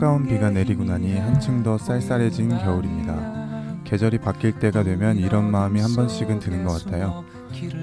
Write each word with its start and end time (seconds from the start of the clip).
차가운 0.00 0.26
비가 0.26 0.48
내리고 0.48 0.82
나니 0.82 1.18
한층 1.18 1.62
더 1.62 1.76
쌀쌀해진 1.76 2.48
겨울입니다. 2.56 3.82
계절이 3.84 4.16
바뀔 4.16 4.52
때가 4.52 4.82
되면 4.82 5.18
이런 5.18 5.50
마음이 5.50 5.78
한 5.78 5.94
번씩은 5.94 6.38
드는 6.38 6.64
것 6.64 6.82
같아요. 6.82 7.22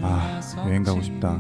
아, 0.01 0.41
여행 0.65 0.81
가고 0.81 0.99
싶다. 1.03 1.39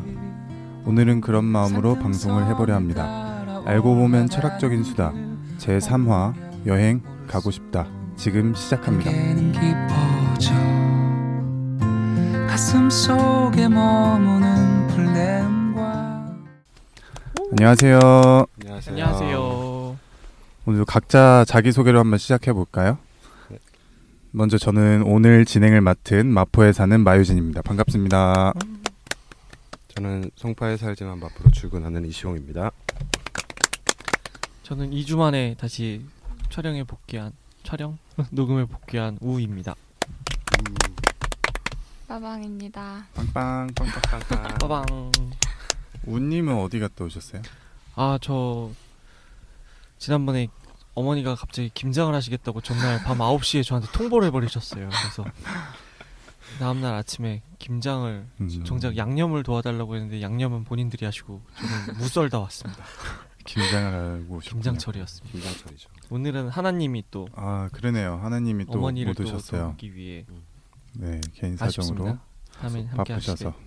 오늘은 0.85 1.21
그런 1.21 1.45
마음으로 1.45 1.95
방송을 1.95 2.45
해보려 2.45 2.75
합니다. 2.75 3.63
알고 3.65 3.95
보면 3.95 4.29
철학적인 4.29 4.83
수다. 4.83 5.13
제 5.57 5.79
3화 5.79 6.35
여행 6.67 7.01
가고 7.27 7.49
싶다. 7.49 7.87
지금 8.15 8.53
시작합니다. 8.53 9.09
안녕하세요. 17.49 17.99
안녕하세요. 18.61 18.93
안녕하세요. 18.93 19.76
오늘 20.67 20.83
각자 20.83 21.45
자기 21.47 21.71
소개를 21.71 21.97
한번 21.97 22.19
시작해 22.19 22.51
볼까요? 22.51 22.97
네. 23.49 23.57
먼저 24.31 24.57
저는 24.57 25.01
오늘 25.03 25.45
진행을 25.45 25.79
맡은 25.79 26.27
마포에 26.27 26.73
사는 26.73 26.99
마유진입니다. 27.01 27.61
반갑습니다. 27.61 28.51
저는 29.95 30.29
송파에 30.35 30.75
살지만 30.75 31.19
마포로 31.19 31.51
출근하는 31.51 32.05
이시홍입니다. 32.05 32.71
저는 34.63 34.91
2주 34.91 35.17
만에 35.17 35.55
다시 35.57 36.05
촬영에 36.49 36.83
복귀한 36.83 37.31
촬영 37.63 37.97
녹음에 38.31 38.65
복귀한 38.65 39.17
우입니다. 39.21 39.73
빠방입니다. 42.09 43.05
빵빵 43.13 43.67
빵빵빵빵. 43.73 44.57
빠방. 44.59 45.11
우님은 46.05 46.57
어디 46.57 46.79
갔다 46.79 47.05
오셨어요? 47.05 47.41
아 47.95 48.17
저 48.21 48.69
지난번에 49.97 50.47
어머니가 50.95 51.35
갑자기 51.35 51.69
김장을 51.73 52.13
하시겠다고 52.15 52.61
전날 52.61 53.03
밤 53.03 53.17
9시에 53.19 53.63
저한테 53.63 53.89
통보를 53.91 54.27
해버리셨어요. 54.27 54.89
그래서 54.89 55.25
다음날 56.59 56.93
아침에 56.95 57.43
김장을 57.59 58.25
음, 58.41 58.63
정작 58.63 58.97
양념을 58.97 59.43
도와달라고 59.43 59.95
했는데 59.95 60.21
양념은 60.21 60.63
본인들이 60.63 61.05
하시고 61.05 61.41
저는 61.57 61.97
무썰다 61.99 62.39
왔습니다. 62.39 62.83
김장을 63.45 64.23
하고. 64.23 64.39
김장철이었습니다. 64.39 65.31
김장철이죠. 65.39 65.89
오늘은 66.09 66.49
하나님이 66.49 67.03
또 67.11 67.27
아 67.35 67.69
그러네요. 67.71 68.19
하나님이 68.21 68.65
또 68.65 68.73
어머니를 68.73 69.13
못또 69.13 69.23
오셨어요. 69.23 69.67
돕기 69.69 69.93
위해 69.95 70.25
네 70.93 71.21
개인 71.33 71.55
사정으로 71.57 72.17
아쉽습니다. 72.61 72.95
바쁘셔서. 72.97 73.49
하시게. 73.49 73.66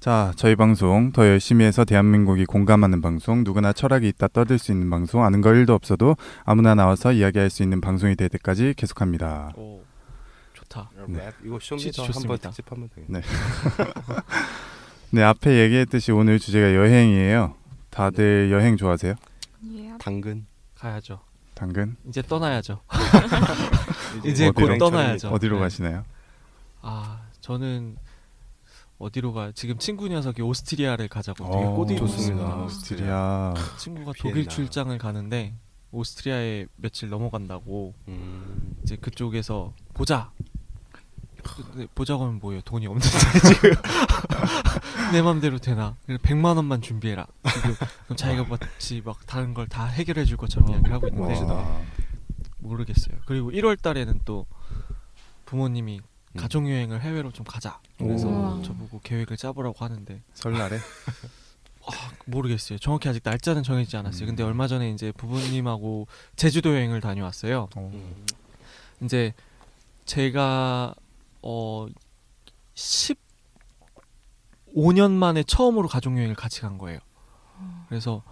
자, 0.00 0.32
저희 0.36 0.56
방송 0.56 1.12
더 1.12 1.26
열심히 1.26 1.66
해서 1.66 1.84
대한민국이 1.84 2.46
공감하는 2.46 3.02
방송, 3.02 3.44
누구나 3.44 3.74
철학이 3.74 4.08
있다 4.08 4.28
떠들 4.28 4.58
수 4.58 4.72
있는 4.72 4.88
방송, 4.88 5.22
아는 5.22 5.42
거 5.42 5.50
1도 5.50 5.70
없어도 5.70 6.16
아무나 6.44 6.74
나와서 6.74 7.12
이야기할 7.12 7.50
수 7.50 7.62
있는 7.62 7.82
방송이 7.82 8.16
될 8.16 8.30
때까지 8.30 8.72
계속합니다. 8.78 9.52
오 9.56 9.82
좋다. 10.54 10.90
네. 11.06 11.26
랩 11.26 11.34
이거 11.44 11.58
Show 11.60 11.80
Me 11.80 11.89
the 11.89 12.04
한번. 12.04 12.38
특집하면 12.38 12.88
되겠네. 12.94 13.20
네. 13.20 13.26
네, 15.12 15.22
앞에 15.22 15.60
얘기했듯이 15.64 16.12
오늘 16.12 16.38
주제가 16.38 16.74
여행이에요. 16.74 17.54
다들 17.90 18.50
여행 18.50 18.78
좋아하세요? 18.78 19.14
예. 19.74 19.92
당근 19.98 20.46
가야죠. 20.76 21.20
당근? 21.52 21.96
이제 22.08 22.22
떠나야죠. 22.22 22.80
이제 24.24 24.48
어디로? 24.48 24.66
곧 24.66 24.78
떠나야죠. 24.78 25.28
어디로 25.28 25.56
네. 25.56 25.60
가시나요? 25.60 26.04
아 26.80 27.20
저는 27.42 27.96
어디로 29.00 29.32
가? 29.32 29.50
지금 29.54 29.78
친구 29.78 30.06
녀석이 30.08 30.42
오스트리아를 30.42 31.08
가자고 31.08 31.86
되게 31.86 32.00
어, 32.00 32.06
좋습니다. 32.06 32.44
있어요. 32.48 32.64
오스트리아. 32.66 33.54
친구가 33.78 34.12
비엔나. 34.12 34.34
독일 34.34 34.46
출장을 34.46 34.96
가는데 34.98 35.54
오스트리아에 35.90 36.66
며칠 36.76 37.08
넘어간다고 37.08 37.94
음, 38.08 38.76
이제 38.84 38.96
그쪽에서 38.96 39.72
보자. 39.94 40.30
근데 41.72 41.86
보자고 41.94 42.24
하면 42.24 42.38
뭐예요? 42.40 42.60
돈이 42.60 42.86
없는데 42.86 43.08
지금 43.48 43.70
내 45.12 45.22
맘대로 45.22 45.58
되나? 45.58 45.96
100만 46.06 46.56
원만 46.56 46.82
준비해라. 46.82 47.26
지금 47.54 47.74
그럼 48.04 48.16
자기가 48.18 48.44
마치 48.44 49.00
막 49.02 49.26
다른 49.26 49.54
걸 49.54 49.66
다 49.66 49.86
해결해 49.86 50.26
줄 50.26 50.36
것처럼 50.36 50.68
이야기를 50.68 50.92
하고 50.92 51.08
있는데 51.08 51.26
멋지다. 51.28 51.54
와. 51.54 51.80
모르겠어요. 52.58 53.16
그리고 53.24 53.50
1월 53.50 53.80
달에는 53.80 54.20
또 54.26 54.44
부모님이 55.46 56.00
음. 56.00 56.09
가족 56.36 56.68
여행을 56.68 57.00
해외로 57.00 57.32
좀 57.32 57.44
가자. 57.44 57.80
그래서 57.98 58.28
오. 58.28 58.62
저보고 58.62 59.00
계획을 59.02 59.36
짜보라고 59.36 59.84
하는데 59.84 60.22
설날에? 60.34 60.78
모르겠어요. 62.26 62.78
정확히 62.78 63.08
아직 63.08 63.22
날짜는 63.24 63.62
정해지지 63.62 63.96
않았어요. 63.96 64.24
음. 64.24 64.26
근데 64.28 64.42
얼마 64.42 64.68
전에 64.68 64.90
이제 64.90 65.12
부모님하고 65.12 66.06
제주도 66.36 66.70
여행을 66.70 67.00
다녀왔어요. 67.00 67.68
어. 67.74 67.90
음. 67.92 68.26
이제 69.02 69.32
제가 70.04 70.94
어 71.42 71.86
15년 72.74 75.10
만에 75.12 75.42
처음으로 75.42 75.88
가족 75.88 76.16
여행을 76.16 76.34
같이 76.34 76.60
간 76.60 76.78
거예요. 76.78 76.98
그래서 77.88 78.22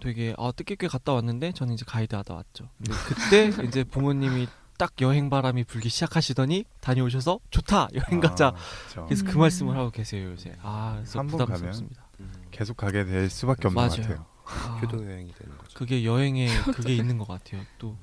되게 0.00 0.34
아 0.36 0.52
뜻깊게 0.54 0.88
갔다 0.88 1.14
왔는데 1.14 1.52
저는 1.52 1.74
이제 1.74 1.84
가이드 1.86 2.14
하다 2.14 2.34
왔죠. 2.34 2.68
근데 2.76 2.92
그때 2.92 3.50
이제 3.66 3.84
부모님이 3.84 4.46
딱 4.78 4.92
여행 5.00 5.30
바람이 5.30 5.64
불기 5.64 5.88
시작하시더니 5.88 6.64
다녀오셔서 6.80 7.38
좋다 7.50 7.88
여행 7.94 8.20
가자. 8.20 8.48
아. 8.48 9.04
그래서 9.06 9.24
그 9.24 9.32
음. 9.32 9.40
말씀을 9.40 9.76
하고 9.76 9.90
계세요 9.90 10.30
요새. 10.32 10.56
아 10.62 10.94
그래서 10.96 11.18
한번 11.20 11.38
가면 11.38 11.46
부담스럽습니다. 11.54 12.04
음. 12.20 12.32
계속 12.50 12.76
가게 12.76 13.04
될 13.04 13.30
수밖에 13.30 13.68
없는 13.68 13.88
것 13.88 13.96
맞아요. 13.98 14.02
같아요. 14.08 14.26
아, 14.46 14.78
효도 14.82 15.04
여행이 15.04 15.32
되는 15.34 15.56
거죠. 15.58 15.78
그게 15.78 16.04
여행에 16.04 16.48
그게 16.74 16.94
있는 16.96 17.18
것 17.18 17.26
같아요. 17.28 17.62
또. 17.78 17.96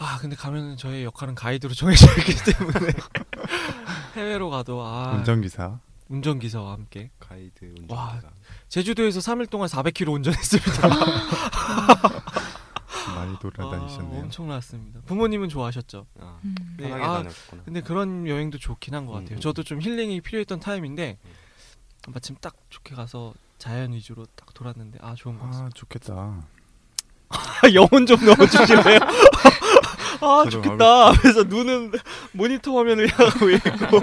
아 0.00 0.16
근데 0.20 0.36
가면은 0.36 0.76
저의 0.76 1.02
역할은 1.04 1.34
가이드로 1.34 1.74
정해져 1.74 2.06
있기 2.18 2.52
때문에 2.52 2.92
해외로 4.14 4.48
가도 4.50 4.80
아 4.84 5.12
운전기사. 5.16 5.80
운전기사와 6.08 6.72
함께 6.72 7.10
가이드 7.18 7.74
와. 7.88 8.12
운전기사. 8.14 8.28
제주도에서 8.68 9.18
3일 9.20 9.50
동안 9.50 9.68
400km 9.68 10.14
운전했습니다. 10.14 10.88
많이 13.14 13.34
아, 13.34 13.38
돌아다니셨네요. 13.38 14.22
엄청났습니다. 14.22 15.00
부모님은 15.06 15.48
좋아하셨죠. 15.48 16.06
아, 16.20 16.38
음. 16.44 16.54
네, 16.78 16.92
아. 16.92 17.24
근데 17.64 17.80
그런 17.80 18.26
여행도 18.26 18.58
좋긴 18.58 18.94
한것 18.94 19.14
음, 19.14 19.20
같아요. 19.22 19.38
음. 19.38 19.40
저도 19.40 19.62
좀 19.62 19.80
힐링이 19.80 20.20
필요했던 20.20 20.60
타임인데 20.60 21.18
마침 22.08 22.36
딱 22.40 22.54
좋게 22.70 22.94
가서 22.94 23.34
자연 23.58 23.92
위주로 23.92 24.26
딱 24.36 24.52
돌았는데 24.54 24.98
아 25.02 25.14
좋은 25.14 25.38
것 25.38 25.46
같습니다. 25.46 25.66
아, 25.66 25.70
좋겠다. 25.74 26.42
영혼 27.74 28.06
좀 28.06 28.24
넣어주시네요. 28.24 28.98
아 30.20 30.44
좋겠다. 30.50 31.12
그래서 31.20 31.44
눈은 31.44 31.92
모니터 32.32 32.76
화면을 32.76 33.08
향하고 33.10 33.50
있고 33.50 34.00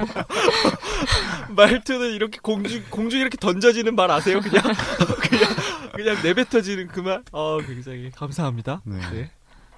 말투는 1.55 2.13
이렇게 2.13 2.39
공중 2.41 2.83
공중 2.89 3.19
이렇게 3.19 3.37
던져지는 3.37 3.95
말 3.95 4.11
아세요? 4.11 4.39
그냥 4.39 4.63
그냥 4.63 5.55
그냥 5.95 6.21
내뱉어지는 6.21 6.87
그 6.87 6.99
말. 6.99 7.23
아 7.31 7.57
굉장히 7.65 8.11
감사합니다. 8.11 8.81
네. 8.85 8.99
네. 9.11 9.31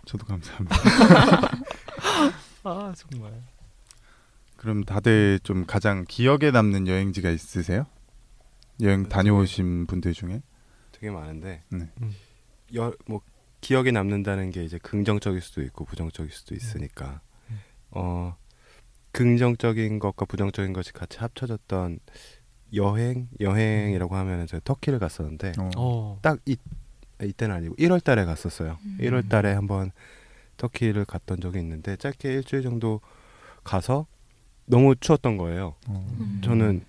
저도 0.05 0.25
감사합니다. 0.25 0.75
아 2.63 2.93
정말. 2.95 3.43
그럼 4.55 4.83
다들 4.83 5.39
좀 5.43 5.65
가장 5.65 6.05
기억에 6.07 6.51
남는 6.51 6.87
여행지가 6.87 7.29
있으세요? 7.29 7.85
여행 8.81 9.07
다녀오신 9.07 9.85
분들 9.85 10.13
중에? 10.13 10.41
되게 10.91 11.11
많은데 11.11 11.63
네. 11.69 11.89
음. 12.01 12.15
여, 12.75 12.91
뭐 13.05 13.21
기억에 13.61 13.91
남는다는 13.91 14.51
게 14.51 14.63
이제 14.63 14.79
긍정적일 14.79 15.41
수도 15.41 15.61
있고 15.61 15.85
부정적일 15.85 16.31
수도 16.31 16.55
있으니까 16.55 17.21
음. 17.51 17.59
어 17.91 18.35
긍정적인 19.11 19.99
것과 19.99 20.25
부정적인 20.25 20.73
것이 20.73 20.93
같이 20.93 21.19
합쳐졌던 21.19 21.99
여행 22.73 23.27
여행이라고 23.39 24.15
하면은 24.15 24.47
제가 24.47 24.61
터키를 24.63 24.99
갔었는데 24.99 25.53
어. 25.57 25.69
어. 25.77 26.19
딱 26.21 26.39
이, 26.45 26.57
이때는 27.21 27.55
아니고 27.55 27.75
1월 27.75 28.03
달에 28.03 28.25
갔었어요. 28.25 28.77
음. 28.83 28.97
1월 29.01 29.29
달에 29.29 29.53
한번 29.53 29.91
터키를 30.57 31.05
갔던 31.05 31.39
적이 31.39 31.59
있는데 31.59 31.95
짧게 31.95 32.33
일주일 32.33 32.63
정도 32.63 32.99
가서 33.63 34.07
너무 34.65 34.95
추웠던 34.95 35.37
거예요. 35.37 35.75
어. 35.87 36.07
음. 36.19 36.41
저는 36.43 36.83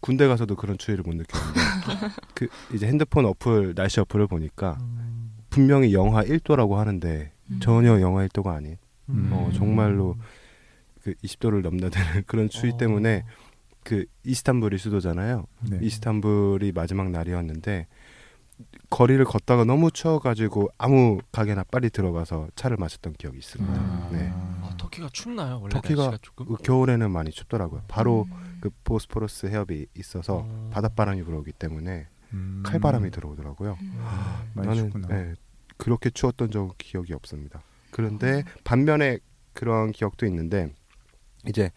군대 0.00 0.26
가서도 0.26 0.56
그런 0.56 0.78
추위를 0.78 1.04
못 1.04 1.14
느꼈는데 1.14 1.60
그 2.34 2.48
이제 2.74 2.86
핸드폰 2.86 3.26
어플 3.26 3.74
날씨 3.74 4.00
어플을 4.00 4.26
보니까 4.26 4.78
음. 4.80 5.34
분명히 5.50 5.92
영하 5.92 6.22
1도라고 6.22 6.76
하는데 6.76 7.32
음. 7.50 7.60
전혀 7.60 8.00
영하 8.00 8.26
1도가 8.28 8.54
아닌 8.54 8.78
음. 9.10 9.30
어, 9.32 9.50
정말로 9.52 10.16
그 11.02 11.14
20도를 11.14 11.62
넘나드는 11.62 12.24
그런 12.26 12.48
추위 12.48 12.72
어. 12.72 12.76
때문에 12.76 13.24
그 13.84 14.04
이스탄불이 14.24 14.78
수도잖아요. 14.78 15.46
네. 15.70 15.78
이스탄불이 15.82 16.72
마지막 16.72 17.10
날이었는데 17.10 17.86
거리를 18.90 19.24
걷다가 19.24 19.64
너무 19.64 19.90
추워가지고 19.90 20.68
아무 20.76 21.20
가게나 21.32 21.64
빨리 21.64 21.90
들어가서 21.90 22.48
차를 22.56 22.76
마셨던 22.76 23.14
기억이 23.14 23.38
있습니다. 23.38 23.72
아. 23.74 24.10
네. 24.12 24.30
아, 24.32 24.74
터키가 24.76 25.08
춥나요? 25.12 25.60
원래 25.60 25.70
터키가. 25.70 26.18
그 26.34 26.56
겨울에는 26.62 27.10
많이 27.10 27.30
춥더라고요. 27.30 27.84
바로 27.88 28.26
음. 28.30 28.58
그 28.60 28.70
보스포러스 28.84 29.46
해협이 29.46 29.86
있어서 29.96 30.44
어. 30.46 30.70
바닷바람이 30.72 31.22
불어오기 31.22 31.52
때문에 31.52 32.08
음. 32.32 32.62
칼바람이 32.64 33.10
들어오더라고요. 33.10 33.78
많이 34.54 34.68
나는 34.68 34.84
춥구나. 34.84 35.08
네, 35.08 35.34
그렇게 35.76 36.10
추웠던 36.10 36.50
적 36.50 36.74
기억이 36.78 37.14
없습니다. 37.14 37.62
그런데 37.90 38.40
어. 38.40 38.60
반면에 38.64 39.18
그런 39.52 39.90
기억도 39.92 40.26
있는데 40.26 40.72
이제 41.46 41.70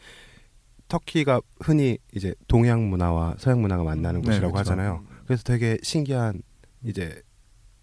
터키가 0.93 1.41
흔히 1.59 1.97
이제 2.13 2.35
동양 2.47 2.87
문화와 2.87 3.35
서양 3.39 3.61
문화가 3.61 3.83
만나는 3.83 4.21
네, 4.21 4.27
곳이라고 4.27 4.53
그쵸. 4.53 4.59
하잖아요. 4.59 5.03
그래서 5.25 5.41
되게 5.41 5.79
신기한 5.81 6.43
이제 6.83 7.19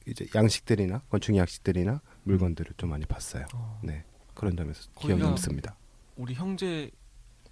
이제 0.06 0.26
양식들이나 0.32 1.02
건축 1.10 1.34
양식들이나 1.34 2.00
물건들을 2.22 2.74
좀 2.76 2.90
많이 2.90 3.04
봤어요. 3.06 3.46
어, 3.52 3.80
네 3.82 4.04
그런 4.34 4.56
점에서 4.56 4.88
기억이 5.00 5.20
남습니다. 5.20 5.76
우리 6.16 6.34
형제 6.34 6.88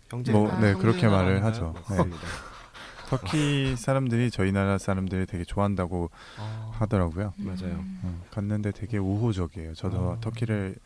형제 0.09 0.31
뭐, 0.31 0.49
아, 0.49 0.61
네, 0.61 0.75
그렇게 0.75 1.09
말을? 1.09 1.45
하죠. 1.45 1.75
네. 1.91 1.97
터키 3.09 3.75
사람들이 3.75 4.31
저희 4.31 4.53
나라 4.53 4.79
사람들을 4.79 5.27
되게 5.27 5.43
좋아한다고 5.43 6.11
아, 6.39 6.71
하더라고요. 6.75 7.33
맞아요. 7.39 7.83
어, 8.03 8.23
갔는데 8.31 8.71
되게 8.71 8.99
우호적이에요. 8.99 9.75
저도 9.75 10.13
아. 10.13 10.21
터키를 10.21 10.77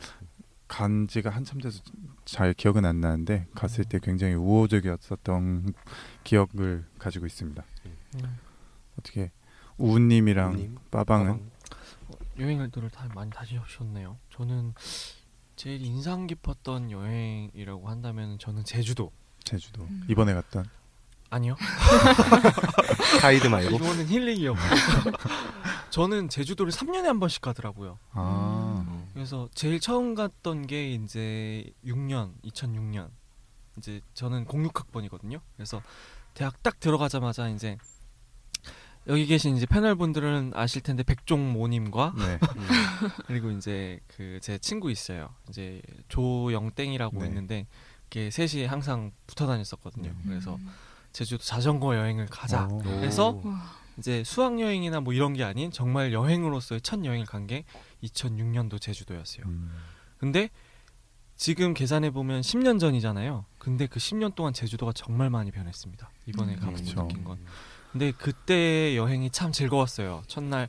간 0.73 1.07
지가 1.07 1.29
한참 1.29 1.61
돼서 1.61 1.83
잘 2.25 2.55
기억은 2.55 2.83
안 2.83 2.99
나는데 2.99 3.45
갔을 3.53 3.83
때 3.83 3.99
굉장히 4.01 4.33
우호적이었었던 4.33 5.71
기억을 6.23 6.83
가지고 6.97 7.27
있습니다. 7.27 7.63
음. 8.15 8.39
어떻게 8.97 9.31
우우님이랑 9.77 10.53
우우님? 10.53 10.77
빠방은 10.89 11.51
여행들을 12.39 12.89
다 12.89 13.07
많이 13.13 13.29
다니셨네요. 13.29 14.17
저는 14.31 14.73
제일 15.55 15.85
인상 15.85 16.25
깊었던 16.25 16.89
여행이라고 16.89 17.87
한다면 17.87 18.39
저는 18.39 18.63
제주도 18.63 19.11
제주도 19.43 19.83
음. 19.83 20.03
이번에 20.09 20.33
갔던 20.33 20.67
아니요. 21.29 21.55
가이드 23.21 23.45
말고 23.45 23.75
이거는 23.75 24.07
힐링이었고 24.07 24.59
저는 25.91 26.29
제주도를 26.29 26.71
3년에 26.71 27.03
한 27.03 27.19
번씩 27.19 27.41
가더라고요. 27.43 27.99
아 28.13 28.92
그래서 29.13 29.47
제일 29.53 29.79
처음 29.79 30.15
갔던 30.15 30.67
게 30.67 30.93
이제 30.93 31.71
6년, 31.85 32.33
2006년. 32.43 33.09
이제 33.77 34.01
저는 34.13 34.45
06학번이거든요. 34.45 35.39
그래서 35.55 35.81
대학 36.33 36.61
딱 36.63 36.79
들어가자마자 36.79 37.49
이제 37.49 37.77
여기 39.07 39.25
계신 39.25 39.57
이제 39.57 39.65
패널 39.65 39.95
분들은 39.95 40.53
아실 40.55 40.81
텐데 40.81 41.03
백종 41.03 41.51
모님과 41.51 42.13
네. 42.17 42.39
그리고 43.27 43.51
이제 43.51 43.99
그 44.07 44.39
제 44.41 44.57
친구 44.57 44.89
있어요. 44.91 45.29
이제 45.49 45.81
조영땡이라고 46.07 47.19
네. 47.19 47.27
있는데 47.27 47.67
이게 48.07 48.31
셋이 48.31 48.65
항상 48.65 49.11
붙어 49.27 49.45
다녔었거든요. 49.47 50.09
네. 50.09 50.15
그래서 50.25 50.57
제주도 51.11 51.43
자전거 51.43 51.95
여행을 51.95 52.27
가자. 52.27 52.67
오. 52.71 52.77
그래서 52.79 53.41
와. 53.43 53.73
이제 53.97 54.23
수학 54.23 54.59
여행이나 54.59 55.01
뭐 55.01 55.13
이런 55.13 55.33
게 55.33 55.43
아닌 55.43 55.69
정말 55.71 56.13
여행으로서의 56.13 56.81
첫 56.81 57.03
여행을 57.03 57.25
간 57.25 57.45
게 57.47 57.65
2006년도 58.03 58.79
제주도였어요. 58.79 59.45
음. 59.45 59.71
근데 60.17 60.49
지금 61.35 61.73
계산해 61.73 62.11
보면 62.11 62.41
10년 62.41 62.79
전이잖아요. 62.79 63.45
근데 63.57 63.87
그 63.87 63.99
10년 63.99 64.35
동안 64.35 64.53
제주도가 64.53 64.93
정말 64.93 65.29
많이 65.29 65.51
변했습니다. 65.51 66.09
이번에 66.27 66.53
음. 66.53 66.59
가보고 66.59 66.77
그쵸. 66.77 67.01
느낀 67.07 67.23
건. 67.23 67.39
근데 67.91 68.11
그때 68.11 68.95
여행이 68.95 69.29
참 69.31 69.51
즐거웠어요. 69.51 70.23
첫날 70.27 70.67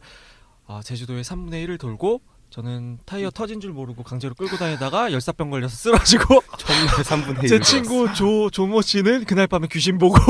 아, 0.66 0.80
제주도의 0.82 1.24
3분의 1.24 1.66
1을 1.66 1.78
돌고 1.78 2.20
저는 2.50 2.98
타이어 3.04 3.30
터진 3.30 3.60
줄 3.60 3.72
모르고 3.72 4.04
강제로 4.04 4.32
끌고 4.34 4.56
다니다가 4.56 5.10
열사병 5.10 5.50
걸려서 5.50 5.74
쓰러지고 5.74 6.40
첫날 6.56 6.86
3분의 6.86 7.42
1 7.42 7.48
제 7.48 7.58
친구 7.58 8.12
조 8.14 8.48
조모 8.48 8.80
씨는 8.80 9.24
그날 9.24 9.48
밤에 9.48 9.66
귀신 9.72 9.98
보고 9.98 10.16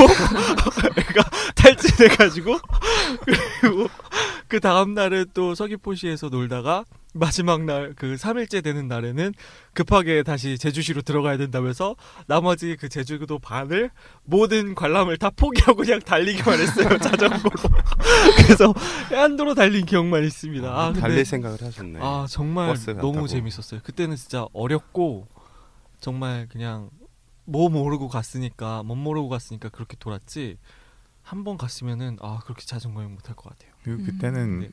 애가 0.97 1.29
탈진해 1.55 2.15
가지고 2.15 2.57
그리고 3.61 3.87
그 4.47 4.59
다음 4.59 4.93
날은 4.93 5.25
또 5.33 5.55
서귀포시에서 5.55 6.29
놀다가 6.29 6.85
마지막 7.13 7.63
날 7.63 7.93
그 7.95 8.15
3일째 8.15 8.61
되는 8.63 8.87
날에는 8.89 9.33
급하게 9.73 10.21
다시 10.23 10.57
제주시로 10.57 11.01
들어가야 11.01 11.37
된다면서 11.37 11.95
나머지 12.27 12.75
그 12.77 12.89
제주도 12.89 13.39
반을 13.39 13.89
모든 14.25 14.75
관람을 14.75 15.17
다 15.17 15.29
포기하고 15.29 15.77
그냥 15.83 15.99
달리기만 16.01 16.59
했어요 16.59 16.89
자전거로 16.99 17.55
그래서 18.45 18.73
해안도로 19.11 19.53
달린 19.55 19.85
기억만 19.85 20.23
있습니다. 20.25 20.67
아, 20.67 20.87
근데 20.87 20.99
달릴 20.99 21.25
생각을 21.25 21.61
하셨네. 21.61 21.99
아 22.01 22.25
정말 22.29 22.75
너무. 22.99 23.27
재밌었어요. 23.27 23.79
그때는 23.83 24.15
진짜 24.17 24.45
어렵고 24.53 25.27
정말 26.01 26.47
그냥 26.51 26.89
뭐 27.45 27.69
모르고 27.69 28.09
갔으니까 28.09 28.83
못 28.83 28.95
모르고 28.95 29.29
갔으니까 29.29 29.69
그렇게 29.69 29.95
돌았지 29.97 30.57
한 31.25 31.43
번 31.43 31.57
갔으면은 31.57 32.17
아 32.21 32.39
그렇게 32.43 32.63
자전거 32.65 33.01
여행 33.01 33.13
못할 33.15 33.35
것 33.35 33.49
같아요. 33.49 33.71
음. 33.87 34.05
그때는 34.05 34.59
네. 34.61 34.69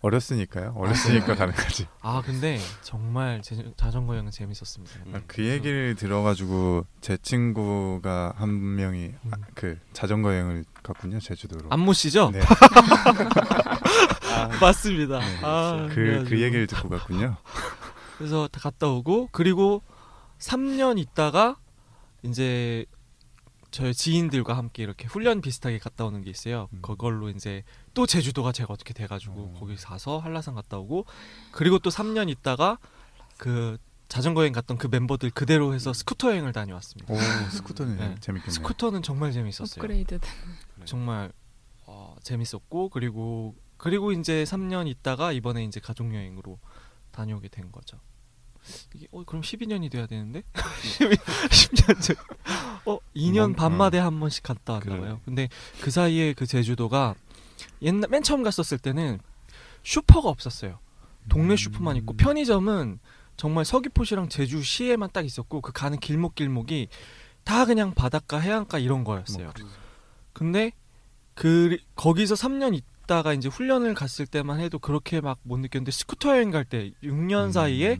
어렸으니까요. 0.00 0.74
어렸으니까 0.76 1.34
가는 1.34 1.52
거지. 1.52 1.88
아 2.00 2.22
근데 2.24 2.60
정말 2.82 3.42
제, 3.42 3.72
자전거 3.76 4.12
여행은 4.14 4.30
재밌었습니다. 4.30 4.94
음. 5.06 5.14
아, 5.16 5.20
그 5.26 5.44
얘기를 5.44 5.96
들어가지고 5.96 6.86
제 7.00 7.16
친구가 7.16 8.34
한 8.36 8.76
명이 8.76 9.12
아, 9.32 9.36
음. 9.36 9.42
그 9.56 9.76
자전거 9.92 10.32
여행을 10.32 10.64
갔군요 10.84 11.18
제주도로. 11.18 11.66
안모 11.70 11.92
씨죠? 11.94 12.30
네. 12.30 12.40
맞습니다. 14.60 15.18
네, 15.18 15.38
아, 15.42 15.88
그. 15.90 16.24
그 16.28 16.40
얘기를 16.40 16.66
듣고 16.68 16.88
갔군요. 16.88 17.36
그래서 18.18 18.48
다 18.50 18.60
갔다 18.60 18.88
오고 18.88 19.28
그리고 19.32 19.82
3년 20.38 20.98
있다가 20.98 21.56
이제 22.22 22.84
저희 23.78 23.94
지인들과 23.94 24.56
함께 24.56 24.82
이렇게 24.82 25.06
훈련 25.06 25.40
비슷하게 25.40 25.78
갔다 25.78 26.04
오는 26.04 26.20
게 26.24 26.30
있어요. 26.30 26.68
음. 26.72 26.82
그걸로 26.82 27.28
이제 27.28 27.62
또 27.94 28.06
제주도가 28.06 28.50
제가 28.50 28.72
어떻게 28.72 28.92
돼가지고 28.92 29.52
어. 29.54 29.56
거기 29.60 29.76
가서 29.76 30.18
한라산 30.18 30.56
갔다 30.56 30.78
오고 30.78 31.06
그리고 31.52 31.78
또 31.78 31.88
3년 31.88 32.28
있다가 32.28 32.78
그 33.36 33.78
자전거 34.08 34.40
여행 34.40 34.52
갔던 34.52 34.78
그 34.78 34.88
멤버들 34.88 35.30
그대로 35.30 35.74
해서 35.74 35.92
스쿠터 35.92 36.30
여행을 36.32 36.52
다녀왔습니다. 36.52 37.14
오 37.14 37.18
스쿠터는 37.50 37.96
네. 37.98 38.14
재밌겠네요. 38.18 38.50
스쿠터는 38.50 39.02
정말 39.02 39.30
재밌었어요. 39.30 39.80
업그레이드 39.80 40.18
정말 40.84 41.30
어, 41.86 42.16
재밌었고 42.24 42.88
그리고 42.88 43.54
그리고 43.76 44.10
이제 44.10 44.42
3년 44.42 44.88
있다가 44.88 45.30
이번에 45.30 45.62
이제 45.62 45.78
가족 45.78 46.12
여행으로 46.12 46.58
다녀오게 47.12 47.46
된 47.46 47.70
거죠. 47.70 48.00
이게 48.94 49.06
어 49.12 49.24
그럼 49.24 49.42
12년이 49.42 49.90
돼야 49.90 50.06
되는데 50.06 50.42
10년 51.50 52.00
전. 52.02 52.16
어 52.84 52.98
2년 53.16 53.38
뭔- 53.38 53.52
반 53.54 53.72
어. 53.72 53.76
만에 53.76 53.98
한 53.98 54.18
번씩 54.20 54.42
갔다 54.42 54.74
왔나 54.74 54.84
그러네. 54.84 55.00
봐요. 55.02 55.20
근데 55.24 55.48
그 55.80 55.90
사이에 55.90 56.32
그 56.32 56.46
제주도가 56.46 57.14
옛날 57.82 58.08
맨 58.10 58.22
처음 58.22 58.42
갔었을 58.42 58.78
때는 58.78 59.18
슈퍼가 59.82 60.28
없었어요. 60.28 60.78
동네 61.28 61.56
슈퍼만 61.56 61.96
있고 61.96 62.14
편의점은 62.14 62.98
정말 63.36 63.64
서귀포시랑 63.64 64.28
제주시에만 64.28 65.10
딱 65.12 65.24
있었고 65.24 65.60
그 65.60 65.72
가는 65.72 65.98
길목 65.98 66.34
길목이 66.34 66.88
다 67.44 67.64
그냥 67.66 67.94
바닷가 67.94 68.38
해안가 68.38 68.78
이런 68.78 69.04
거였어요. 69.04 69.52
뭐, 69.60 69.68
근데 70.32 70.72
그 71.34 71.76
거기서 71.94 72.34
3년 72.34 72.74
있다가 72.74 73.32
이제 73.32 73.48
훈련을 73.48 73.94
갔을 73.94 74.26
때만 74.26 74.58
해도 74.60 74.78
그렇게 74.78 75.20
막 75.20 75.38
못 75.42 75.58
느꼈는데 75.58 75.90
스쿠터 75.92 76.30
여행 76.36 76.50
갈 76.50 76.64
때 76.64 76.92
6년 77.02 77.52
사이에 77.52 77.98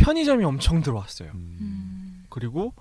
편의점이 0.00 0.44
엄청 0.44 0.82
들어왔어요. 0.82 1.30
음. 1.34 2.24
그리고 2.28 2.72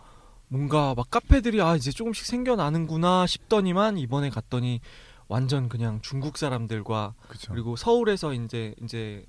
뭔가 0.47 0.93
막 0.95 1.09
카페들이 1.09 1.61
아 1.61 1.75
이제 1.75 1.91
조금씩 1.91 2.25
생겨나는구나 2.25 3.27
싶더니만 3.27 3.97
이번에 3.97 4.29
갔더니 4.29 4.81
완전 5.27 5.69
그냥 5.69 5.99
중국 6.01 6.37
사람들과 6.37 7.13
그쵸. 7.27 7.51
그리고 7.51 7.75
서울에서 7.75 8.33
이제 8.33 8.73
이제 8.81 9.25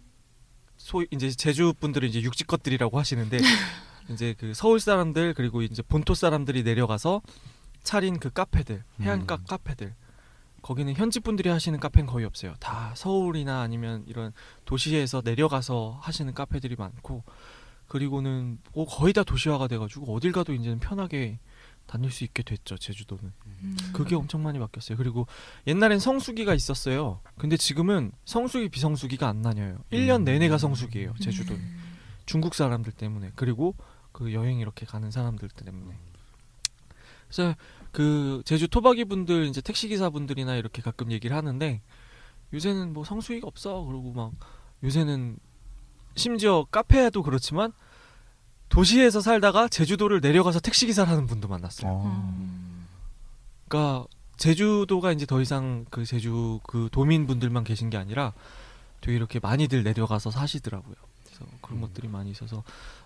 소 0.76 1.04
이제 1.10 1.30
제주 1.30 1.74
분들은 1.78 2.08
이제 2.08 2.22
육지 2.22 2.44
것들이라고 2.44 2.98
하시는데 2.98 3.38
이제 4.10 4.34
그 4.38 4.54
서울 4.54 4.80
사람들 4.80 5.34
그리고 5.34 5.62
이제 5.62 5.82
본토 5.82 6.14
사람들이 6.14 6.62
내려가서 6.62 7.20
차린 7.82 8.18
그 8.18 8.30
카페들 8.30 8.82
해안가 9.00 9.34
음. 9.36 9.44
카페들 9.46 9.94
거기는 10.62 10.94
현지 10.94 11.20
분들이 11.20 11.48
하시는 11.48 11.78
카페는 11.78 12.06
거의 12.06 12.24
없어요. 12.24 12.54
다 12.60 12.92
서울이나 12.94 13.60
아니면 13.60 14.04
이런 14.06 14.32
도시에서 14.64 15.22
내려가서 15.24 15.98
하시는 16.02 16.32
카페들이 16.32 16.76
많고 16.76 17.24
그리고는 17.90 18.58
뭐 18.72 18.86
거의 18.86 19.12
다 19.12 19.24
도시화가 19.24 19.66
돼가지고 19.66 20.14
어딜 20.14 20.30
가도 20.30 20.54
이제는 20.54 20.78
편하게 20.78 21.40
다닐 21.86 22.12
수 22.12 22.22
있게 22.22 22.44
됐죠 22.44 22.78
제주도는. 22.78 23.32
음. 23.46 23.76
그게 23.92 24.14
엄청 24.14 24.44
많이 24.44 24.60
바뀌었어요. 24.60 24.96
그리고 24.96 25.26
옛날엔 25.66 25.98
성수기가 25.98 26.54
있었어요. 26.54 27.20
근데 27.36 27.56
지금은 27.56 28.12
성수기 28.24 28.68
비성수기가 28.68 29.26
안 29.28 29.42
나뉘어요. 29.42 29.78
1년 29.90 30.20
음. 30.20 30.24
내내가 30.24 30.56
성수기예요. 30.56 31.14
제주도는. 31.20 31.60
음. 31.60 31.80
중국 32.26 32.54
사람들 32.54 32.92
때문에 32.92 33.32
그리고 33.34 33.74
그 34.12 34.32
여행 34.34 34.60
이렇게 34.60 34.86
가는 34.86 35.10
사람들 35.10 35.48
때문에. 35.48 35.98
그래서 37.26 37.56
그 37.90 38.40
제주 38.44 38.68
토박이 38.68 39.06
분들 39.06 39.46
이제 39.46 39.60
택시 39.60 39.88
기사 39.88 40.10
분들이나 40.10 40.54
이렇게 40.54 40.80
가끔 40.80 41.10
얘기를 41.10 41.36
하는데 41.36 41.82
요새는 42.52 42.92
뭐 42.92 43.02
성수기가 43.02 43.48
없어. 43.48 43.82
그러고 43.82 44.12
막 44.12 44.32
요새는 44.84 45.38
심지어 46.14 46.64
카페도 46.70 47.22
그렇지만 47.22 47.72
도시에서 48.68 49.20
살다가 49.20 49.68
제주도를 49.68 50.20
내려가서 50.20 50.60
택시 50.60 50.86
기사를 50.86 51.10
하는 51.10 51.26
분도 51.26 51.48
만났어요. 51.48 51.90
어. 51.90 52.04
음. 52.06 52.86
그러니까 53.68 54.06
제주도가 54.36 55.12
이제 55.12 55.26
더 55.26 55.40
이상 55.40 55.84
그 55.90 56.04
제주 56.04 56.60
그 56.62 56.88
도민분들만 56.92 57.64
계신 57.64 57.90
게 57.90 57.96
아니라 57.96 58.32
되게 59.00 59.16
이렇게 59.16 59.38
많이들 59.38 59.82
내려가서 59.82 60.30
사시더라고요. 60.30 60.94
그래서 61.24 61.44
그런 61.60 61.78
음. 61.78 61.82
것들이 61.82 62.08
많이 62.08 62.30
있어서 62.30 62.62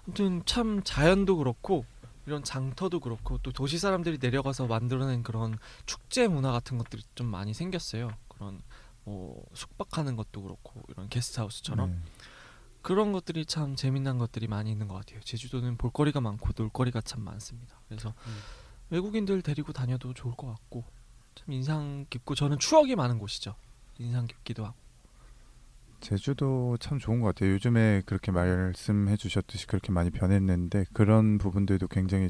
아무튼 0.06 0.42
참 0.46 0.82
자연도 0.84 1.38
그렇고 1.38 1.84
이런 2.26 2.42
장터도 2.42 3.00
그렇고 3.00 3.38
또 3.38 3.52
도시 3.52 3.78
사람들이 3.78 4.18
내려가서 4.20 4.66
만들어낸 4.66 5.23
그런 5.23 5.58
축제 5.87 6.26
문화 6.28 6.52
같은 6.52 6.78
것들이 6.78 7.02
좀 7.14 7.26
많이 7.26 7.52
생겼어요. 7.52 8.11
그런 8.28 8.62
뭐 9.04 9.44
숙박하는 9.54 10.16
것도 10.16 10.42
그렇고 10.42 10.82
이런 10.88 11.08
게스트하우스처럼 11.08 11.90
네. 11.90 11.99
그런 12.85 13.12
것들이 13.12 13.47
참 13.47 13.76
재미난 13.76 14.19
것들이 14.19 14.47
많이 14.47 14.71
있는 14.71 14.88
것 14.88 14.95
같아요. 14.95 15.19
제주도는 15.21 15.79
볼거리가 15.79 16.21
많고 16.21 16.50
놀거리가 16.55 17.00
참 17.00 17.23
많습니다. 17.23 17.81
그래서 17.88 18.11
음. 18.11 18.37
외국인들 18.91 19.41
데리고 19.41 19.73
다녀도 19.73 20.12
좋을 20.12 20.37
것 20.37 20.49
같고 20.49 20.85
참 21.35 21.53
인상 21.53 22.05
깊고 22.11 22.35
저는 22.35 22.59
추억이 22.59 22.95
많은 22.95 23.19
곳이죠. 23.19 23.55
인상 23.99 24.26
깊기도 24.26 24.67
하고. 24.67 24.76
제주도 26.00 26.76
참 26.79 26.99
좋은 26.99 27.23
것 27.23 27.29
같아요. 27.29 27.53
요즘에 27.53 28.03
그렇게 28.05 28.31
말씀해 28.31 29.17
주셨듯이 29.17 29.67
그렇게 29.67 29.91
많이 29.91 30.11
변했는데 30.11 30.85
그런 30.93 31.38
부분들도 31.38 31.88
굉장히 31.88 32.29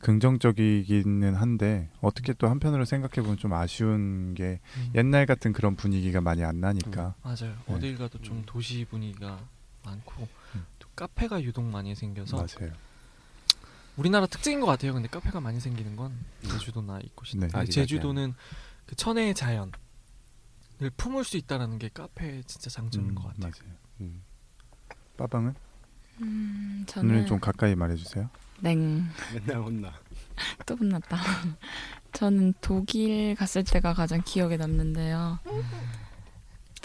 긍정적이기는 0.00 1.36
한데 1.36 1.90
어떻게 2.00 2.32
또 2.32 2.48
한편으로 2.48 2.84
생각해 2.84 3.22
보면 3.22 3.36
좀 3.36 3.52
아쉬운 3.52 4.34
게 4.34 4.58
음. 4.78 4.92
옛날 4.96 5.26
같은 5.26 5.52
그런 5.52 5.76
분위기가 5.76 6.20
많이 6.20 6.42
안 6.42 6.58
나니까 6.58 7.14
맞아요. 7.22 7.54
네. 7.68 7.74
어딜 7.74 7.96
가도 7.96 8.20
좀 8.20 8.38
음. 8.38 8.42
도시 8.46 8.84
분위기가 8.84 9.38
많고 9.86 10.28
음. 10.54 10.66
또 10.78 10.88
카페가 10.94 11.42
유독 11.42 11.64
많이 11.64 11.94
생겨서 11.94 12.36
맞아요. 12.36 12.72
우리나라 13.96 14.26
특징인 14.26 14.60
것 14.60 14.66
같아요. 14.66 14.92
근데 14.92 15.08
카페가 15.08 15.40
많이 15.40 15.58
생기는 15.58 15.96
건 15.96 16.12
제주도나 16.42 17.00
이곳이. 17.00 17.38
네. 17.38 17.48
제주도는 17.64 18.34
그 18.84 18.94
천혜의 18.94 19.34
자연을 19.34 19.72
품을 20.96 21.24
수 21.24 21.36
있다라는 21.38 21.78
게 21.78 21.88
카페의 21.88 22.44
진짜 22.44 22.68
장점인 22.68 23.10
음, 23.10 23.14
것 23.14 23.22
같아요. 23.28 23.52
맞아요. 23.62 23.76
음. 24.00 24.22
빠방은 25.16 25.54
음, 26.20 26.84
저는 26.86 27.26
좀 27.26 27.40
가까이 27.40 27.74
말해주세요. 27.74 28.28
냉. 28.60 29.06
맨날 29.34 29.62
혼나. 29.62 29.92
또 30.66 30.76
끝났다. 30.76 31.16
저는 32.12 32.54
독일 32.60 33.34
갔을 33.34 33.64
때가 33.64 33.94
가장 33.94 34.22
기억에 34.24 34.56
남는데요. 34.56 35.38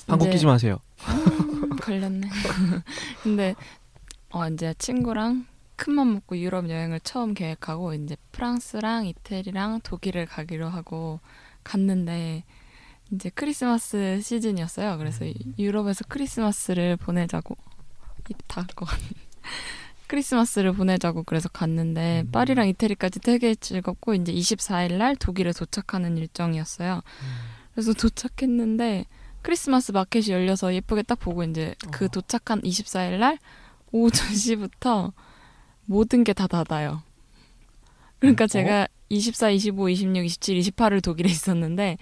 방귀 0.08 0.30
끼지 0.30 0.46
마세요. 0.46 0.80
음, 1.08 1.76
걸렸네. 1.78 2.28
근데 3.24 3.56
어 4.30 4.48
이제 4.48 4.74
친구랑 4.78 5.46
큰맘 5.76 6.14
먹고 6.14 6.38
유럽 6.38 6.70
여행을 6.70 7.00
처음 7.00 7.34
계획하고 7.34 7.94
이제 7.96 8.16
프랑스랑 8.32 9.08
이태리랑 9.08 9.82
독일을 9.82 10.26
가기로 10.26 10.70
하고 10.70 11.20
갔는데 11.64 12.44
이제 13.12 13.30
크리스마스 13.34 14.22
시즌이었어요. 14.22 14.98
그래서 14.98 15.26
음. 15.26 15.34
유럽에서 15.58 16.06
크리스마스를 16.08 16.98
보내자고 16.98 17.58
입 18.30 18.38
닿을 18.48 18.68
것 18.76 18.86
같네. 18.86 19.10
크리스마스를 20.08 20.74
보내자고 20.74 21.24
그래서 21.24 21.50
갔는데 21.50 22.24
음. 22.26 22.32
파리랑 22.32 22.68
이태리까지 22.68 23.20
되게 23.20 23.56
즐겁고 23.56 24.14
이제 24.14 24.32
24일 24.34 24.98
날 24.98 25.16
독일에 25.16 25.52
도착하는 25.52 26.18
일정이었어요. 26.18 27.02
그래서 27.74 27.94
도착했는데 27.94 29.06
크리스마스 29.42 29.92
마켓이 29.92 30.30
열려서 30.30 30.74
예쁘게 30.74 31.04
딱 31.04 31.20
보고 31.20 31.44
이제 31.44 31.76
그 31.92 32.06
어. 32.06 32.08
도착한 32.08 32.62
24일 32.62 33.18
날 33.20 33.38
오후 33.92 34.10
2시부터 34.12 35.12
모든 35.86 36.24
게 36.24 36.34
다 36.34 36.48
닫아요. 36.48 37.02
그러니까 38.20 38.44
어? 38.46 38.48
제가 38.48 38.88
24, 39.10 39.50
25, 39.50 39.90
26, 39.90 40.26
27, 40.26 40.60
28을 40.60 41.04
독일에 41.04 41.28
있었는데 41.30 41.98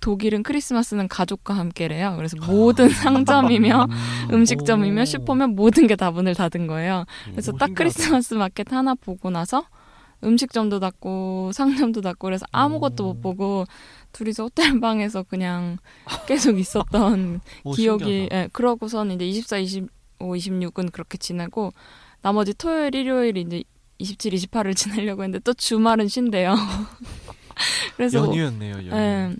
독일은 0.00 0.42
크리스마스는 0.42 1.08
가족과 1.08 1.54
함께래요. 1.54 2.14
그래서 2.16 2.36
모든 2.46 2.88
상점이며 2.88 3.86
음식점이며 4.32 5.02
오. 5.02 5.04
슈퍼면 5.04 5.54
모든 5.54 5.86
게 5.86 5.94
다 5.94 6.10
문을 6.10 6.34
닫은 6.34 6.66
거예요. 6.66 7.04
그래서 7.30 7.52
오, 7.52 7.58
딱. 7.58 7.70
크리스마스 7.74 8.34
마켓 8.34 8.72
하나 8.72 8.94
보고 8.94 9.28
나서 9.30 9.66
음식점도 10.22 10.80
닫고 10.80 11.52
상점도 11.54 12.00
닫고 12.02 12.26
그래서 12.26 12.44
아무것도 12.52 13.04
오. 13.04 13.06
못 13.14 13.20
보고 13.22 13.64
둘이서 14.12 14.44
호텔 14.44 14.80
방에서 14.80 15.22
그냥 15.22 15.78
계속 16.26 16.58
있었던 16.58 17.40
오, 17.64 17.72
기억이. 17.72 18.28
예, 18.32 18.48
그러고선 18.52 19.10
이제 19.12 19.26
24, 19.26 19.58
25, 19.58 19.88
26은 20.18 20.92
그렇게 20.92 21.16
지내고 21.18 21.72
나머지 22.22 22.52
토요일, 22.54 22.94
일요일 22.94 23.36
이제 23.38 23.62
27, 23.98 24.32
28을 24.34 24.74
지내려고 24.76 25.22
했는데 25.22 25.38
또 25.42 25.54
주말은 25.54 26.08
쉰대요. 26.08 26.54
그래서 27.96 28.18
연휴였네요. 28.18 28.74
연휴. 28.74 28.94
예, 28.96 29.36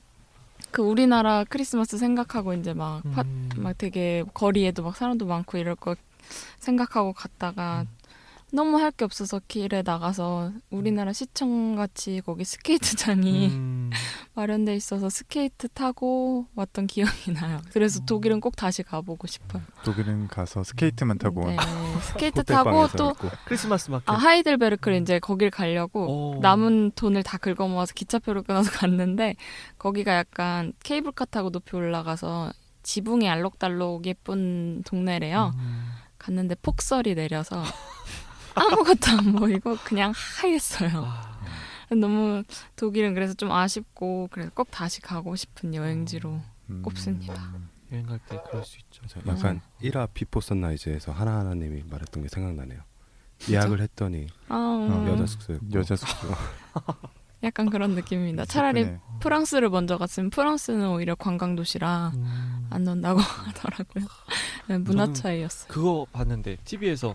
그 0.70 0.82
우리나라 0.82 1.44
크리스마스 1.48 1.98
생각하고 1.98 2.54
이제 2.54 2.72
막 2.74 3.02
파- 3.12 3.22
음. 3.22 3.48
막 3.56 3.76
되게 3.76 4.24
거리에도 4.34 4.82
막 4.82 4.96
사람도 4.96 5.26
많고 5.26 5.58
이럴 5.58 5.74
거 5.74 5.94
생각하고 6.58 7.12
갔다가 7.12 7.84
너무 8.52 8.78
할 8.78 8.90
게 8.90 9.04
없어서 9.04 9.40
길에 9.46 9.82
나가서 9.82 10.52
우리나라 10.70 11.12
시청 11.12 11.76
같이 11.76 12.20
거기 12.26 12.44
스케이트장이 12.44 13.46
음. 13.48 13.90
마련돼 14.34 14.74
있어서 14.74 15.08
스케이트 15.08 15.68
타고 15.68 16.46
왔던 16.56 16.86
기억이 16.88 17.32
나요. 17.32 17.60
그래서 17.72 18.00
음. 18.00 18.06
독일은 18.06 18.40
꼭 18.40 18.56
다시 18.56 18.82
가보고 18.82 19.26
싶어요. 19.28 19.62
독일은 19.84 20.26
가서 20.28 20.64
스케이트만 20.64 21.18
타고 21.18 21.46
네, 21.46 21.56
스케이트 22.02 22.42
타고 22.42 22.88
또 22.88 23.10
있고. 23.10 23.28
크리스마스 23.44 23.90
마켓. 23.90 24.10
아, 24.10 24.14
하이델베르크를 24.14 25.00
이제 25.00 25.18
거길 25.20 25.50
가려고 25.50 26.36
오. 26.36 26.40
남은 26.40 26.92
돈을 26.96 27.22
다 27.22 27.38
긁어 27.38 27.68
모아서 27.68 27.92
기차표를 27.94 28.42
끊어서 28.42 28.70
갔는데 28.78 29.36
거기가 29.78 30.16
약간 30.16 30.72
케이블카 30.82 31.26
타고 31.26 31.50
높이 31.50 31.76
올라가서 31.76 32.52
지붕이 32.82 33.28
알록달록 33.28 34.06
예쁜 34.06 34.82
동네래요. 34.84 35.52
음. 35.54 35.84
갔는데 36.18 36.54
폭설이 36.60 37.14
내려서 37.14 37.62
아무것도 38.54 39.10
안 39.18 39.32
보이고 39.34 39.76
그냥 39.84 40.12
하얬어요. 40.40 41.04
아, 41.04 41.94
너무 41.94 42.42
독일은 42.76 43.14
그래서 43.14 43.34
좀 43.34 43.50
아쉽고 43.52 44.28
그래서 44.30 44.50
꼭 44.54 44.70
다시 44.70 45.00
가고 45.00 45.36
싶은 45.36 45.74
여행지로 45.74 46.40
음, 46.70 46.82
꼽습니다. 46.82 47.34
여행 47.92 48.06
갈 48.06 48.20
때 48.28 48.40
그럴 48.48 48.64
수 48.64 48.78
있죠. 48.78 49.02
약간 49.26 49.60
1화 49.82 50.08
비포 50.14 50.40
선라이즈에서 50.40 51.12
하나하나님이 51.12 51.84
말했던 51.90 52.22
게 52.22 52.28
생각나네요. 52.28 52.80
예약을 53.50 53.80
했더니 53.80 54.26
아, 54.48 54.54
음, 54.56 55.08
여자 55.08 55.26
숙소였고 55.26 55.66
여자 55.72 55.96
숙소 55.96 56.28
약간 57.42 57.70
그런 57.70 57.92
느낌입니다. 57.94 58.44
차라리 58.44 58.80
예쁘네. 58.82 59.00
프랑스를 59.20 59.70
먼저 59.70 59.96
갔으면 59.96 60.28
프랑스는 60.30 60.86
오히려 60.90 61.14
관광 61.14 61.56
도시라 61.56 62.12
음. 62.14 62.66
안 62.70 62.84
닫는다고 62.84 63.18
하더라고요. 63.24 64.04
네, 64.68 64.76
문화 64.78 65.10
차이였어요. 65.12 65.68
그거 65.72 66.06
봤는데 66.12 66.58
TV에서 66.64 67.08
왜 67.08 67.14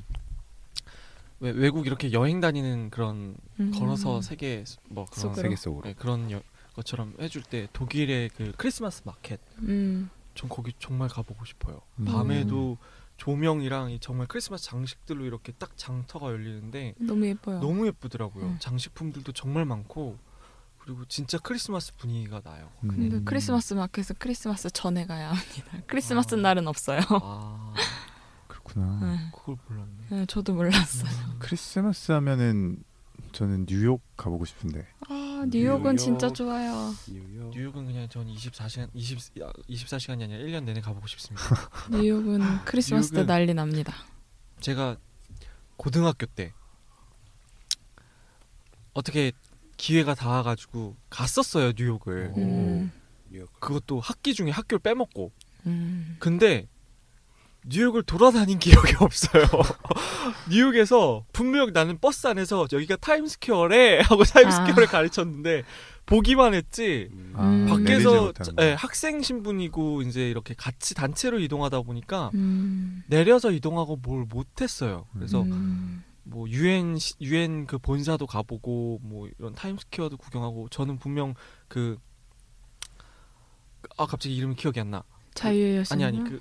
외 1.51 1.69
국 1.69 1.85
이렇게 1.87 2.11
여행 2.11 2.39
다니는 2.41 2.89
그런 2.89 3.35
음. 3.59 3.71
걸어서 3.71 4.21
세계 4.21 4.63
뭐 4.89 5.05
그런 5.05 5.21
속으로. 5.21 5.41
세계 5.41 5.55
속으로. 5.55 5.83
네, 5.83 5.93
그런 5.93 6.31
여, 6.31 6.41
것처럼 6.73 7.13
해줄 7.19 7.43
때 7.43 7.67
독일의 7.73 8.29
그 8.35 8.53
크리스마스 8.57 9.01
마켓 9.05 9.39
음, 9.59 10.09
전 10.33 10.49
거기 10.49 10.73
정말 10.79 11.07
가보고 11.09 11.45
싶어요. 11.45 11.81
음. 11.99 12.05
밤에도 12.05 12.77
조명이랑 13.17 13.91
이 13.91 13.99
정말 13.99 14.27
크리스마스 14.27 14.65
장식들로 14.65 15.23
이렇게 15.25 15.53
딱 15.53 15.77
장터가 15.77 16.27
열리는데 16.31 16.95
너무 16.97 17.25
예뻐요. 17.27 17.59
너무 17.61 17.87
예쁘더라고요. 17.87 18.43
음. 18.45 18.57
장식품들도 18.59 19.31
정말 19.31 19.63
많고 19.65 20.17
그리고 20.79 21.03
진짜 21.05 21.37
크리스마스 21.39 21.95
분위기가 21.95 22.41
나요. 22.41 22.69
음. 22.83 22.89
근데 22.89 23.21
크리스마스 23.23 23.73
마켓은 23.73 24.17
크리스마스 24.19 24.69
전에 24.69 25.05
가야 25.05 25.29
합니다. 25.29 25.77
크리스마스 25.87 26.35
아. 26.35 26.37
날은 26.37 26.67
없어요. 26.67 26.99
아 27.09 27.73
그렇구나. 28.65 28.99
네. 29.01 29.31
그걸 29.33 29.57
몰랐네. 29.69 29.91
네, 30.09 30.25
저도 30.27 30.53
몰랐어요. 30.53 31.09
크리스마스 31.39 32.11
하면은 32.11 32.83
저는 33.31 33.65
뉴욕 33.65 34.01
가보고 34.17 34.45
싶은데 34.45 34.87
아, 35.09 35.45
뉴욕은 35.49 35.83
뉴욕. 35.83 35.97
진짜 35.97 36.29
좋아요. 36.31 36.93
뉴욕. 37.07 37.51
뉴욕은 37.53 37.85
그냥 37.85 38.07
전 38.09 38.27
24시간 38.27 38.89
20 38.93 39.35
24시간이 39.69 40.23
아니라 40.23 40.39
1년 40.39 40.63
내내 40.63 40.81
가보고 40.81 41.05
싶습니다. 41.07 41.43
뉴욕은 41.91 42.63
크리스마스 42.65 43.11
때 43.11 43.23
뉴욕은- 43.23 43.27
난리 43.27 43.53
납니다. 43.53 43.93
제가 44.61 44.97
고등학교 45.77 46.25
때 46.25 46.53
어떻게 48.93 49.31
기회가 49.77 50.15
닿아 50.15 50.41
가지고 50.43 50.95
갔었어요 51.09 51.73
뉴욕을. 51.77 52.31
오. 52.35 52.39
음. 52.39 52.91
그것도 53.59 53.99
학기 53.99 54.33
중에 54.33 54.49
학교를 54.49 54.79
빼먹고. 54.79 55.31
음. 55.65 56.15
근데 56.19 56.67
뉴욕을 57.67 58.03
돌아다닌 58.03 58.59
기억이 58.59 58.93
없어요. 58.99 59.43
뉴욕에서 60.49 61.25
분명 61.33 61.71
나는 61.73 61.99
버스 61.99 62.27
안에서 62.27 62.67
여기가 62.71 62.97
타임스퀘어래 62.97 63.99
하고 64.01 64.23
타임스퀘어를 64.23 64.83
아. 64.83 64.87
가르쳤는데 64.87 65.63
보기만 66.05 66.53
했지. 66.53 67.09
음. 67.11 67.33
아, 67.35 67.47
음. 67.49 67.65
밖에서 67.67 68.31
예, 68.61 68.71
거. 68.71 68.75
학생 68.77 69.21
신분이고 69.21 70.03
이제 70.03 70.29
이렇게 70.29 70.53
같이 70.53 70.93
단체로 70.93 71.39
이동하다 71.39 71.81
보니까 71.81 72.29
음. 72.35 73.03
내려서 73.07 73.51
이동하고 73.51 73.95
뭘 73.97 74.25
못했어요. 74.29 75.07
그래서 75.13 75.41
음. 75.41 76.03
뭐 76.23 76.47
유엔 76.49 76.97
시- 76.99 77.15
유엔 77.21 77.65
그 77.65 77.77
본사도 77.79 78.27
가보고 78.27 78.99
뭐 79.01 79.27
이런 79.39 79.53
타임스퀘어도 79.55 80.17
구경하고 80.17 80.69
저는 80.69 80.99
분명 80.99 81.33
그 81.67 81.97
아 83.97 84.07
갑자기 84.07 84.35
이름이 84.35 84.55
기억이 84.55 84.79
안 84.79 84.89
나. 84.91 85.03
자유의 85.35 85.77
여신. 85.77 85.93
아니 85.93 86.03
아니 86.05 86.23
그 86.23 86.39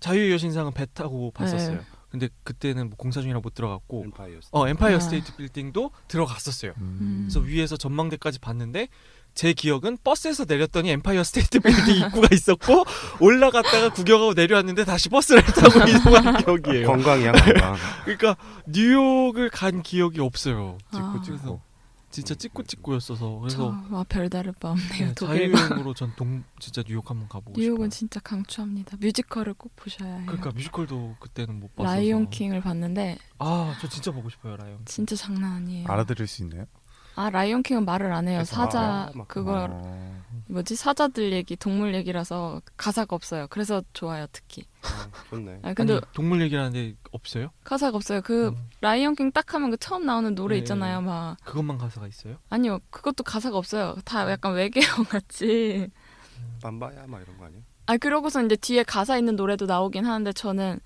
자유의 0.00 0.32
여신상은 0.32 0.72
배 0.72 0.86
타고 0.92 1.30
봤었어요. 1.32 1.76
네. 1.76 1.80
근데 2.10 2.28
그때는 2.42 2.88
뭐 2.88 2.96
공사 2.96 3.20
중이라 3.20 3.38
못 3.38 3.54
들어갔고 3.54 4.02
엠파이어 4.06 4.40
어 4.50 4.66
엠파이어 4.66 4.96
아. 4.96 5.00
스테이트 5.00 5.36
빌딩도 5.36 5.92
들어갔었어요. 6.08 6.72
음. 6.78 7.28
그래서 7.28 7.38
위에서 7.40 7.76
전망대까지 7.76 8.40
봤는데 8.40 8.88
제 9.34 9.52
기억은 9.52 9.98
버스에서 10.02 10.44
내렸더니 10.46 10.90
엠파이어 10.90 11.22
스테이트 11.22 11.60
빌딩 11.60 12.04
입구가 12.06 12.28
있었고 12.32 12.84
올라갔다가 13.20 13.90
구경하고 13.90 14.34
내려왔는데 14.34 14.84
다시 14.84 15.08
버스를 15.08 15.42
타고 15.42 15.78
이동한 15.88 16.44
기억이에요. 16.44 16.86
견학이야 16.88 17.32
견학. 17.32 17.76
그러니까 18.04 18.36
뉴욕을 18.66 19.50
간 19.50 19.82
기억이 19.82 20.20
없어요. 20.20 20.78
아. 20.90 20.96
찍고 20.96 21.36
찍고. 21.36 21.60
진짜 22.10 22.34
찍고 22.34 22.64
찍고였어서 22.64 23.38
그래서 23.38 23.56
저, 23.88 23.94
와 23.94 24.04
별다를 24.04 24.52
바 24.52 24.70
없네요. 24.72 25.08
네, 25.08 25.14
자유여행으로 25.14 25.94
전 25.94 26.12
동 26.16 26.42
진짜 26.58 26.82
뉴욕 26.86 27.08
한번 27.08 27.28
가보고 27.28 27.52
뉴욕은 27.58 27.76
싶어요. 27.86 27.88
진짜 27.90 28.20
강추합니다. 28.20 28.96
뮤지컬을 29.00 29.54
꼭 29.54 29.74
보셔야 29.76 30.16
해요. 30.16 30.24
그러니까 30.26 30.50
뮤지컬도 30.50 31.16
그때는 31.20 31.60
못 31.60 31.74
봤어서 31.76 31.94
라이온 31.94 32.28
킹을 32.30 32.60
봤는데 32.62 33.16
아 33.38 33.76
저 33.80 33.88
진짜 33.88 34.10
보고 34.10 34.28
싶어요 34.28 34.56
라이온. 34.56 34.80
진짜 34.86 35.14
장난 35.14 35.52
아니에요. 35.52 35.86
알아들을 35.88 36.26
수 36.26 36.42
있나요? 36.42 36.66
아 37.20 37.28
라이온 37.28 37.62
킹은 37.62 37.84
말을 37.84 38.10
안 38.12 38.28
해요. 38.28 38.38
그래서 38.38 38.56
사자 38.56 38.80
아, 38.80 39.10
막 39.14 39.28
그거 39.28 39.68
어, 39.70 40.22
뭐지 40.46 40.74
사자들 40.74 41.32
얘기, 41.32 41.54
동물 41.54 41.94
얘기라서 41.94 42.62
가사가 42.78 43.14
없어요. 43.14 43.46
그래서 43.50 43.82
좋아요 43.92 44.26
특히. 44.32 44.64
아, 44.82 45.06
좋네. 45.28 45.60
아 45.62 45.74
근데 45.74 45.92
아니, 45.94 46.02
동물 46.14 46.40
얘기하는데 46.40 46.94
없어요? 47.12 47.50
가사가 47.62 47.96
없어요. 47.98 48.22
그 48.22 48.48
음, 48.48 48.56
라이온 48.80 49.16
킹 49.16 49.32
딱 49.32 49.52
하면 49.52 49.70
그 49.70 49.76
처음 49.76 50.06
나오는 50.06 50.34
노래 50.34 50.54
네. 50.54 50.60
있잖아요. 50.60 51.02
막 51.02 51.36
그것만 51.44 51.76
가사가 51.76 52.06
있어요? 52.06 52.36
아니요 52.48 52.78
그것도 52.88 53.22
가사가 53.22 53.58
없어요. 53.58 53.96
다 54.06 54.30
약간 54.30 54.54
외계어 54.54 54.82
같이. 55.06 55.90
빰바야 56.62 57.06
막 57.06 57.20
이런 57.20 57.36
거 57.36 57.44
아니야? 57.44 57.60
아 57.84 57.98
그러고서 57.98 58.42
이제 58.42 58.56
뒤에 58.56 58.82
가사 58.82 59.18
있는 59.18 59.36
노래도 59.36 59.66
나오긴 59.66 60.06
하는데 60.06 60.32
저는 60.32 60.80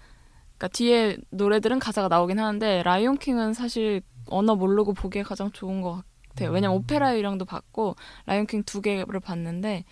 그러니까 0.59 0.69
뒤에 0.69 1.17
노래들은 1.31 1.79
가사가 1.79 2.09
나오긴 2.09 2.41
하는데 2.41 2.83
라이온 2.83 3.19
킹은 3.19 3.55
사실 3.55 4.03
언어 4.27 4.57
모르고 4.57 4.95
보기에 4.95 5.23
가장 5.23 5.53
좋은 5.53 5.81
것 5.81 5.91
같아요. 5.91 6.14
왜냐면 6.43 6.77
음. 6.77 6.83
오페라 6.83 7.17
유령도 7.17 7.45
봤고 7.45 7.97
라이온 8.27 8.47
킹 8.47 8.63
두 8.65 8.81
개를 8.81 9.21
봤는데 9.21 9.85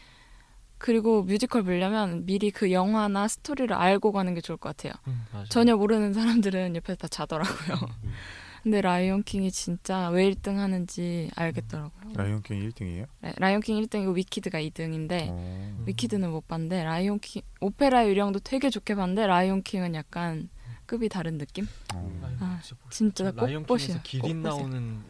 그리고 0.79 1.23
뮤지컬 1.23 1.63
보려면 1.63 2.27
미리 2.27 2.51
그 2.51 2.73
영화나 2.73 3.29
스토리를 3.29 3.73
알고 3.75 4.11
가는 4.13 4.35
게 4.35 4.41
좋을 4.41 4.57
것 4.59 4.77
같아요. 4.77 4.93
음. 5.07 5.25
전혀 5.49 5.77
모르는 5.77 6.13
사람들은 6.13 6.75
옆에서 6.77 6.97
다 6.97 7.09
자더라고요. 7.09 7.77
음. 8.05 8.11
근데 8.65 8.81
라이온 8.81 9.25
킹이 9.25 9.51
진짜 9.51 10.09
왜 10.11 10.31
1등 10.31 10.57
하는지 10.57 11.31
알겠더라고요. 11.35 12.13
라이온 12.15 12.43
킹 12.43 12.61
1등이에요? 12.69 13.07
라이온 13.39 13.61
킹 13.61 13.81
1등이고 13.83 14.15
위키드가 14.17 14.61
2등인데 14.61 15.31
어. 15.31 15.33
음. 15.79 15.83
위키드는 15.87 16.31
못 16.31 16.47
봤는데 16.47 16.85
라이온 16.85 17.19
킹 17.21 17.43
오페라 17.61 18.07
유령도 18.09 18.39
되게 18.41 18.71
좋게 18.71 18.95
봤는데 18.95 19.27
라이온 19.27 19.63
킹은 19.65 19.95
약간 19.95 20.49
급이 20.87 21.09
다른 21.09 21.39
느낌? 21.39 21.67
어. 21.95 22.37
아, 22.41 22.61
진짜 22.91 23.31
꼭 23.33 23.47
라이온 23.47 23.65
보시요. 23.65 23.99
킹에서 24.03 24.27
기린 24.27 24.43
나오는 24.43 25.01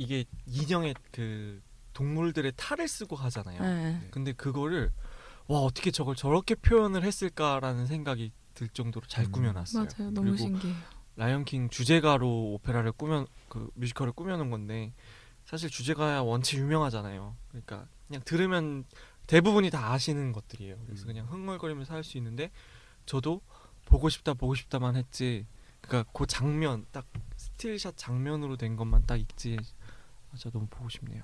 이게 0.00 0.24
인형의 0.46 0.94
그 1.12 1.60
동물들의 1.92 2.52
탈을 2.56 2.88
쓰고 2.88 3.16
하잖아요. 3.16 3.60
네. 3.60 4.08
근데 4.10 4.32
그거를 4.32 4.90
와 5.46 5.58
어떻게 5.58 5.90
저걸 5.90 6.16
저렇게 6.16 6.54
표현을 6.54 7.02
했을까라는 7.04 7.86
생각이 7.86 8.32
들 8.54 8.68
정도로 8.70 9.06
잘 9.08 9.26
음. 9.26 9.32
꾸며놨어요. 9.32 9.84
맞아요. 9.84 10.10
너무 10.10 10.30
그리고 10.30 10.36
신기해요. 10.38 10.76
라이언 11.16 11.44
킹 11.44 11.68
주제가로 11.68 12.52
오페라를 12.54 12.92
꾸며 12.92 13.26
그 13.50 13.70
뮤지컬을 13.74 14.14
꾸며놓은 14.14 14.50
건데 14.50 14.94
사실 15.44 15.68
주제가야 15.68 16.20
원체 16.20 16.56
유명하잖아요. 16.56 17.36
그러니까 17.48 17.86
그냥 18.06 18.22
들으면 18.24 18.84
대부분이 19.26 19.68
다 19.68 19.92
아시는 19.92 20.32
것들이에요. 20.32 20.78
그래서 20.86 21.04
음. 21.04 21.06
그냥 21.08 21.26
흥얼거리면서 21.26 21.92
할 21.92 22.04
수 22.04 22.16
있는데 22.16 22.50
저도 23.04 23.42
보고 23.84 24.08
싶다 24.08 24.32
보고 24.32 24.54
싶다만 24.54 24.96
했지. 24.96 25.46
그러니까 25.82 26.10
그 26.14 26.26
장면 26.26 26.86
딱 26.90 27.06
still 27.36 27.69
shot 27.69 27.96
장면으로 27.98 28.56
된 28.56 28.76
것만 28.76 29.04
딱 29.06 29.18
있지. 29.18 29.58
진짜 30.36 30.50
너무 30.52 30.66
보고 30.70 30.88
싶네요. 30.88 31.22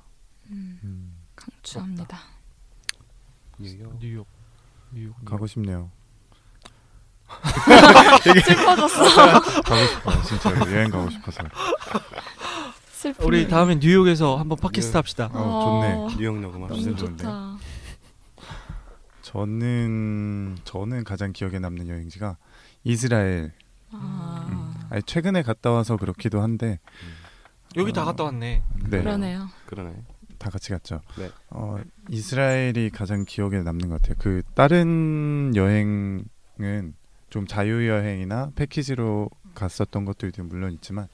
음, 0.51 0.79
음, 0.85 1.17
강추합니다. 1.35 2.19
뉴욕. 3.59 3.99
뉴욕, 3.99 3.99
뉴욕, 4.01 4.27
뉴욕. 4.93 5.25
가고 5.25 5.47
싶네요. 5.47 5.91
슬퍼졌어. 8.45 9.41
가고 9.63 9.87
싶어요. 9.87 10.23
진짜 10.23 10.73
여행 10.73 10.91
가고 10.91 11.11
싶어서. 11.11 11.43
슬픔. 12.93 13.27
우리 13.27 13.49
다음에 13.49 13.77
뉴욕에서 13.77 14.37
한번 14.37 14.59
팟캐스트 14.59 14.93
뉴욕. 14.93 14.97
합시다. 14.97 15.31
어, 15.33 16.09
좋네. 16.09 16.17
뉴욕 16.19 16.39
녹음합시다. 16.41 16.75
무슨 16.77 16.91
너무 16.97 16.97
좋은데? 16.99 17.25
좋다. 17.25 17.57
저는 19.23 20.57
저는 20.65 21.05
가장 21.05 21.33
기억에 21.33 21.59
남는 21.59 21.89
여행지가 21.89 22.37
이스라엘. 22.85 23.53
아, 23.93 24.47
음. 24.51 24.75
아니, 24.91 25.03
최근에 25.03 25.43
갔다 25.43 25.71
와서 25.71 25.97
그렇기도 25.97 26.43
한데 26.43 26.79
여기 27.77 27.93
다 27.93 28.03
어, 28.03 28.05
갔다 28.07 28.25
왔네. 28.25 28.63
네, 28.89 28.99
그러네요. 28.99 29.49
그러네. 29.67 29.95
다 30.39 30.51
같이 30.51 30.71
갔죠. 30.71 31.01
네. 31.19 31.31
어, 31.51 31.79
이스라엘이 32.11 32.91
가장 32.91 33.25
기억에 33.25 33.63
남는 33.63 33.89
것 33.89 34.01
같아요. 34.01 34.17
그 34.19 34.43
다른 34.55 35.53
여행은 35.55 36.95
좀 37.31 37.47
자유 37.47 37.89
여행이나 37.89 38.51
패키지로 38.55 39.31
갔었던 39.55 40.05
것들도 40.05 40.45
물론 40.45 40.73
있지만 40.73 41.09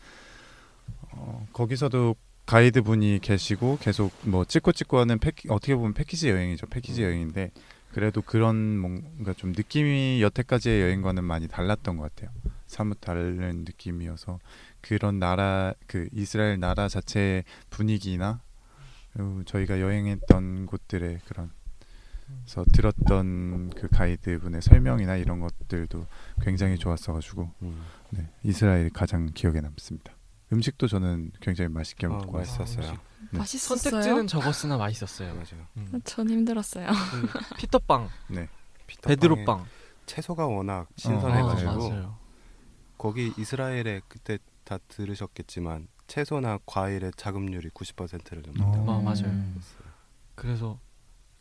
어, 1.13 1.47
거기서도 1.53 2.17
가이드 2.47 2.83
분이 2.83 3.21
계시고 3.23 3.79
계속 3.81 4.13
뭐 4.23 4.45
찍고 4.45 4.73
찍고 4.73 4.99
하는 4.99 5.19
패키, 5.19 5.49
어떻게 5.51 5.75
보면 5.75 5.95
패키지 5.95 6.29
여행이죠. 6.29 6.67
패키지 6.67 7.03
음. 7.03 7.07
여행인데 7.07 7.51
그래도 7.93 8.23
그런 8.23 8.79
뭔가 8.79 9.33
좀 9.35 9.53
느낌이 9.53 10.21
여태까지의 10.23 10.83
여행과는 10.83 11.25
많이 11.25 11.47
달랐던 11.47 11.97
것 11.97 12.15
같아요. 12.15 12.35
사뭇 12.67 12.99
다른 13.01 13.65
느낌이어서 13.67 14.39
그런 14.83 15.19
나라 15.19 15.73
그 15.87 16.09
이스라엘 16.13 16.59
나라 16.61 16.89
자체의 16.89 17.45
분위기나 17.71 18.41
그리고 19.13 19.45
저희가 19.45 19.81
여행했던 19.81 20.67
곳들의 20.67 21.21
그런 21.27 21.51
그래서 22.45 22.65
들었던 22.73 23.71
그 23.71 23.89
가이드 23.89 24.39
분의 24.41 24.63
설명이나 24.63 25.17
이런 25.17 25.41
것들도 25.41 26.07
굉장히 26.41 26.79
좋았어가지고 26.79 27.51
음. 27.63 27.85
네, 28.11 28.29
이스라엘이 28.43 28.91
가장 28.91 29.27
기억에 29.33 29.61
남습니다. 29.61 30.13
음식도 30.53 30.87
저는 30.87 31.33
굉장히 31.41 31.69
맛있게 31.69 32.07
어, 32.07 32.11
먹고 32.11 32.37
왔어요. 32.39 32.59
맛있었어요. 32.61 32.93
네. 33.31 33.39
맛있었어요. 33.39 33.79
선택지는 33.91 34.27
적었으나 34.27 34.77
맛있었어요. 34.77 35.35
맞아요. 35.35 35.67
음. 35.77 36.01
전 36.05 36.29
힘들었어요. 36.29 36.89
그 36.89 37.57
피터빵, 37.57 38.09
네, 38.29 38.49
베드로빵. 39.03 39.67
채소가 40.07 40.47
워낙 40.47 40.81
어, 40.83 40.87
신선해가지고 40.97 41.71
아, 41.71 41.77
맞아요. 41.77 42.17
거기 42.99 43.33
이스라엘에 43.39 44.03
그때 44.09 44.39
다 44.65 44.79
들으셨겠지만 44.89 45.89
채소나 46.07 46.59
과일의 46.67 47.13
자급률이 47.17 47.71
90%를 47.71 48.43
넘는다. 48.43 48.93
어, 48.93 48.99
아, 48.99 49.03
맞아요. 49.03 49.27
음. 49.27 49.61
그래서 50.35 50.79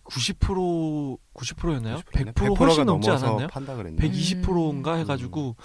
90% 0.05 1.17
90%였나요? 1.33 1.97
100% 1.97 2.33
100%가 2.33 2.65
훨씬 2.65 2.85
넘지 2.85 3.09
않았나요? 3.09 3.47
판다 3.47 3.75
그랬네. 3.75 3.97
120%인가 3.97 4.95
음. 4.95 4.99
해가지고 4.99 5.55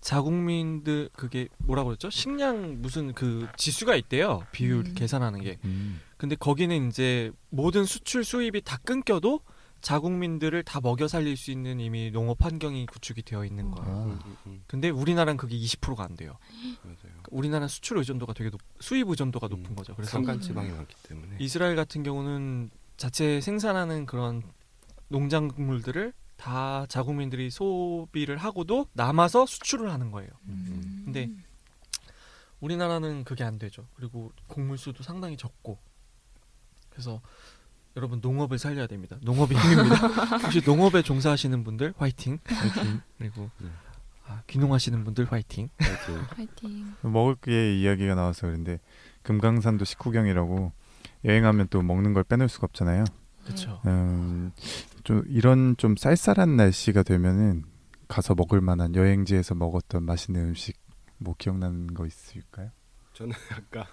자국민들 0.00 1.08
그게 1.14 1.48
뭐라고 1.58 1.88
그랬죠? 1.88 2.10
식량 2.10 2.82
무슨 2.82 3.14
그 3.14 3.48
지수가 3.56 3.96
있대요. 3.96 4.46
비율 4.52 4.84
음. 4.86 4.94
계산하는 4.94 5.40
게. 5.40 5.58
음. 5.64 6.00
근데 6.18 6.36
거기는 6.36 6.88
이제 6.88 7.32
모든 7.48 7.84
수출 7.84 8.24
수입이 8.24 8.62
다 8.62 8.76
끊겨도 8.84 9.40
자국민들을 9.84 10.62
다 10.62 10.80
먹여 10.80 11.06
살릴 11.06 11.36
수 11.36 11.50
있는 11.50 11.78
이미 11.78 12.10
농업 12.10 12.42
환경이 12.42 12.86
구축이 12.86 13.22
되어 13.22 13.44
있는 13.44 13.70
거야. 13.70 13.86
아. 13.86 14.04
음, 14.04 14.18
음, 14.24 14.36
음. 14.46 14.64
근데 14.66 14.88
우리나라는 14.88 15.36
그게 15.36 15.56
20%가 15.58 16.02
안 16.02 16.16
돼요. 16.16 16.38
맞아요. 16.82 17.14
우리나라는 17.30 17.68
수출 17.68 17.98
의존도가 17.98 18.32
되게 18.32 18.48
높, 18.48 18.62
수입 18.80 19.10
의존도가 19.10 19.48
높은 19.48 19.66
음. 19.72 19.76
거죠. 19.76 19.94
그래서 19.94 20.12
산간 20.12 20.40
지방이 20.40 20.70
많기 20.70 20.96
때문에 21.02 21.36
이스라엘 21.38 21.76
같은 21.76 22.02
경우는 22.02 22.70
자체 22.96 23.42
생산하는 23.42 24.06
그런 24.06 24.42
농작물들을 25.08 26.14
다 26.36 26.86
자국민들이 26.88 27.50
소비를 27.50 28.38
하고도 28.38 28.86
남아서 28.94 29.44
수출을 29.44 29.92
하는 29.92 30.10
거예요. 30.10 30.30
음. 30.48 31.02
근데 31.04 31.30
우리나라는 32.60 33.24
그게 33.24 33.44
안 33.44 33.58
되죠. 33.58 33.86
그리고 33.96 34.32
곡물 34.46 34.78
수도 34.78 35.02
상당히 35.02 35.36
적고. 35.36 35.78
그래서 36.88 37.20
여러분 37.96 38.20
농업을 38.20 38.58
살려야 38.58 38.86
됩니다. 38.86 39.16
농업이 39.22 39.54
힘입니다. 39.54 40.06
혹시 40.42 40.60
농업에 40.64 41.02
종사하시는 41.02 41.62
분들 41.62 41.94
화이팅. 41.96 42.38
화이팅. 42.44 43.00
그리고 43.18 43.50
네. 43.58 43.68
아, 44.26 44.42
귀농하시는 44.46 45.04
분들 45.04 45.30
화이팅. 45.30 45.68
하여튼 45.78 46.26
파이팅. 46.28 46.92
먹을 47.02 47.36
게 47.36 47.78
이야기가 47.78 48.14
나와서 48.14 48.46
그런데 48.46 48.80
금강산도 49.22 49.84
식후경이라고 49.84 50.72
여행하면 51.24 51.68
또 51.70 51.82
먹는 51.82 52.14
걸 52.14 52.24
빼놓을 52.24 52.48
수가 52.48 52.66
없잖아요. 52.66 53.04
그렇죠. 53.44 53.80
음, 53.86 54.52
좀 55.04 55.22
이런 55.28 55.76
좀 55.76 55.96
쌀쌀한 55.96 56.56
날씨가 56.56 57.02
되면은 57.02 57.64
가서 58.08 58.34
먹을 58.34 58.60
만한 58.60 58.94
여행지에서 58.94 59.54
먹었던 59.54 60.02
맛있는 60.04 60.40
음식 60.48 60.76
뭐 61.18 61.34
기억나는 61.38 61.94
거 61.94 62.06
있을까요? 62.06 62.70
저는 63.12 63.34
아까 63.54 63.86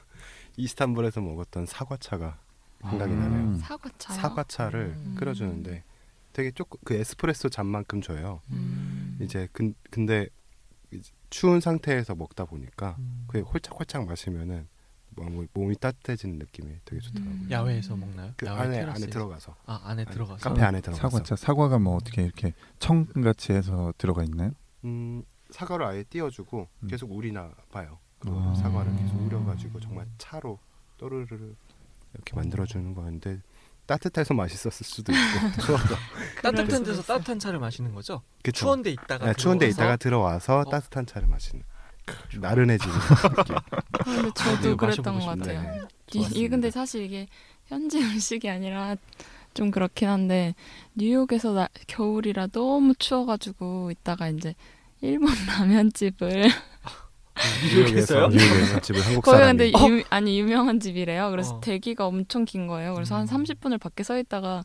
이스탄불에서 0.57 1.21
먹었던 1.21 1.65
사과차가 1.65 2.39
생각이 2.81 3.13
음. 3.13 3.19
나네요. 3.19 3.57
사과차요. 3.59 4.17
사과차를 4.17 4.93
음. 4.95 5.15
끓여주는데 5.17 5.83
되게 6.33 6.51
조금 6.51 6.79
그 6.83 6.93
에스프레소 6.93 7.49
잔만큼 7.49 8.01
줘요. 8.01 8.41
음. 8.51 9.17
이제 9.21 9.47
근, 9.51 9.73
근데 9.89 10.27
이제 10.91 11.11
추운 11.29 11.59
상태에서 11.59 12.15
먹다 12.15 12.45
보니까 12.45 12.95
음. 12.99 13.25
그게 13.27 13.41
홀짝홀짝 13.41 14.05
마시면은 14.05 14.67
뭐 15.13 15.25
몸이, 15.29 15.47
몸이 15.53 15.75
따뜻해지는 15.75 16.39
느낌이 16.39 16.79
되게 16.85 17.01
좋더라고요. 17.01 17.33
음. 17.33 17.47
야외에서 17.51 17.95
먹나요? 17.95 18.33
그 18.37 18.45
야외 18.45 18.59
안에 18.61 18.79
테라스에서? 18.79 19.03
안에 19.03 19.11
들어가서 19.11 19.55
아 19.65 19.81
안에 19.83 20.05
들어가서 20.05 20.49
카페 20.49 20.61
안에 20.61 20.81
들어가서 20.81 21.09
사과차 21.09 21.35
사과가 21.35 21.79
뭐 21.79 21.95
어떻게 21.95 22.23
이렇게 22.23 22.53
청같이 22.79 23.51
해서 23.51 23.93
들어가 23.97 24.23
있나요? 24.23 24.51
음, 24.85 25.23
사과를 25.49 25.85
아예 25.85 26.03
띄워주고 26.03 26.67
음. 26.83 26.87
계속 26.87 27.11
우리나 27.11 27.51
봐요. 27.71 27.99
그 28.19 28.29
아. 28.31 28.55
사과를 28.55 28.95
계속 28.95 29.15
우려가지고 29.21 29.79
정말 29.81 30.07
차로 30.17 30.59
또르르르 30.97 31.55
이렇게 32.13 32.35
만들어주는 32.35 32.93
거였는데 32.93 33.41
따뜻해서 33.85 34.33
맛있었을 34.33 34.85
수도 34.85 35.11
있고 35.11 35.21
추워서 35.61 35.95
따뜻한 36.41 36.83
데서. 36.83 37.01
따뜻한 37.01 37.39
차를 37.39 37.59
마시는 37.59 37.93
거죠? 37.93 38.21
그쵸? 38.43 38.65
추운 38.65 38.81
데 38.83 38.91
있다가 38.91 39.25
네, 39.27 39.33
추운데 39.33 39.69
들어와서 39.69 39.81
있다가 39.81 39.97
들어와서 39.97 40.59
어. 40.59 40.63
따뜻한 40.65 41.05
차를 41.05 41.27
마시는 41.27 41.63
나른해지는 42.39 42.93
느낌. 43.37 43.55
아, 43.55 44.03
근데 44.03 44.31
저도 44.33 44.69
네, 44.69 44.75
그랬던 44.75 45.19
것 45.19 45.25
같아요. 45.25 45.61
네, 45.61 45.81
이, 46.13 46.27
이. 46.33 46.47
근데 46.47 46.71
사실 46.71 47.03
이게 47.03 47.27
현지 47.67 47.99
음식이 48.01 48.49
아니라 48.49 48.95
좀 49.53 49.71
그렇긴 49.71 50.07
한데 50.09 50.55
뉴욕에서 50.95 51.53
나, 51.53 51.67
겨울이라 51.87 52.47
너무 52.47 52.93
추워가지고 52.95 53.91
있다가 53.91 54.29
이제 54.29 54.55
일본 55.01 55.33
라면집을 55.47 56.49
뉴욕에서요? 57.63 58.27
뉴욕에서 58.27 58.79
집을 58.81 59.01
한국 59.05 59.21
거기 59.23 59.37
사람이 59.37 59.71
근데 59.71 59.87
유, 59.99 60.03
아니 60.09 60.39
유명한 60.39 60.79
집이래요. 60.79 61.31
그래서 61.31 61.55
어. 61.55 61.61
대기가 61.61 62.05
엄청 62.05 62.45
긴 62.45 62.67
거예요. 62.67 62.93
그래서 62.93 63.15
한 63.15 63.27
음. 63.27 63.43
30분을 63.43 63.79
밖에 63.79 64.03
서 64.03 64.17
있다가 64.17 64.63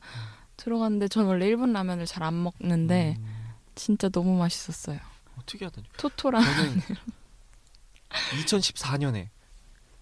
들어갔는데 0.57 1.09
전 1.09 1.26
원래 1.26 1.46
일본 1.46 1.72
라면을 1.72 2.07
잘 2.07 2.22
안 2.22 2.42
먹는데 2.42 3.16
음, 3.18 3.55
진짜 3.74 4.09
너무 4.09 4.37
맛있었어요. 4.38 4.98
어, 5.37 5.40
특이하다니. 5.46 5.87
토토랑 5.98 6.42
저는 6.42 6.81
2014년에 8.42 9.29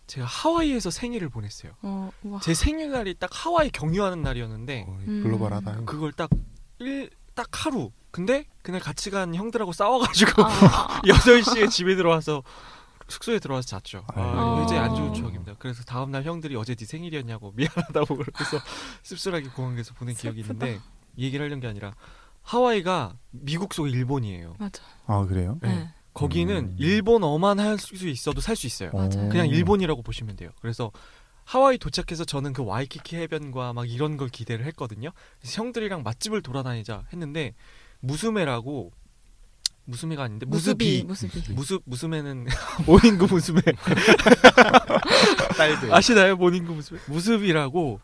제가 0.07 0.27
하와이에서 0.27 0.91
생일을 0.91 1.29
보냈어요. 1.29 1.73
어, 1.83 2.11
와. 2.25 2.41
제 2.43 2.55
생일날이 2.55 3.15
딱 3.15 3.31
하와이 3.33 3.71
경유하는 3.71 4.23
날이었는데 4.23 4.85
어, 4.87 4.99
음. 5.07 5.23
글로벌하다. 5.23 5.85
그걸 5.87 6.13
딱 6.13 6.31
일 6.81 7.11
딱 7.35 7.49
하루. 7.67 7.91
근데 8.15 8.47
그날 8.63 8.81
같이 8.81 9.11
간 9.11 9.35
형들하고 9.35 9.73
싸워가지고 9.73 10.45
아, 10.45 11.01
8시에 11.03 11.69
집에 11.69 11.97
들어와서 11.97 12.45
숙소에 13.09 13.41
들어와서 13.41 13.67
잤죠. 13.67 14.05
아, 14.15 14.23
아이고. 14.23 14.63
이제 14.65 14.79
안 14.79 14.95
좋은 14.95 15.13
추억입니다. 15.13 15.55
그래서 15.59 15.83
다음날 15.83 16.23
형들이 16.23 16.55
어제 16.55 16.77
네 16.77 16.87
생일이었냐고 16.87 17.53
미안하다고 17.59 18.15
그래서 18.17 18.59
씁쓸하게 19.03 19.49
공항에서 19.49 19.95
보낸 19.95 20.15
기억이 20.15 20.43
있는데 20.43 20.79
이 21.17 21.25
얘기를 21.25 21.45
하려는 21.45 21.59
게 21.59 21.67
아니라 21.67 21.93
하와이가 22.43 23.17
미국 23.33 23.75
속 23.75 23.89
일본이에요. 23.89 24.55
맞아. 24.61 24.81
아 25.07 25.27
그래요? 25.27 25.59
네. 25.61 25.69
네. 25.75 25.95
거기는 26.15 26.57
음. 26.57 26.77
일본어만 26.79 27.59
할 27.59 27.79
수 27.81 28.07
있어도 28.07 28.41
살 28.41 28.55
수 28.55 28.69
있어요. 28.69 28.93
맞아요. 28.93 29.29
그냥 29.29 29.49
일본이라고 29.49 30.03
보시면 30.03 30.37
돼요. 30.37 30.51
그래서 30.61 30.93
하와이 31.43 31.79
도착해서 31.79 32.25
저는 32.25 32.53
그 32.53 32.65
와이키키 32.65 33.17
해변과 33.17 33.73
막 33.73 33.91
이런 33.91 34.17
걸 34.17 34.29
기대를 34.29 34.65
했거든요. 34.67 35.11
그래서 35.41 35.61
형들이랑 35.61 36.05
맛집을 36.05 36.43
돌아다니자 36.43 37.07
했는데 37.13 37.55
무스메라고 38.05 38.93
무스메가 39.87 40.23
아닌데 40.25 40.47
무스비 40.47 41.05
무스비. 41.07 41.53
무스 41.53 41.79
무스메는 41.85 42.47
모닝구 42.87 43.27
무스메 43.27 43.61
딸들. 45.57 45.93
아시나요 45.95 46.37
모닝구 46.37 46.75
무스메 46.75 47.01
무스비라고 47.09 48.01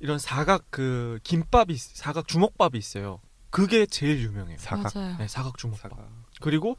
이런 0.00 0.18
사각 0.18 0.64
그 0.70 1.18
김밥이 1.22 1.74
있- 1.74 1.80
사각 1.80 2.26
주먹밥이 2.26 2.76
있어요. 2.76 3.20
그게 3.50 3.86
제일 3.86 4.20
유명해요. 4.22 4.56
사각. 4.58 4.92
네, 5.18 5.28
사각 5.28 5.58
주먹밥. 5.58 5.90
사과. 5.92 6.08
그리고 6.40 6.76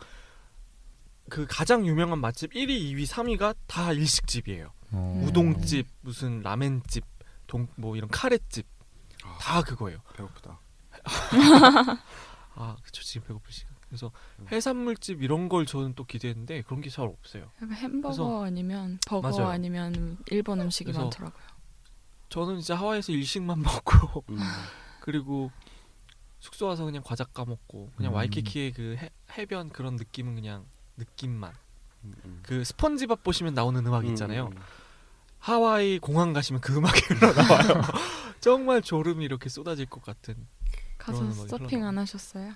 그 1.29 1.45
가장 1.47 1.85
유명한 1.87 2.19
맛집 2.19 2.51
1위, 2.53 2.69
2위, 2.93 3.07
3위가 3.07 3.55
다 3.67 3.93
일식집이에요. 3.93 4.73
어. 4.91 5.13
음. 5.21 5.23
우동집, 5.27 5.87
무슨 6.01 6.41
라멘집, 6.41 7.05
동 7.47 7.67
뭐 7.77 7.95
이런 7.95 8.09
카레집 8.09 8.65
다 9.39 9.61
그거예요. 9.61 9.99
배고프다. 10.17 10.59
아, 12.55 12.75
그쵸 12.83 13.01
지금 13.03 13.27
배고플 13.27 13.51
시간. 13.51 13.73
그래서 13.87 14.11
음. 14.39 14.47
해산물집 14.51 15.21
이런 15.21 15.49
걸 15.49 15.65
저는 15.65 15.93
또 15.95 16.03
기대했는데 16.03 16.63
그런 16.63 16.81
게 16.81 16.89
잘 16.89 17.05
없어요. 17.05 17.51
햄버거 17.61 18.09
그래서- 18.09 18.43
아니면 18.45 18.99
버거 19.07 19.29
맞아요. 19.29 19.49
아니면 19.51 20.17
일본 20.31 20.61
음식이 20.61 20.91
많더라고요. 20.91 21.43
저는 22.29 22.59
진짜 22.59 22.75
하와이에서 22.75 23.11
일식만 23.11 23.59
먹고 23.61 24.23
음. 24.29 24.39
그리고 25.01 25.51
숙소 26.39 26.65
와서 26.67 26.83
그냥 26.85 27.03
과자 27.05 27.23
까먹고 27.23 27.91
그냥 27.95 28.11
음. 28.13 28.15
와이키키의 28.15 28.71
그 28.73 28.95
해, 28.99 29.09
해변 29.37 29.69
그런 29.69 29.95
느낌은 29.95 30.35
그냥 30.35 30.65
느낌만. 30.97 31.53
음, 32.05 32.15
음. 32.25 32.39
그 32.43 32.63
스펀지밥 32.63 33.23
보시면 33.23 33.53
나오는 33.53 33.85
음악 33.85 34.05
있잖아요. 34.07 34.47
음, 34.47 34.57
음. 34.57 34.61
하와이 35.39 35.99
공항 35.99 36.33
가시면 36.33 36.61
그 36.61 36.75
음악이 36.75 36.99
흘러나와요. 37.13 37.81
정말 38.41 38.81
졸음이 38.81 39.23
이렇게 39.23 39.49
쏟아질 39.49 39.85
것 39.85 40.01
같은 40.03 40.35
가서 41.03 41.31
서핑. 41.47 41.83
안 41.85 41.97
하셨어요? 41.97 42.53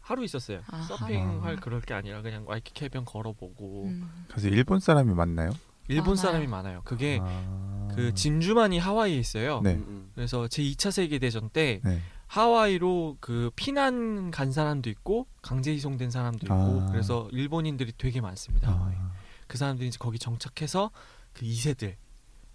하루 0.00 0.24
있었어요. 0.24 0.62
아, 0.68 0.82
서핑할. 0.82 1.56
그럴 1.56 1.80
게 1.80 1.94
아니라 1.94 2.22
그냥 2.22 2.44
와이키키 2.46 2.84
해변 2.86 3.04
걸어보고 3.04 3.84
음. 3.86 4.24
그래서 4.28 4.48
일본 4.48 4.80
사람이 4.80 5.12
많나요? 5.14 5.50
일본 5.88 6.14
많아요. 6.14 6.16
사람이 6.16 6.46
많아요. 6.46 6.82
그게 6.84 7.18
아. 7.22 7.88
그 7.94 8.14
진주만이 8.14 8.78
하와이에 8.78 9.16
있어요. 9.16 9.60
네. 9.62 9.74
음, 9.74 9.84
음. 9.88 10.10
그래서 10.14 10.48
제 10.48 10.62
2차 10.62 10.90
세계 10.90 11.18
대전 11.18 11.50
때 11.50 11.80
네. 11.84 12.00
하와이로 12.26 13.18
그 13.20 13.50
피난 13.56 14.30
간 14.30 14.50
사람도 14.52 14.90
있고 14.90 15.26
강제 15.40 15.72
이송된 15.72 16.10
사람도 16.10 16.46
있고 16.46 16.54
아. 16.54 16.88
그래서 16.90 17.28
일본인들이 17.32 17.92
되게 17.96 18.20
많습니다. 18.20 18.70
하와이. 18.72 18.94
아. 18.96 19.12
그 19.46 19.56
사람들이 19.56 19.88
이제 19.88 19.96
거기 19.98 20.18
정착해서 20.18 20.90
그 21.32 21.44
2세들이 21.46 21.94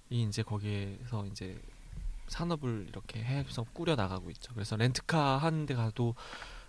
이제 0.09 0.43
거기에서 0.43 1.25
이제 1.27 1.59
산업을 2.27 2.85
이렇게 2.89 3.23
해서 3.23 3.65
꾸려 3.73 3.95
나가고 3.95 4.29
있죠. 4.31 4.53
그래서 4.53 4.75
렌트카 4.75 5.37
하는 5.37 5.65
데 5.65 5.73
가도 5.75 6.15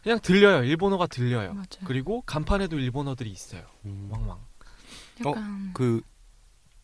그냥 0.02 0.20
들려요. 0.20 0.64
일본어가 0.64 1.06
들려요. 1.06 1.54
맞아요. 1.54 1.84
그리고 1.86 2.22
간판에도 2.22 2.78
일본어들이 2.78 3.30
있어요. 3.30 3.62
음. 3.86 4.08
왕왕. 4.10 4.38
약간 5.20 5.70
그 5.72 6.02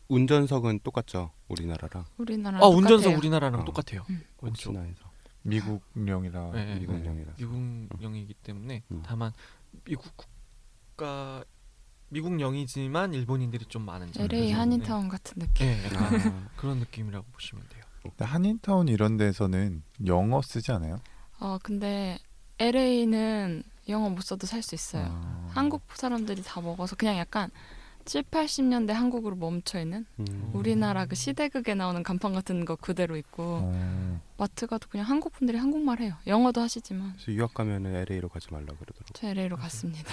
운전석은 0.09 0.81
똑같죠 0.81 1.31
우리나라랑 1.49 2.05
우리나라 2.19 2.59
아 2.59 2.67
운전석 2.67 3.05
똑같아요. 3.05 3.19
우리나라랑 3.19 3.61
어. 3.61 3.65
똑같아요. 3.65 4.05
음. 4.11 4.23
왼쪽. 4.41 4.69
혹시나해서 4.69 5.11
미국령이라 5.43 6.51
네, 6.53 6.65
네. 6.65 6.81
미국령이라. 6.81 7.33
미국령이기 7.39 8.35
때문에 8.35 8.83
음. 8.91 9.03
다만 9.05 9.33
미국 9.85 10.17
국가 10.17 11.45
미국령이지만 12.11 13.15
일본인들이 13.15 13.65
좀 13.67 13.83
많은 13.83 14.13
점. 14.13 14.25
LA 14.25 14.41
그래서, 14.41 14.61
한인타운 14.61 15.09
같은 15.09 15.39
느낌. 15.39 15.67
네, 15.67 15.77
네, 15.77 15.87
약간 15.87 16.21
아, 16.21 16.49
그런 16.57 16.79
느낌이라고 16.79 17.25
보시면 17.33 17.65
돼요. 17.69 17.80
근데 18.03 18.25
한인타운 18.25 18.89
이런 18.89 19.17
데서는 19.17 19.83
영어 20.07 20.41
쓰지 20.43 20.73
않아요? 20.73 21.01
어 21.39 21.59
근데 21.63 22.19
LA는 22.59 23.63
영어 23.89 24.09
못 24.11 24.23
써도 24.23 24.47
살 24.47 24.63
수 24.63 24.75
있어요. 24.75 25.07
아. 25.09 25.49
한국 25.53 25.83
사람들이 25.95 26.43
다 26.43 26.61
먹어서 26.61 26.97
그냥 26.97 27.17
약간 27.17 27.51
7, 28.05 28.23
80년대 28.25 28.93
한국으로 28.93 29.37
멈춰 29.37 29.79
있는 29.81 30.07
음. 30.19 30.51
우리나라 30.55 31.07
그 31.07 31.15
시대극에 31.15 31.75
나오는 31.75 32.03
간판 32.03 32.33
같은 32.33 32.65
거 32.65 32.77
그대로 32.77 33.17
있고 33.17 33.61
어. 33.63 34.21
마트 34.39 34.67
가도 34.67 34.89
그냥 34.89 35.07
한국 35.07 35.33
분들이 35.33 35.59
한국말 35.59 36.01
해요. 36.01 36.15
영어도 36.27 36.61
하시지만 36.61 37.13
그래서 37.15 37.33
유학 37.33 37.55
가면은 37.55 37.95
LA로 37.95 38.29
가지 38.29 38.49
말라 38.51 38.67
그러더라고. 38.67 39.13
저 39.15 39.29
LA로. 39.29 39.57
갔습니다. 39.57 40.11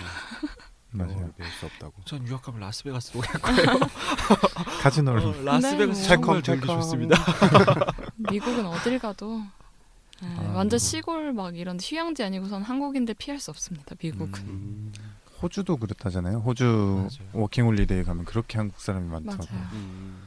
맞아요. 0.91 1.11
영어를 1.11 1.33
배울 1.37 1.49
수 1.51 1.65
없다고. 1.65 1.93
전 2.05 2.25
유학 2.27 2.41
가면 2.43 2.61
라스베가스로 2.61 3.21
갈 3.21 3.41
거예요. 3.41 3.79
카지노를 4.81 5.21
어, 5.21 5.31
라스베가스 5.43 6.01
네, 6.01 6.07
정말 6.07 6.27
뭐. 6.35 6.41
되게 6.41 6.65
좋습니다. 6.65 7.15
미국은 8.31 8.65
어딜 8.65 8.97
가도 8.99 9.41
네, 10.21 10.35
아. 10.39 10.53
완전 10.55 10.79
시골 10.79 11.33
막 11.33 11.55
이런 11.57 11.77
휴양지 11.81 12.23
아니고선 12.23 12.63
한국인들 12.63 13.15
피할 13.15 13.39
수 13.39 13.51
없습니다. 13.51 13.95
미국은 14.01 14.33
음. 14.47 14.93
호주도 15.41 15.77
그렇다잖아요. 15.77 16.39
호주 16.39 16.63
맞아요. 16.63 17.29
워킹홀리데이 17.33 18.03
가면 18.03 18.25
그렇게 18.25 18.57
한국 18.57 18.79
사람이 18.79 19.07
많다고. 19.07 19.43
맞아요. 19.51 19.67
음. 19.73 20.23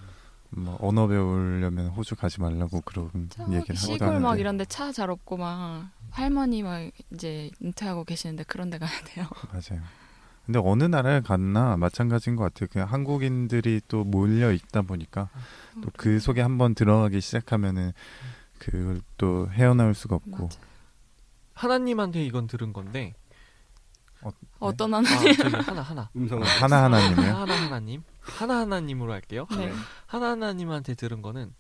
뭐 0.53 0.77
언어 0.81 1.07
배우려면 1.07 1.89
호주 1.89 2.17
가지 2.17 2.41
말라고 2.41 2.81
그런 2.83 3.11
얘기를 3.53 3.57
하기도 3.59 3.75
시골 3.77 4.21
막 4.21 4.39
이런데 4.39 4.65
차 4.65 4.91
잘 4.93 5.09
없고 5.11 5.37
막 5.37 5.89
할머니 6.11 6.63
막 6.65 6.91
이제 7.13 7.51
은퇴하고 7.63 8.05
계시는데 8.05 8.45
그런 8.45 8.69
데 8.71 8.79
가야 8.79 8.91
돼요. 9.07 9.27
맞아요. 9.53 9.83
근데 10.51 10.59
어느 10.65 10.83
나라를 10.83 11.23
가나 11.23 11.77
마찬가지인 11.77 12.35
것 12.35 12.43
같아요. 12.43 12.69
그냥 12.73 12.89
한국인들이 12.89 13.83
또 13.87 14.03
몰려 14.03 14.51
있다 14.51 14.83
보니까 14.83 15.29
또 15.81 15.91
그 15.97 16.19
속에 16.19 16.41
한번 16.41 16.75
들어가기 16.75 17.21
시작하면은 17.21 17.93
그걸 18.59 19.01
또 19.17 19.49
헤어나올 19.49 19.95
수가 19.95 20.17
없고 20.17 20.43
맞아. 20.47 20.59
하나님한테 21.55 22.25
이건 22.25 22.49
들은 22.49 22.73
건데 22.73 23.15
어떤 24.59 24.93
아, 24.93 24.97
하나? 24.99 25.09
저기 25.09 25.41
하나 25.41 25.83
하나. 25.83 26.11
음성 26.17 26.43
하나 26.43 26.83
하나님이요. 26.85 27.33
하나 27.33 27.55
하나님. 27.55 28.03
하나 28.21 28.57
하나님으로 28.59 29.13
할게요. 29.13 29.47
네. 29.57 29.73
하나 30.07 30.31
하나님한테 30.31 30.95
들은 30.95 31.23
거는 31.23 31.55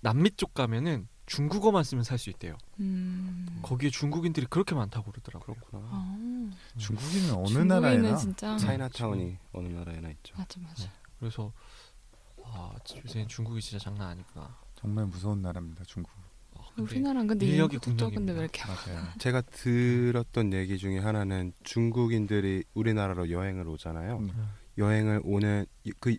남미 0.00 0.30
쪽 0.30 0.54
가면은 0.54 1.08
중국어만 1.34 1.84
쓰면 1.84 2.02
살 2.04 2.18
수 2.18 2.28
있대요. 2.30 2.56
음. 2.80 3.46
거기에 3.62 3.88
중국인들이 3.90 4.46
그렇게 4.50 4.74
많다고 4.74 5.10
그러더라고요. 5.12 5.54
그렇구나. 5.56 5.88
아, 5.90 6.50
중국인은 6.76 7.34
어느 7.34 7.46
중국인은 7.46 7.68
나라에나 7.68 8.16
진짜 8.16 8.56
차이나타운이 8.56 9.38
어느 9.52 9.68
나라에나 9.68 10.10
있죠. 10.10 10.34
맞아 10.36 10.60
맞아. 10.60 10.90
그래서 11.20 11.52
아 12.44 12.72
요새 13.04 13.26
중국이 13.28 13.60
진짜 13.60 13.82
장난 13.82 14.08
아니구나. 14.08 14.56
정말 14.74 15.06
무서운 15.06 15.40
나라입니다. 15.40 15.84
중국. 15.84 16.10
아, 16.56 16.62
근데 16.74 16.82
우리나라는 16.92 17.26
근데 17.28 17.46
인력이 17.46 17.78
국력입니다. 17.78 18.32
왜 18.32 18.40
이렇게 18.40 18.62
맞아요. 18.66 19.06
제가 19.20 19.40
들었던 19.42 20.52
얘기 20.52 20.78
중에 20.78 20.98
하나는 20.98 21.52
중국인들이 21.62 22.64
우리나라로 22.74 23.30
여행을 23.30 23.68
오잖아요. 23.68 24.18
음. 24.18 24.48
여행을 24.78 25.20
오는 25.24 25.64
이- 25.84 25.92
그 26.00 26.16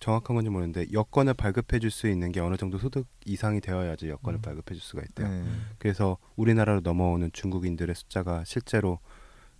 정확한 0.00 0.36
건지 0.36 0.48
모르는데 0.50 0.86
여권을 0.92 1.34
발급해 1.34 1.78
줄 1.80 1.90
수 1.90 2.08
있는 2.08 2.30
게 2.32 2.40
어느 2.40 2.56
정도 2.56 2.78
소득 2.78 3.06
이상이 3.24 3.60
되어야지 3.60 4.08
여권을 4.08 4.38
음. 4.38 4.42
발급해 4.42 4.74
줄 4.74 4.82
수가 4.82 5.02
있대요. 5.02 5.28
네. 5.28 5.44
그래서 5.78 6.18
우리나라로 6.36 6.80
넘어오는 6.80 7.30
중국인들의 7.32 7.94
숫자가 7.94 8.44
실제로 8.44 8.98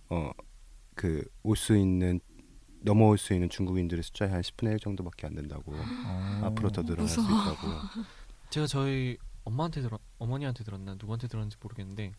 어 0.09 0.31
그 0.95 1.23
올 1.43 1.55
수 1.55 1.77
있는 1.77 2.19
넘어올 2.81 3.17
수 3.17 3.33
있는 3.33 3.49
중국인들의 3.49 4.03
숫자의 4.03 4.31
한 4.31 4.41
10분의 4.41 4.73
1 4.73 4.79
정도밖에 4.79 5.27
안 5.27 5.33
된다고 5.35 5.73
어. 5.75 6.41
앞으로 6.45 6.69
더 6.71 6.83
늘어날 6.83 7.07
수 7.07 7.21
무서워. 7.21 7.41
있다고 7.53 7.67
제가 8.49 8.67
저희 8.67 9.17
엄마한테 9.45 9.81
들었 9.81 9.99
어머니한테 10.17 10.63
들었나 10.65 10.93
누구한테 10.93 11.27
들었는지 11.27 11.55
모르겠는데 11.61 12.11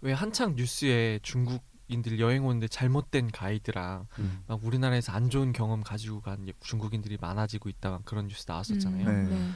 왜 0.00 0.12
한창 0.12 0.56
뉴스에 0.56 1.20
중국 1.22 1.62
인들 1.92 2.18
여행 2.20 2.44
오는데 2.46 2.68
잘못된 2.68 3.30
가이드랑 3.30 4.06
음. 4.18 4.40
막 4.46 4.60
우리나라에서 4.64 5.12
안 5.12 5.30
좋은 5.30 5.52
경험 5.52 5.82
가지고 5.82 6.20
간 6.20 6.46
중국인들이 6.60 7.18
많아지고 7.20 7.68
있다 7.68 7.90
막 7.90 8.04
그런 8.04 8.26
뉴스 8.28 8.44
나왔었잖아요. 8.48 9.06
음, 9.08 9.28
네. 9.30 9.36
네. 9.36 9.50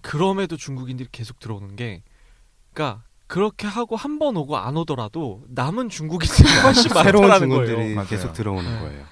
그럼에도 0.00 0.56
중국인들이 0.56 1.08
계속 1.12 1.38
들어오는 1.38 1.76
게, 1.76 2.02
그러니까 2.72 3.04
그렇게 3.28 3.66
하고 3.66 3.96
한 3.96 4.18
번 4.18 4.36
오고 4.36 4.56
안 4.56 4.76
오더라도 4.76 5.44
남은 5.48 5.88
중국인들이 5.88 6.48
훨씬 6.64 6.92
많다라는 6.92 7.38
중국인들이 7.38 7.76
거예요. 7.76 7.94
맞아요. 7.94 8.08
계속 8.08 8.32
들어오는 8.32 8.64
네. 8.64 8.80
거예요. 8.80 9.04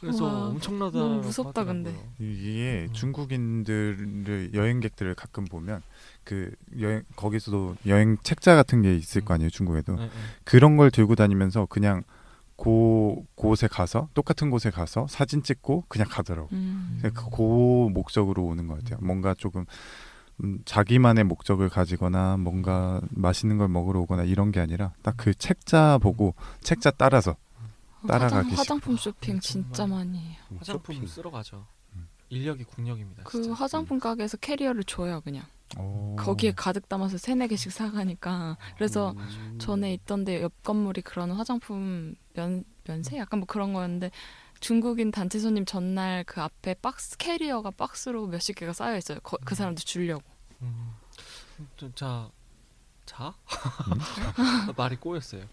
그래서 0.00 0.24
와, 0.24 0.48
엄청나다. 0.48 0.98
너무 0.98 1.20
무섭다, 1.20 1.62
근데. 1.64 1.94
이게 2.18 2.86
음. 2.88 2.92
중국인들을 2.92 4.50
여행객들을 4.52 5.14
가끔 5.14 5.44
보면 5.44 5.80
그 6.24 6.50
여행 6.80 7.02
거기서도 7.16 7.76
여행 7.86 8.16
책자 8.24 8.54
같은 8.56 8.82
게 8.82 8.94
있을 8.96 9.24
거 9.24 9.34
아니에요 9.34 9.50
중국에도 9.50 9.94
네, 9.94 10.02
네. 10.06 10.10
그런 10.44 10.76
걸 10.76 10.90
들고 10.90 11.14
다니면서 11.14 11.66
그냥 11.66 12.02
고 12.62 13.26
곳에 13.34 13.66
가서 13.66 14.08
똑같은 14.14 14.48
곳에 14.50 14.70
가서 14.70 15.08
사진 15.08 15.42
찍고 15.42 15.86
그냥 15.88 16.06
가더라고. 16.08 16.48
음. 16.52 17.00
그, 17.02 17.12
그 17.12 17.88
목적으로 17.92 18.44
오는 18.44 18.68
것 18.68 18.78
같아요. 18.78 19.00
뭔가 19.02 19.34
조금 19.34 19.64
음, 20.44 20.60
자기만의 20.64 21.24
목적을 21.24 21.68
가지거나 21.68 22.36
뭔가 22.36 23.00
맛있는 23.10 23.58
걸 23.58 23.66
먹으러 23.68 23.98
오거나 24.02 24.22
이런 24.22 24.52
게 24.52 24.60
아니라 24.60 24.92
딱 25.02 25.16
그 25.16 25.34
책자 25.34 25.98
보고 25.98 26.36
책자 26.60 26.92
따라서 26.92 27.34
따라가기 28.06 28.50
화장, 28.50 28.58
화장품 28.58 28.96
쇼핑 28.96 29.34
네, 29.34 29.40
진짜. 29.40 29.84
많이 29.86 30.18
해요. 30.20 30.36
음, 30.52 30.58
화장품 30.58 30.94
쇼핑. 30.94 31.08
쓸어 31.08 31.30
가죠. 31.32 31.66
음. 31.96 32.06
인력이 32.28 32.62
국력입니다. 32.62 33.24
그 33.24 33.42
진짜. 33.42 33.54
화장품 33.54 33.98
가게에서 33.98 34.36
캐리어를 34.36 34.84
줘요 34.84 35.20
그냥. 35.22 35.42
오. 35.78 36.16
거기에 36.16 36.52
가득 36.52 36.88
담아서 36.88 37.18
세네 37.18 37.48
개씩 37.48 37.72
사가니까. 37.72 38.56
그래서 38.76 39.14
음. 39.16 39.58
전에 39.58 39.92
있던데 39.94 40.42
옆 40.42 40.62
건물이 40.62 41.02
그런 41.02 41.30
화장품 41.32 42.14
면 42.34 42.64
면세 42.84 43.16
약간 43.18 43.40
뭐 43.40 43.46
그런 43.46 43.72
거였는데 43.72 44.10
중국인 44.60 45.10
단체 45.10 45.38
손님 45.38 45.64
전날 45.64 46.24
그 46.24 46.40
앞에 46.40 46.74
박스 46.74 47.16
캐리어가 47.16 47.70
박스로 47.72 48.26
몇십 48.26 48.56
개가 48.56 48.72
쌓여 48.72 48.96
있어요. 48.96 49.18
거- 49.20 49.38
그 49.44 49.54
사람들 49.54 49.84
주려고. 49.84 50.22
음. 50.62 50.92
좀 51.76 51.92
자, 51.94 52.30
자? 53.06 53.34
음? 53.88 53.98
말이 54.76 54.96
꼬였어요. 54.96 55.44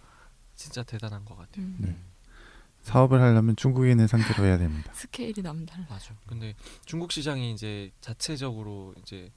진짜 0.55 0.83
대단한 0.83 1.23
것 1.25 1.37
같아요. 1.37 1.65
음. 1.65 1.77
네. 1.79 1.97
사업을 2.81 3.19
하려면 3.21 3.55
중국인을 3.55 4.07
상대로 4.07 4.45
해야 4.45 4.57
됩니다. 4.57 4.91
스케일이 4.93 5.41
남달라. 5.41 5.85
맞아. 5.89 6.15
근데 6.25 6.55
중국 6.85 7.11
시장이 7.11 7.51
이제 7.51 7.91
자체적으로 8.01 8.93
이제 9.01 9.31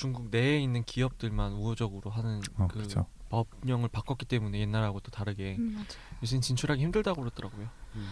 중국 0.00 0.30
내에 0.30 0.58
있는 0.58 0.82
기업들만 0.82 1.52
우호적으로 1.52 2.10
하는 2.10 2.40
어, 2.56 2.68
그 2.68 2.78
그렇죠. 2.78 3.06
법령을 3.28 3.90
바꿨기 3.90 4.24
때문에 4.24 4.58
옛날하고 4.58 5.00
또 5.00 5.10
다르게 5.10 5.56
음. 5.58 5.84
요새는 6.22 6.40
진출하기 6.40 6.82
힘들다고 6.82 7.20
그러더라고요. 7.20 7.68
음. 7.96 8.08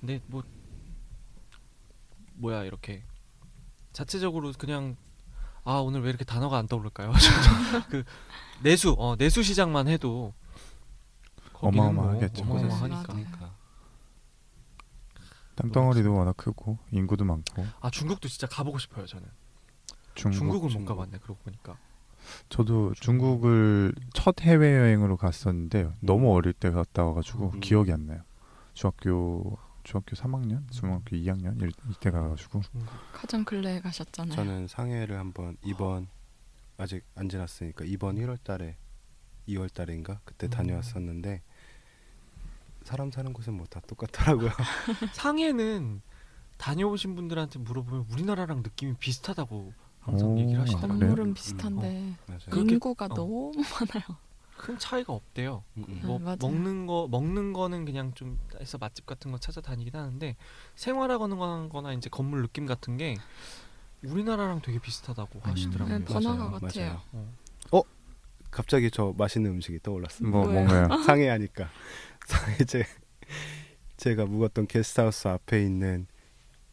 근데 0.00 0.22
뭐 0.26 0.42
뭐야 2.36 2.64
이렇게 2.64 3.04
자체적으로 3.92 4.52
그냥 4.56 4.96
아 5.64 5.74
오늘 5.74 6.00
왜 6.00 6.08
이렇게 6.08 6.24
단어가 6.24 6.56
안 6.56 6.66
떠오를까요? 6.66 7.12
그 7.90 8.02
내수 8.62 8.96
어 8.98 9.16
내수 9.16 9.42
시장만 9.42 9.86
해도 9.86 10.32
뭐 11.60 11.68
어마어마하겠죠. 11.68 12.42
어마어마하니까. 12.42 12.88
맞아요. 12.88 13.06
그러니까 13.06 13.54
땅덩어리도 15.56 16.14
워낙 16.14 16.38
크고 16.38 16.78
인구도 16.90 17.26
많고 17.26 17.66
아 17.80 17.90
중국도 17.90 18.28
진짜 18.28 18.46
가보고 18.46 18.78
싶어요 18.78 19.04
저는. 19.04 19.28
중국 20.14 20.38
중국 20.38 20.56
을 20.56 20.62
못 20.64 20.68
중국. 20.70 20.88
가봤네 20.94 21.18
그러고 21.18 21.40
보니까. 21.44 21.78
저도 22.48 22.92
중국 23.00 23.44
을 23.46 23.94
첫 24.14 24.40
해외 24.42 24.76
여행으로 24.76 25.16
갔었는데 25.16 25.90
너무 26.00 26.34
어릴 26.34 26.52
때 26.52 26.70
갔다 26.70 27.04
와가지고 27.04 27.52
음. 27.54 27.60
기억이 27.60 27.92
안 27.92 28.06
나요. 28.06 28.22
중학교 28.74 29.58
중학교 29.82 30.14
3학년, 30.14 30.70
중학교 30.70 31.16
2학년 31.16 31.60
일- 31.62 31.72
이때 31.90 32.10
가가지고 32.10 32.60
중국. 32.62 32.88
가장 33.12 33.44
근래에 33.44 33.80
가셨잖아요. 33.80 34.34
저는 34.36 34.66
상해를 34.68 35.18
한번 35.18 35.56
이번 35.64 36.08
아직 36.76 37.02
안 37.14 37.28
지났으니까 37.28 37.84
이번 37.86 38.16
1월달에 38.16 38.74
2월달인가 39.48 40.18
그때 40.24 40.46
음. 40.46 40.50
다녀왔었는데 40.50 41.42
사람 42.84 43.10
사는 43.10 43.32
곳은 43.32 43.54
뭐 43.54 43.66
다 43.66 43.80
똑같더라고요. 43.86 44.50
상해는 45.14 46.02
다녀오신 46.58 47.14
분들한테 47.14 47.58
물어보면 47.58 48.06
우리나라랑 48.12 48.58
느낌이 48.58 48.94
비슷하다고 48.94 49.72
항상 50.00 50.30
오, 50.30 50.38
얘기를 50.38 50.60
하시더라고요. 50.60 50.98
그래요? 50.98 51.08
건물은 51.14 51.34
비슷한데 51.34 52.14
맞아요. 52.26 52.38
그렇게- 52.50 52.72
인구가 52.74 53.04
어. 53.06 53.08
너무 53.08 53.52
많아요. 53.80 54.16
큰 54.56 54.78
차이가 54.78 55.12
없대요. 55.14 55.64
음, 55.78 55.84
음. 55.88 56.00
뭐 56.04 56.16
아, 56.16 56.18
맞아요. 56.20 56.36
먹는 56.40 56.86
거 56.86 57.08
먹는 57.10 57.52
거는 57.54 57.84
그냥 57.86 58.12
좀 58.14 58.38
해서 58.60 58.76
맛집 58.78 59.06
같은 59.06 59.30
거 59.32 59.38
찾아다니긴 59.38 59.94
하는데 59.96 60.36
생활하거나 60.74 61.68
거나 61.68 61.92
이제 61.94 62.10
건물 62.10 62.42
느낌 62.42 62.66
같은 62.66 62.96
게 62.98 63.16
우리나라랑 64.04 64.60
되게 64.62 64.78
비슷하다고 64.78 65.40
음. 65.44 65.50
하시더라고요. 65.50 65.98
네, 65.98 66.04
번화가 66.04 66.36
맞아요, 66.36 66.50
같아요. 66.60 67.00
맞아요. 67.12 67.28
어. 67.72 67.82
갑자기 68.50 68.90
저 68.90 69.14
맛있는 69.16 69.48
음식이 69.52 69.78
떠올랐습니다. 69.80 70.36
뭐 70.36 70.44
뭐예요? 70.46 70.66
뭔가요? 70.66 71.02
상해 71.06 71.28
하니까 71.28 71.68
상해 72.26 72.56
제 72.64 72.84
제가 73.96 74.26
묵었던 74.26 74.66
게스트하우스 74.66 75.28
앞에 75.28 75.62
있는 75.62 76.06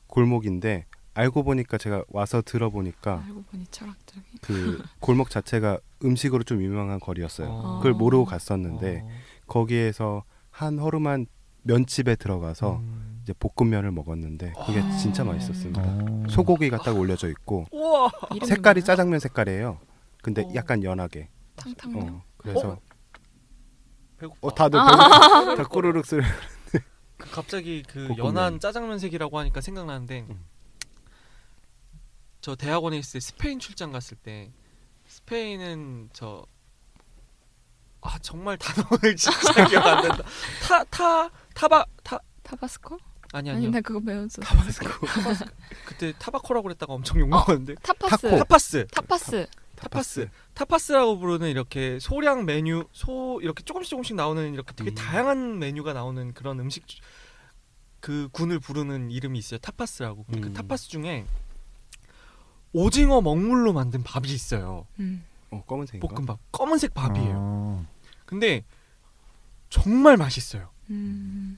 골목인데 0.08 0.88
알고 1.18 1.44
보니까 1.44 1.78
제가 1.80 2.04
와서 2.10 2.44
들어보니까 2.46 3.24
알고 3.26 3.42
보니 3.44 3.66
철학적인. 3.72 4.24
그 4.42 4.84
골목 5.00 5.32
자체가 5.32 5.80
음식으로 6.06 6.44
좀 6.44 6.62
유명한 6.62 7.00
거리였어요. 7.00 7.48
어. 7.50 7.78
그걸 7.78 7.94
모르고 7.94 8.26
갔었는데 8.26 9.02
어. 9.04 9.10
거기에서 9.48 10.24
한 10.52 10.78
허름한 10.78 11.26
면집에 11.64 12.16
들어가서 12.18 12.78
음. 12.78 13.20
이제 13.24 13.34
볶음면을 13.40 13.92
먹었는데 13.92 14.54
그게 14.68 14.80
아. 14.80 14.98
진짜 14.98 15.24
맛있었습니다. 15.24 15.82
어. 15.82 16.24
소고기가 16.30 16.78
딱 16.78 16.96
올려져 16.96 17.30
있고 17.30 17.66
색깔이? 18.46 18.84
짜장면 18.84 19.20
색깔이에요. 19.20 19.80
근데 20.22 20.44
어. 20.44 20.52
약간 20.54 20.84
연하게. 20.84 21.30
탕탕면. 21.56 22.10
어, 22.10 22.24
그래서 22.38 22.78
배고파. 24.20 24.40
어, 24.48 24.54
다들 24.54 24.80
배고- 24.80 24.86
다 25.58 25.64
꼬르륵 25.64 26.06
소리. 26.06 26.24
그 27.18 27.32
갑자기 27.32 27.82
그 27.88 28.08
볶음면. 28.10 28.18
연한 28.20 28.60
짜장면 28.60 29.00
색이라고 29.00 29.40
하니까 29.40 29.62
생각나는데 29.62 30.28
음. 30.30 30.46
저 32.48 32.56
대학원에 32.56 32.98
있을 32.98 33.20
때 33.20 33.20
스페인 33.20 33.60
출장 33.60 33.92
갔을 33.92 34.16
때 34.16 34.54
스페인은 35.06 36.12
저 36.14 36.46
아 38.00 38.18
정말 38.20 38.58
단어를 38.58 39.18
진짜 39.18 39.68
기억 39.68 39.86
안 39.86 40.08
난다. 40.08 40.24
타 40.64 40.82
타 40.86 41.30
타바 41.54 41.86
타 42.04 42.20
타바스코? 42.44 42.98
아니 43.34 43.50
아니 43.50 43.58
아니요. 43.58 43.72
나 43.72 43.82
그거 43.82 44.00
배웠어. 44.00 44.42
그때 45.86 46.14
타바코라고 46.18 46.64
그랬다가 46.64 46.94
엄청 46.94 47.20
욕 47.20 47.28
먹었는데 47.28 47.76
타파스. 47.84 48.22
타코. 48.22 48.38
타파스 48.38 48.88
타파스. 48.94 49.48
타파스 49.76 50.30
타파스라고 50.54 51.20
부르는 51.20 51.50
이렇게 51.50 52.00
소량 52.00 52.46
메뉴 52.46 52.86
소 52.94 53.42
이렇게 53.42 53.62
조금씩 53.64 53.90
조금씩 53.90 54.16
나오는 54.16 54.54
이렇게 54.54 54.72
되게 54.74 54.92
음. 54.92 54.96
다양한 54.96 55.60
메뉴가 55.60 55.92
나오는 55.92 56.34
그런 56.34 56.62
음식 56.62 56.88
주- 56.88 57.02
그 58.00 58.30
군을 58.32 58.60
부르는 58.60 59.12
이름이 59.12 59.38
있어요 59.38 59.60
타파스라고 59.60 60.24
그 60.32 60.38
음. 60.38 60.54
타파스 60.54 60.88
중에 60.88 61.26
오징어 62.78 63.22
먹물로 63.22 63.74
만든 63.74 64.04
밥이 64.04 64.28
있어요 64.28 64.86
음. 65.00 65.24
어, 65.50 65.64
검은색인가? 65.66 66.08
볶음밥 66.08 66.40
검은색 66.52 66.94
밥이에요 66.94 67.34
어. 67.36 67.86
근데 68.26 68.64
정말 69.70 70.18
맛있어요 70.18 70.70
음. 70.90 71.58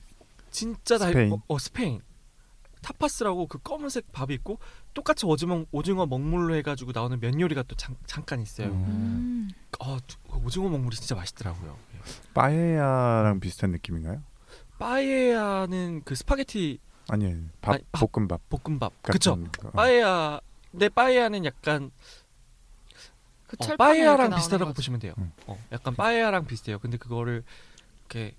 진짜 0.50 0.98
달 0.98 1.12
스페인. 1.12 1.32
어, 1.32 1.42
어, 1.46 1.58
스페인 1.58 2.00
타파스라고 2.82 3.46
그 3.46 3.58
검은색 3.58 4.10
밥이 4.12 4.32
있고 4.34 4.58
똑같이 4.94 5.26
오징어 5.26 5.64
오징어 5.70 6.06
먹물로 6.06 6.54
해가지고 6.56 6.92
나오는 6.94 7.20
면 7.20 7.38
요리가 7.38 7.62
또 7.64 7.76
잠, 7.76 7.94
잠깐 8.06 8.40
있어요. 8.40 8.68
음. 8.68 9.50
어, 9.80 9.98
오징어 10.44 10.68
먹물이 10.70 10.96
진짜 10.96 11.14
맛있더라고요. 11.14 11.76
예. 11.94 11.98
빠에야랑 12.32 13.40
비슷한 13.40 13.70
느낌인가요? 13.72 14.22
빠에야는 14.78 16.02
그 16.04 16.14
스파게티 16.14 16.78
아니에요. 17.08 17.36
밥 17.60 17.74
아니, 17.74 17.82
밥. 17.92 18.10
볶음밥. 18.12 18.40
볶음밥. 18.48 18.92
그쵸? 19.02 19.36
거. 19.58 19.70
빠에야. 19.72 20.40
네 20.72 20.88
빠에야는 20.88 21.44
약간 21.44 21.90
그 23.46 23.56
어, 23.58 23.76
빠에야랑 23.76 24.34
비슷하다고. 24.36 24.72
보시면 24.72 25.00
돼요. 25.00 25.14
음. 25.18 25.32
어, 25.46 25.58
약간 25.72 25.94
빠에야랑 25.94 26.46
비슷해요. 26.46 26.78
근데 26.78 26.96
그거를 26.96 27.42
이렇게 28.00 28.34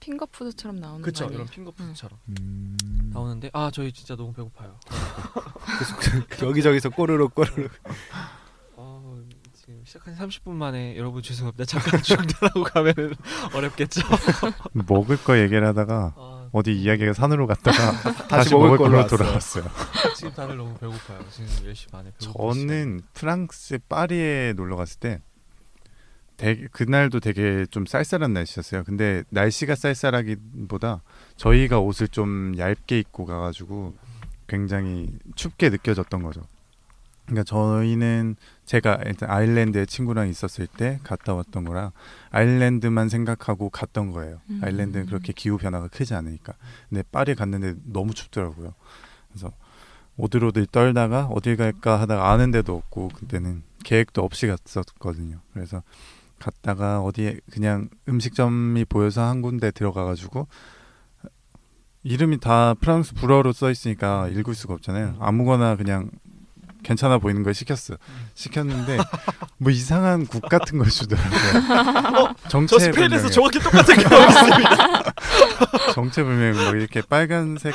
finger 0.00 0.27
food처럼 0.27 0.76
나오는 0.76 1.02
그쵸? 1.02 1.28
이런 1.32 1.46
finger 1.46 1.71
food처럼 1.71 2.18
음... 2.28 2.76
나오는데 3.12 3.50
아 3.52 3.70
저희 3.72 3.90
진짜 3.90 4.14
너무 4.14 4.32
배고파요. 4.32 4.78
여기저기서 6.42 6.90
꼬르륵 6.90 7.34
꼬르륵. 7.34 7.70
아 8.76 9.14
지금 9.54 9.80
시작한 9.84 10.14
30분 10.14 10.50
만에 10.50 10.96
여러분 10.96 11.22
죄송합니다. 11.22 11.64
잠깐 11.64 12.02
중단하고 12.02 12.64
가면은 12.64 13.14
어렵겠죠. 13.54 14.02
먹을 14.72 15.16
거 15.16 15.38
얘기를 15.38 15.66
하다가 15.66 16.12
아, 16.16 16.33
어디 16.54 16.72
이야기가 16.72 17.14
산으로 17.14 17.48
갔다가 17.48 17.90
다시, 18.28 18.54
먹을 18.54 18.66
먹을 18.66 18.78
걸로 18.78 18.90
걸로 18.90 18.98
왔어요. 19.02 19.18
돌아왔어요. 19.18 19.64
지금 20.14 20.32
다들 20.34 20.56
너무 20.56 20.72
배고파요. 20.78 21.18
지금 21.28 21.48
10시 21.48 21.90
반에? 21.90 22.12
저는 22.18 23.00
프랑스 23.12 23.80
파리에 23.88 24.52
놀러 24.54 24.76
갔을 24.76 25.00
때 25.00 25.20
되게 26.36 26.68
그날도 26.70 27.18
되게 27.18 27.66
좀 27.66 27.86
쌀쌀한 27.86 28.32
날씨였어요. 28.32 28.84
근데 28.84 29.24
날씨가 29.30 29.74
쌀쌀하기보다 29.74 31.02
저희가 31.36 31.80
옷을 31.80 32.06
좀 32.06 32.54
얇게 32.56 33.00
입고 33.00 33.24
가가지고 33.26 33.94
굉장히 34.46 35.08
춥게 35.34 35.70
느껴졌던 35.70 36.22
거죠. 36.22 36.42
그러니까 37.26 37.44
저희는 37.44 38.36
제가 38.66 39.00
일단 39.06 39.30
아일랜드에 39.30 39.86
친구랑 39.86 40.28
있었을 40.28 40.66
때 40.66 41.00
갔다 41.02 41.34
왔던 41.34 41.64
거라 41.64 41.92
아일랜드만 42.30 43.08
생각하고 43.08 43.70
갔던 43.70 44.10
거예요. 44.10 44.40
음. 44.50 44.60
아일랜드는 44.62 45.06
그렇게 45.06 45.32
기후 45.32 45.56
변화가 45.56 45.88
크지 45.88 46.14
않으니까. 46.14 46.54
근데 46.88 47.02
파리 47.10 47.34
갔는데 47.34 47.74
너무 47.84 48.12
춥더라고요. 48.12 48.74
그래서 49.30 49.52
오들오들 50.16 50.66
떨다가 50.66 51.26
어딜 51.26 51.56
갈까 51.56 52.00
하다가 52.00 52.30
아는 52.30 52.50
데도 52.50 52.76
없고 52.76 53.08
그때는 53.08 53.62
계획도 53.84 54.22
없이 54.22 54.46
갔었거든요. 54.46 55.40
그래서 55.52 55.82
갔다가 56.38 57.00
어디에 57.00 57.40
그냥 57.50 57.88
음식점이 58.08 58.84
보여서 58.84 59.22
한 59.22 59.40
군데 59.40 59.70
들어가가지고 59.70 60.46
이름이 62.02 62.38
다 62.38 62.74
프랑스 62.74 63.14
불어로 63.14 63.52
써 63.52 63.70
있으니까 63.70 64.28
읽을 64.28 64.54
수가 64.54 64.74
없잖아요. 64.74 65.16
아무거나 65.20 65.76
그냥 65.76 66.10
괜찮아 66.84 67.18
보이는 67.18 67.42
걸 67.42 67.54
시켰어. 67.54 67.96
시켰는데 68.34 68.98
뭐 69.58 69.72
이상한 69.72 70.26
국 70.26 70.48
같은 70.48 70.78
걸 70.78 70.88
주더라고요. 70.88 72.34
저 72.44 72.48
정체 72.48 72.78
스페인에서 72.78 73.28
불명의 73.28 73.32
정확히 73.32 73.58
똑같은 73.58 73.96
게 73.96 74.02
있습니다. 74.02 75.12
정체불명 75.94 76.64
뭐 76.64 76.74
이렇게 76.76 77.02
빨간색 77.02 77.74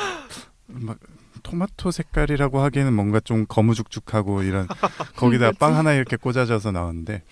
막 0.67 0.97
토마토 1.43 1.91
색깔이라고 1.91 2.61
하기에는 2.61 2.93
뭔가 2.93 3.19
좀 3.19 3.45
거무죽죽하고 3.47 4.43
이런 4.43 4.67
거기다 5.15 5.51
빵 5.59 5.75
하나 5.75 5.93
이렇게 5.93 6.15
꽂아져서 6.15 6.71
나왔는데 6.71 7.23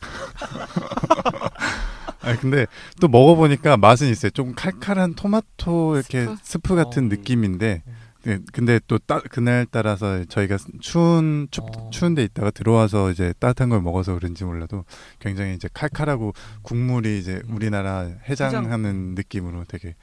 아 2.22 2.36
근데 2.40 2.66
또 3.00 3.08
먹어보니까 3.08 3.76
맛은 3.76 4.08
있어요. 4.08 4.30
좀 4.30 4.54
칼칼한 4.54 5.14
토마토 5.14 5.96
이렇게 5.96 6.24
스프? 6.24 6.36
스프, 6.42 6.74
같은 6.74 7.04
어. 7.04 7.08
느낌인데 7.08 7.82
네, 8.26 8.40
근데 8.52 8.80
또 8.88 8.98
따, 8.98 9.20
그날 9.20 9.66
따라서 9.70 10.24
저희가 10.24 10.58
추운 10.80 11.46
춥, 11.52 11.62
어. 11.62 11.90
추운데 11.90 12.24
있다가 12.24 12.50
들어와서 12.50 13.12
이제 13.12 13.32
따뜻한 13.38 13.68
걸 13.68 13.80
먹어서 13.80 14.14
그런지 14.14 14.44
몰라도 14.44 14.84
굉장히 15.20 15.54
이제 15.54 15.68
칼칼하고 15.72 16.32
국물이 16.62 17.18
이제 17.18 17.40
음. 17.48 17.54
우리나라 17.54 18.00
해장하는 18.28 18.90
해장. 18.90 19.14
느낌으로 19.14 19.64
되게 19.64 19.94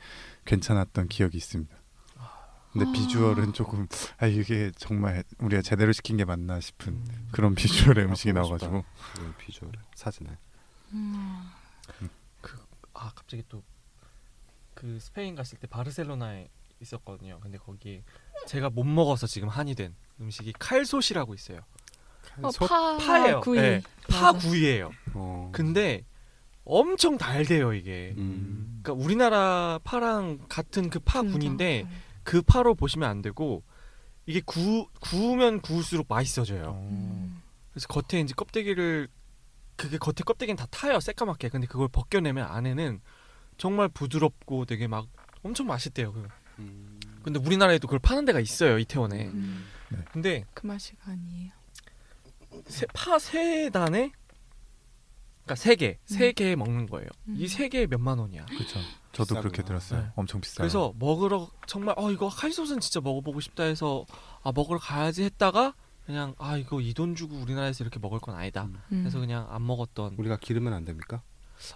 괜찮았던 0.45 1.09
기억이 1.09 1.37
있습니다. 1.37 1.75
근데 2.71 2.91
비주얼은 2.91 3.53
조금 3.53 3.87
아 4.17 4.25
이게 4.25 4.71
정말 4.77 5.23
우리가 5.37 5.61
제대로 5.61 5.91
시킨 5.91 6.17
게 6.17 6.25
맞나 6.25 6.59
싶은 6.59 6.93
음. 6.93 7.27
그런 7.31 7.53
비주얼의 7.53 8.05
음식이 8.05 8.33
보고 8.33 8.47
나와가지고 8.47 8.83
비주얼 9.37 9.71
사진을. 9.95 10.35
음. 10.93 11.49
아 12.93 13.11
갑자기 13.13 13.43
또 13.49 13.61
그 14.83 14.99
스페인 14.99 15.33
갔을 15.33 15.57
때 15.57 15.67
바르셀로나에 15.67 16.49
있었거든요. 16.83 17.39
근데 17.41 17.57
거기 17.57 18.03
제가 18.45 18.69
못 18.69 18.83
먹어서 18.83 19.27
지금 19.27 19.49
한이 19.49 19.75
된 19.75 19.95
음식이 20.19 20.53
칼솥이라고 20.59 21.33
있어요. 21.33 21.59
어, 22.41 22.51
솥? 22.51 22.67
파 22.67 22.97
파예요. 22.97 23.41
구이. 23.41 23.59
네, 23.59 23.81
파 24.09 24.31
구이예요. 24.33 24.91
어. 25.13 25.49
근데 25.53 26.05
엄청 26.65 27.17
달대요 27.17 27.73
이게. 27.73 28.13
음. 28.17 28.79
그러니까 28.83 29.03
우리나라 29.03 29.79
파랑 29.83 30.45
같은 30.49 30.89
그파 30.89 31.21
분장. 31.21 31.39
군인데 31.39 31.87
그 32.23 32.41
파로 32.41 32.75
보시면 32.75 33.09
안 33.09 33.21
되고 33.21 33.63
이게 34.25 34.41
구 34.45 34.87
구우면 35.01 35.61
구울수록 35.61 36.07
맛있어져요. 36.09 36.71
음. 36.89 37.41
그래서 37.71 37.87
겉에 37.87 38.21
이제 38.21 38.33
껍데기를 38.35 39.07
그게 39.75 39.97
겉에 39.97 40.23
껍데기는 40.25 40.55
다 40.55 40.65
타요 40.69 40.99
새까맣게. 40.99 41.49
근데 41.49 41.67
그걸 41.67 41.87
벗겨내면 41.87 42.47
안에는 42.47 43.01
정말 43.57 43.89
부드럽고 43.89 44.65
되게 44.65 44.87
막 44.87 45.07
엄청 45.43 45.67
맛있대요. 45.67 46.13
그. 46.13 46.27
음. 46.59 46.99
근데 47.23 47.39
우리나라에도 47.39 47.87
그걸 47.87 47.99
파는 47.99 48.25
데가 48.25 48.39
있어요 48.39 48.77
이태원에. 48.79 49.27
음. 49.27 49.65
근데 50.11 50.45
그 50.53 50.65
맛이 50.65 50.93
아니에요. 51.05 51.51
파세 52.93 53.69
단에 53.71 54.11
그러니까 55.43 55.55
세 55.55 55.75
개, 55.75 55.97
세 56.05 56.27
음. 56.27 56.33
개 56.35 56.55
먹는 56.55 56.87
거예요. 56.87 57.07
음. 57.27 57.35
이세 57.37 57.67
개에 57.69 57.85
몇만 57.87 58.17
원이야. 58.19 58.45
그렇죠. 58.45 58.79
저도 59.11 59.35
비싸구나. 59.35 59.41
그렇게 59.41 59.63
들었어요. 59.63 60.01
네. 60.01 60.07
엄청 60.15 60.39
비싸요. 60.41 60.57
그래서 60.63 60.93
먹으러 60.97 61.49
정말 61.67 61.95
어 61.97 62.11
이거 62.11 62.29
칼솥은 62.29 62.79
진짜 62.79 63.01
먹어보고 63.01 63.39
싶다 63.41 63.63
해서 63.63 64.05
아 64.41 64.51
먹으러 64.53 64.79
가야지 64.79 65.23
했다가 65.23 65.75
그냥 66.05 66.33
아 66.37 66.57
이거 66.57 66.79
이 66.81 66.93
돈 66.93 67.15
주고 67.15 67.35
우리나라에서 67.35 67.83
이렇게 67.83 67.99
먹을 67.99 68.19
건 68.19 68.35
아니다. 68.35 68.63
음. 68.63 68.81
음. 68.91 69.01
그래서 69.03 69.19
그냥 69.19 69.47
안 69.49 69.65
먹었던. 69.65 70.15
우리가 70.17 70.37
기르면 70.37 70.73
안 70.73 70.85
됩니까? 70.85 71.21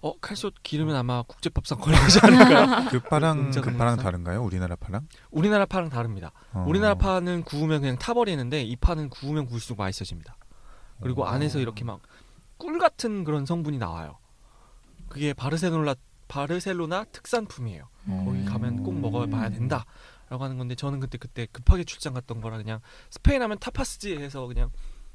어 0.02 0.18
칼솥 0.20 0.54
기르면 0.64 0.96
아마 0.96 1.24
국제법상 1.24 1.80
걸리지 1.80 2.20
않을까. 2.24 2.90
그 2.92 3.00
파랑 3.00 3.52
그 3.52 3.62
파랑? 3.78 3.98
다른가요? 3.98 4.44
우리나라 4.44 4.76
파랑? 4.76 5.08
우리나라 5.32 5.66
파랑 5.66 5.90
다릅니다. 5.90 6.32
어. 6.54 6.66
우리나라 6.68 6.96
파는 6.96 7.44
구우면 7.44 7.82
그냥 7.82 7.98
타버리는데 7.98 8.64
이 8.64 8.76
파는 8.76 9.10
구우면 9.10 9.46
구울수록 9.46 9.78
맛있어집니다. 9.80 10.38
그리고 11.02 11.24
어. 11.24 11.28
안에서 11.28 11.60
이렇게 11.60 11.84
막 11.84 12.00
꿀 12.58 12.80
같은 12.80 13.24
그런 13.24 13.46
성분이 13.46 13.78
나와요. 13.78 14.18
그게 15.10 15.34
바르셀로나 15.34 15.96
바르셀로나 16.28 17.06
특산품이에요. 17.06 17.88
음. 18.08 18.26
거기 18.26 18.46
가면 18.46 18.84
꼭 18.84 19.00
먹어봐야 19.00 19.50
된다 19.50 19.86
라고 20.30 20.44
하는 20.44 20.58
건데 20.58 20.76
저는 20.76 21.00
그때 21.00 21.18
그때 21.18 21.46
급하게 21.52 21.84
출장 21.84 22.14
갔던 22.14 22.42
거라 22.42 22.58
그냥 22.58 22.80
스페인 23.10 23.42
하면 23.42 23.60
타파스지 23.60 24.18
해서 24.18 24.46
그냥 24.48 24.72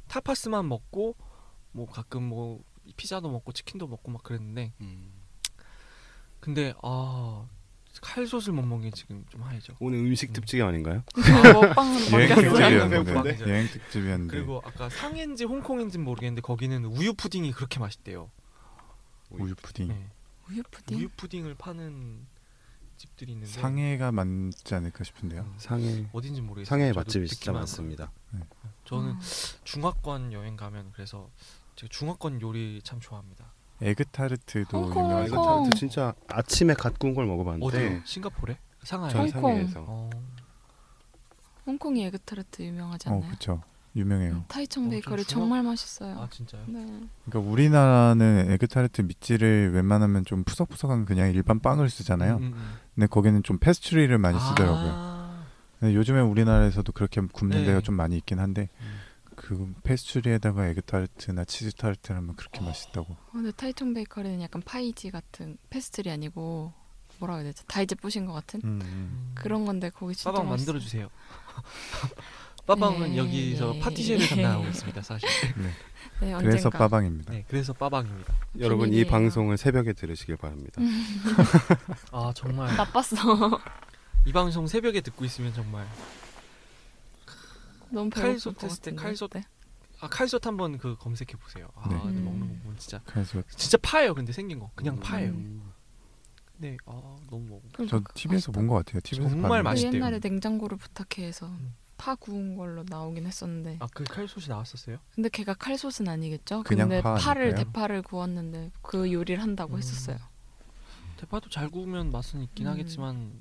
타파스만 0.09 0.69
먹고 0.69 1.17
뭐 1.73 1.87
가끔 1.87 2.23
뭐 2.23 2.63
피자도 2.97 3.31
먹고 3.31 3.53
치킨도 3.53 3.87
먹고 3.87 4.11
막 4.11 4.23
그랬는데 4.23 4.73
음. 4.81 5.13
근데 6.41 6.75
아 6.83 7.47
칼솥을 8.01 8.53
못 8.53 8.63
먹는 8.63 8.91
게 8.91 8.97
지금 8.97 9.25
좀 9.29 9.43
하이죠. 9.43 9.77
오늘 9.79 9.99
음식 9.99 10.33
특집이 10.33 10.63
아닌가요? 10.63 11.03
그 11.15 11.21
먹방으로 11.21 12.11
여행 12.13 12.29
바뀌었어요. 12.29 12.89
특집이었는데 12.89 13.05
배고픈데? 13.05 13.51
여행 13.51 13.67
특집이었는데 13.69 14.37
그리고 14.37 14.63
아까 14.65 14.89
상해인지 14.89 15.45
홍콩인지 15.45 15.99
는 15.99 16.05
모르겠는데 16.05 16.41
거기는 16.41 16.85
우유 16.87 17.13
푸딩이 17.15 17.53
그렇게 17.53 17.79
맛있대요. 17.79 18.31
우유 19.31 19.55
푸딩 19.55 19.89
네. 19.89 20.11
우유 20.51 20.63
푸딩. 20.71 20.99
우유 20.99 21.09
푸딩을 21.17 21.55
파는 21.55 22.27
집들이 22.97 23.33
있는데 23.33 23.53
상해가 23.53 24.13
맞지 24.13 24.75
않을까 24.75 25.05
싶은데요. 25.05 25.43
음, 25.43 25.55
상해 25.59 26.07
어딘지 26.13 26.41
모르겠어요. 26.41 26.67
상해 26.67 26.93
맛집이 26.93 27.27
진짜 27.29 27.53
많습니다. 27.53 28.13
하고. 28.33 28.47
저는 28.85 29.11
음. 29.11 29.21
중화권 29.65 30.33
여행 30.33 30.57
가면 30.57 30.93
그래서 30.93 31.31
제가 31.77 31.89
중화권 31.91 32.41
요리 32.43 32.81
참 32.85 33.01
좋아합니다. 33.01 33.47
에그타르트도 33.81 34.79
홍콩, 34.79 35.03
아, 35.03 35.07
유명하죠. 35.07 35.29
이거 35.33 35.55
홍콩. 35.55 35.71
저 35.71 35.77
진짜 35.79 36.15
아침에 36.29 36.75
갓 36.75 36.99
구운 36.99 37.15
걸 37.15 37.27
먹어봤는데 37.27 37.67
어디요? 37.67 38.01
싱가포르에? 38.05 38.57
상하이. 38.85 39.11
전 39.11 39.21
홍콩. 39.23 39.41
상해에서 39.43 39.85
어. 39.89 40.11
홍콩이 41.67 42.05
에그타르트 42.07 42.63
유명하지 42.63 43.09
어, 43.09 43.13
않나요? 43.13 43.27
그렇죠. 43.29 43.63
유명해요. 43.95 44.45
타이청 44.49 44.87
어, 44.87 44.89
베이커리 44.89 45.25
좀 45.25 45.41
정말 45.41 45.63
맛있어요. 45.63 46.19
아 46.19 46.29
진짜요? 46.31 46.63
네. 46.67 46.87
그러니까 47.27 47.51
우리나라는 47.51 48.51
에그타르트 48.53 49.03
밑지를 49.03 49.73
웬만하면 49.75 50.25
좀 50.25 50.45
푸석푸석한 50.45 51.05
그냥 51.05 51.31
일반 51.31 51.61
빵을 51.61 51.91
쓰잖아요. 51.91 52.37
음, 52.37 52.43
음, 52.43 52.53
음. 52.55 52.75
근데 52.95 53.07
거기는 53.07 53.43
좀 53.43 53.59
페이스트리를 53.59 54.17
많이 54.17 54.39
쓰더라고요. 54.41 54.91
아, 54.95 55.45
근데 55.79 55.95
요즘에 55.95 56.21
우리나라에서도 56.21 56.91
그렇게 56.93 57.21
굽는 57.21 57.59
네. 57.59 57.65
데가 57.67 57.81
좀 57.81 57.95
많이 57.95 58.17
있긴 58.17 58.39
한데 58.39 58.71
음. 58.81 58.99
그 59.37 59.73
페이스트리에다가 59.83 60.67
에그 60.69 60.83
타르트나 60.83 61.45
치즈 61.45 61.73
타르트를 61.77 62.17
하면 62.19 62.37
그렇게 62.37 62.61
어. 62.61 62.63
맛있다고. 62.65 63.13
어, 63.13 63.19
근데 63.33 63.51
타이청 63.53 63.95
베이커리는 63.95 64.41
약간 64.43 64.63
파이지 64.63 65.11
같은 65.11 65.57
페이스트리 65.71 66.11
아니고 66.11 66.73
뭐라고 67.19 67.39
해야 67.41 67.45
되지? 67.51 67.65
다 67.67 67.81
이제 67.83 67.95
뿌신 67.95 68.27
것 68.27 68.33
같은 68.33 68.61
음, 68.65 68.81
음. 68.83 69.33
그런 69.35 69.65
건데 69.65 69.91
거기 69.91 70.15
진짜 70.15 70.33
빠방. 70.33 70.49
만들어 70.51 70.79
주세요. 70.79 71.09
빠방은 72.67 73.11
네, 73.11 73.17
여기서 73.17 73.73
네. 73.75 73.81
파티시에를 73.81 74.29
담당하고 74.29 74.65
있습니다. 74.67 75.03
사실. 75.03 75.29
네, 75.57 75.73
그래서 76.21 76.37
언젠가. 76.69 76.79
빠방입니다. 76.79 77.33
네, 77.33 77.45
그래서 77.49 77.73
빠방입니다. 77.73 78.35
여러분 78.61 78.89
이 78.89 78.91
비밀이에요. 78.93 79.11
방송을 79.11 79.57
새벽에 79.57 79.93
들으시길 79.93 80.37
바랍니다. 80.37 80.81
아 82.13 82.33
정말 82.37 82.75
나빴어. 82.77 83.61
이 84.25 84.33
방송 84.33 84.67
새벽에 84.69 85.01
듣고 85.01 85.25
있으면 85.25 85.53
정말 85.53 85.85
너무 87.93 88.11
칼솥 88.11 88.55
배고플 88.59 88.69
같은데. 88.69 89.03
칼솥 89.03 89.31
네. 89.35 89.43
아 90.01 90.09
칼솥 90.09 90.47
한번 90.47 90.79
그 90.79 90.97
검색해 90.99 91.33
보세요. 91.39 91.69
아 91.77 91.89
네. 91.89 91.99
근데 92.01 92.19
음. 92.19 92.25
먹는 92.25 92.49
거 92.49 92.63
보면 92.65 92.79
진짜 92.79 93.01
그래서 93.07 93.43
진짜 93.57 93.79
파예요. 93.83 94.15
근데 94.15 94.33
생긴 94.33 94.59
거 94.59 94.71
그냥 94.75 94.99
파예요. 94.99 95.31
음. 95.31 95.73
네, 96.59 96.77
아 96.87 97.17
너무 97.31 97.47
먹. 97.49 97.63
저 97.73 97.85
그러니까 97.87 98.13
TV에서 98.15 98.53
본 98.53 98.67
것 98.69 98.75
같아요. 98.77 99.01
TV에서 99.01 99.31
정말 99.31 99.63
그 99.63 99.69
맛있대요. 99.69 99.95
옛날에 99.95 100.21
냉장고를 100.23 100.77
부탁해서 100.79 101.47
음. 101.47 101.75
파 101.97 102.15
구운 102.17 102.57
걸로 102.57 102.85
나오긴 102.89 103.27
했었는데 103.27 103.77
아 103.81 103.87
그 103.95 104.03
칼솥이 104.05 104.49
나왔었어요? 104.49 104.99
근데 105.15 105.29
걔가 105.29 105.55
칼솥은 105.55 106.09
아니겠죠? 106.09 106.63
그냥 106.65 106.89
근데 106.89 107.03
파 107.03 107.15
파를 107.15 107.43
아닐까요? 107.43 107.65
대파를 107.65 108.03
구웠는데 108.03 108.71
그 108.83 109.13
요리를 109.13 109.41
한다고 109.41 109.75
음. 109.75 109.79
했었어요. 109.79 110.17
대파도 111.19 111.49
잘 111.49 111.69
구우면 111.69 112.11
맛은 112.11 112.43
있긴 112.43 112.67
음. 112.67 112.73
하겠지만 112.73 113.33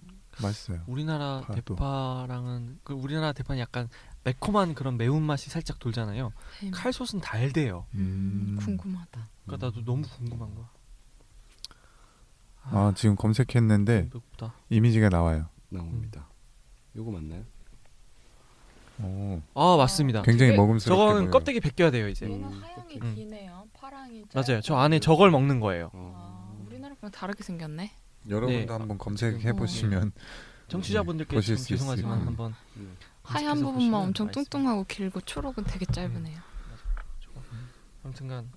맛있어요. 0.41 0.81
우리나라 0.87 1.41
파도. 1.41 1.75
대파랑은 1.75 2.79
그 2.83 2.93
우리나라 2.93 3.33
대파는 3.33 3.59
약간 3.59 3.89
매콤한 4.23 4.75
그런 4.75 4.97
매운 4.97 5.23
맛이 5.23 5.49
살짝 5.49 5.79
돌잖아요. 5.79 6.31
네. 6.63 6.71
칼솥은 6.71 7.21
달대요. 7.21 7.85
음. 7.95 8.57
궁금하다. 8.59 9.27
그러니까 9.45 9.65
나도 9.67 9.83
너무 9.83 10.03
궁금한 10.07 10.53
거야. 10.55 10.69
아 12.63 12.93
지금 12.95 13.15
검색했는데 13.15 14.09
너무 14.09 14.09
배고프다. 14.09 14.53
이미지가 14.69 15.09
나와요. 15.09 15.47
나옵니다. 15.69 16.27
요거 16.95 17.11
맞나요? 17.11 17.43
오, 19.03 19.41
아 19.55 19.77
맞습니다. 19.77 20.21
굉장히 20.21 20.51
되게- 20.51 20.61
먹음스럽게 20.61 20.95
저거는 20.99 21.21
보여요. 21.21 21.31
껍데기 21.31 21.59
벗겨야 21.59 21.89
돼요 21.89 22.07
이제. 22.07 22.27
음. 22.27 22.33
얘는 22.33 22.53
하얀이 22.61 22.99
음. 23.01 23.15
기네요. 23.15 23.67
파랑이 23.73 24.25
맞아요. 24.33 24.61
저 24.61 24.75
안에 24.75 24.99
저걸 24.99 25.31
먹는 25.31 25.59
거예요. 25.59 25.85
아, 25.87 25.89
어. 25.95 26.63
우리나라랑 26.67 27.09
다르게 27.11 27.43
생겼네. 27.43 27.91
여러분도 28.29 28.65
네. 28.67 28.71
한번 28.71 28.99
검색해 28.99 29.53
보시면 29.53 30.11
청취자분들께 30.67 31.35
보실 31.35 31.55
좀수 31.55 31.69
죄송하지만 31.69 32.17
있어요. 32.17 32.27
한번 32.27 32.53
네. 32.75 32.85
하얀 33.23 33.59
부분만 33.61 34.01
엄청. 34.01 34.31
뚱뚱하고 34.31 34.85
길고 34.85 35.21
초록은 35.21 35.63
되게 35.65 35.85
짧으네요. 35.85 36.39
저거. 37.21 37.41
아무튼간 38.03 38.51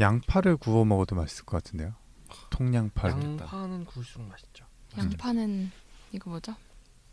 양파를 0.00 0.56
구워 0.56 0.84
먹어도 0.84 1.14
맛있을 1.16 1.44
것 1.44 1.62
같은데요. 1.62 1.94
통양파. 2.50 3.10
양파는 3.10 3.84
구울수록 3.84 4.26
맛있죠. 4.28 4.64
양파는 4.96 5.70
이거 6.12 6.30
뭐죠? 6.30 6.54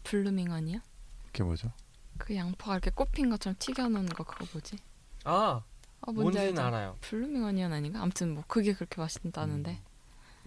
blooming 0.03 0.51
아니야? 0.51 0.81
이게 1.29 1.43
뭐죠? 1.43 1.71
그 2.17 2.35
양파가 2.35 2.73
이렇게 2.73 2.91
꼽힌 2.91 3.29
것처럼 3.29 3.55
튀겨놓은 3.59 4.07
거 4.07 4.23
그거 4.23 4.45
뭐지? 4.53 4.77
아 5.23 5.61
아 6.03 6.11
뭔지 6.11 6.39
알죠? 6.39 6.61
알아요. 6.61 6.97
blooming 7.01 7.43
onion 7.43 7.71
아닌가? 7.73 8.01
아무튼 8.01 8.33
뭐 8.33 8.43
그게 8.47 8.73
그렇게 8.73 8.99
맛있다는데 8.99 9.81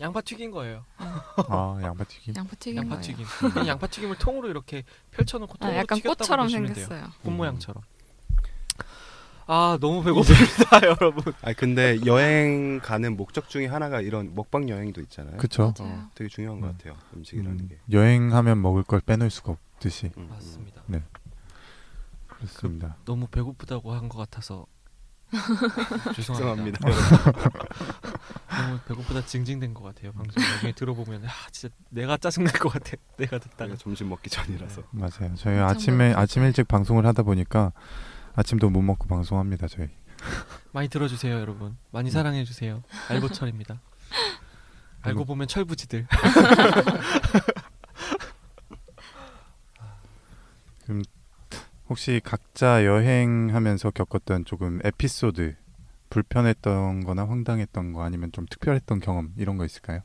양파 0.00 0.20
튀긴 0.20 0.50
거예요. 0.50 0.84
아 0.98 1.78
양파 1.82 2.04
튀김. 2.04 2.34
양파 2.36 2.56
튀긴 2.56 2.76
양파 2.78 2.96
거예요. 2.96 3.02
튀김. 3.02 3.26
그냥 3.52 3.66
양파 3.68 3.86
튀김을 3.86 4.18
통으로 4.18 4.48
이렇게 4.48 4.82
펼쳐놓고 5.12 5.54
아, 5.54 5.58
통으로 5.60 5.76
약간 5.78 5.96
튀겼다고 5.98 6.18
꽃처럼 6.18 6.46
보시면 6.46 6.72
돼요. 6.72 6.86
생겼어요. 6.86 7.12
꽃 7.22 7.30
모양처럼. 7.30 7.82
아 9.46 9.76
너무 9.80 10.02
배고픕니다 10.02 10.84
여러분. 10.88 11.32
아 11.42 11.52
근데 11.52 11.98
여행 12.06 12.80
가는 12.80 13.14
목적 13.16 13.48
중에 13.50 13.66
하나가 13.66 14.00
이런 14.00 14.34
먹방 14.34 14.68
여행도 14.68 15.00
있잖아요. 15.02 15.36
그쵸? 15.36 15.74
맞아요. 15.78 15.92
어, 15.92 16.10
되게 16.14 16.28
중요한 16.28 16.60
것 16.60 16.68
음. 16.68 16.72
같아요. 16.72 16.96
음식이라는 17.14 17.60
음, 17.60 17.68
게. 17.68 17.78
여행하면 17.92 18.62
먹을 18.62 18.82
걸 18.82 19.00
빼놓을 19.00 19.30
수가 19.30 19.52
없듯이 19.52 20.06
음, 20.16 20.22
음. 20.22 20.28
맞습니다. 20.30 20.82
그렇습니다. 22.26 22.96
너무 23.04 23.26
배고프다고 23.28 23.92
한 23.92 24.08
것 24.08 24.18
같아서 24.18 24.66
죄송합니다. 26.14 26.78
죄송합니다. 26.88 26.88
너무 28.66 28.78
배고프다 28.86 29.26
징징된 29.26 29.74
것 29.74 29.82
같아요. 29.82 30.12
방송 30.12 30.42
나중에 30.42 30.72
들어보면 30.72 31.24
아 31.26 31.30
진짜 31.50 31.74
내가 31.90 32.16
짜증 32.16 32.44
날 32.44 32.52
것 32.54 32.68
같아. 32.70 32.92
내가 33.16 33.38
듣다가 33.38 33.76
점심 33.76 34.08
먹기 34.08 34.30
전이라서. 34.30 34.82
맞아요. 34.90 35.34
저희 35.36 35.58
아침에. 35.58 36.12
아침 36.14 36.42
일찍 36.44 36.66
방송을 36.68 37.06
하다 37.06 37.22
보니까 37.22 37.72
아침도 38.34 38.70
못 38.70 38.82
먹고 38.82 39.06
방송합니다. 39.08 39.68
저희. 39.68 39.88
많이 40.72 40.88
들어주세요 40.88 41.38
여러분. 41.40 41.76
많이 41.90 42.08
음. 42.08 42.12
사랑해 42.12 42.44
주세요. 42.44 42.82
알보철입니다. 43.10 43.80
알고 45.02 45.22
알고- 45.24 45.26
보면 45.26 45.48
철부지들. 45.48 46.06
혹시 51.88 52.20
각자 52.24 52.84
여행하면서 52.84 53.90
겪었던 53.90 54.44
조금 54.44 54.80
에피소드 54.84 55.54
불편했던 56.14 57.04
거나 57.04 57.26
황당했던 57.28 57.92
거 57.92 58.02
아니면 58.04 58.30
좀 58.32 58.46
특별했던 58.48 59.00
경험 59.00 59.32
이런 59.36 59.56
거 59.56 59.64
있을까요? 59.64 60.00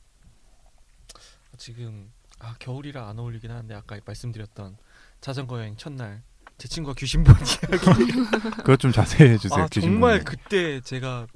지금 1.58 2.12
아 2.40 2.56
겨울이라 2.58 3.08
안 3.08 3.20
어울리긴 3.20 3.52
하는데 3.52 3.74
아까 3.76 4.00
말씀드렸던 4.04 4.78
자전거 5.22 5.60
여행 5.60 5.76
첫날 5.78 6.24
제 6.58 6.68
친구가 6.68 6.96
귀신 6.98 7.24
본 7.24 7.36
이야기. 7.36 7.78
그것 8.58 8.80
좀 8.80 8.92
자세히 8.92 9.30
해 9.32 9.38
주세요. 9.38 9.64
아 9.64 9.68
귀신 9.68 9.92
정말 9.92 10.20
보는 10.20 10.26
거. 10.26 10.32
그때 10.32 10.82
제가 10.82 11.28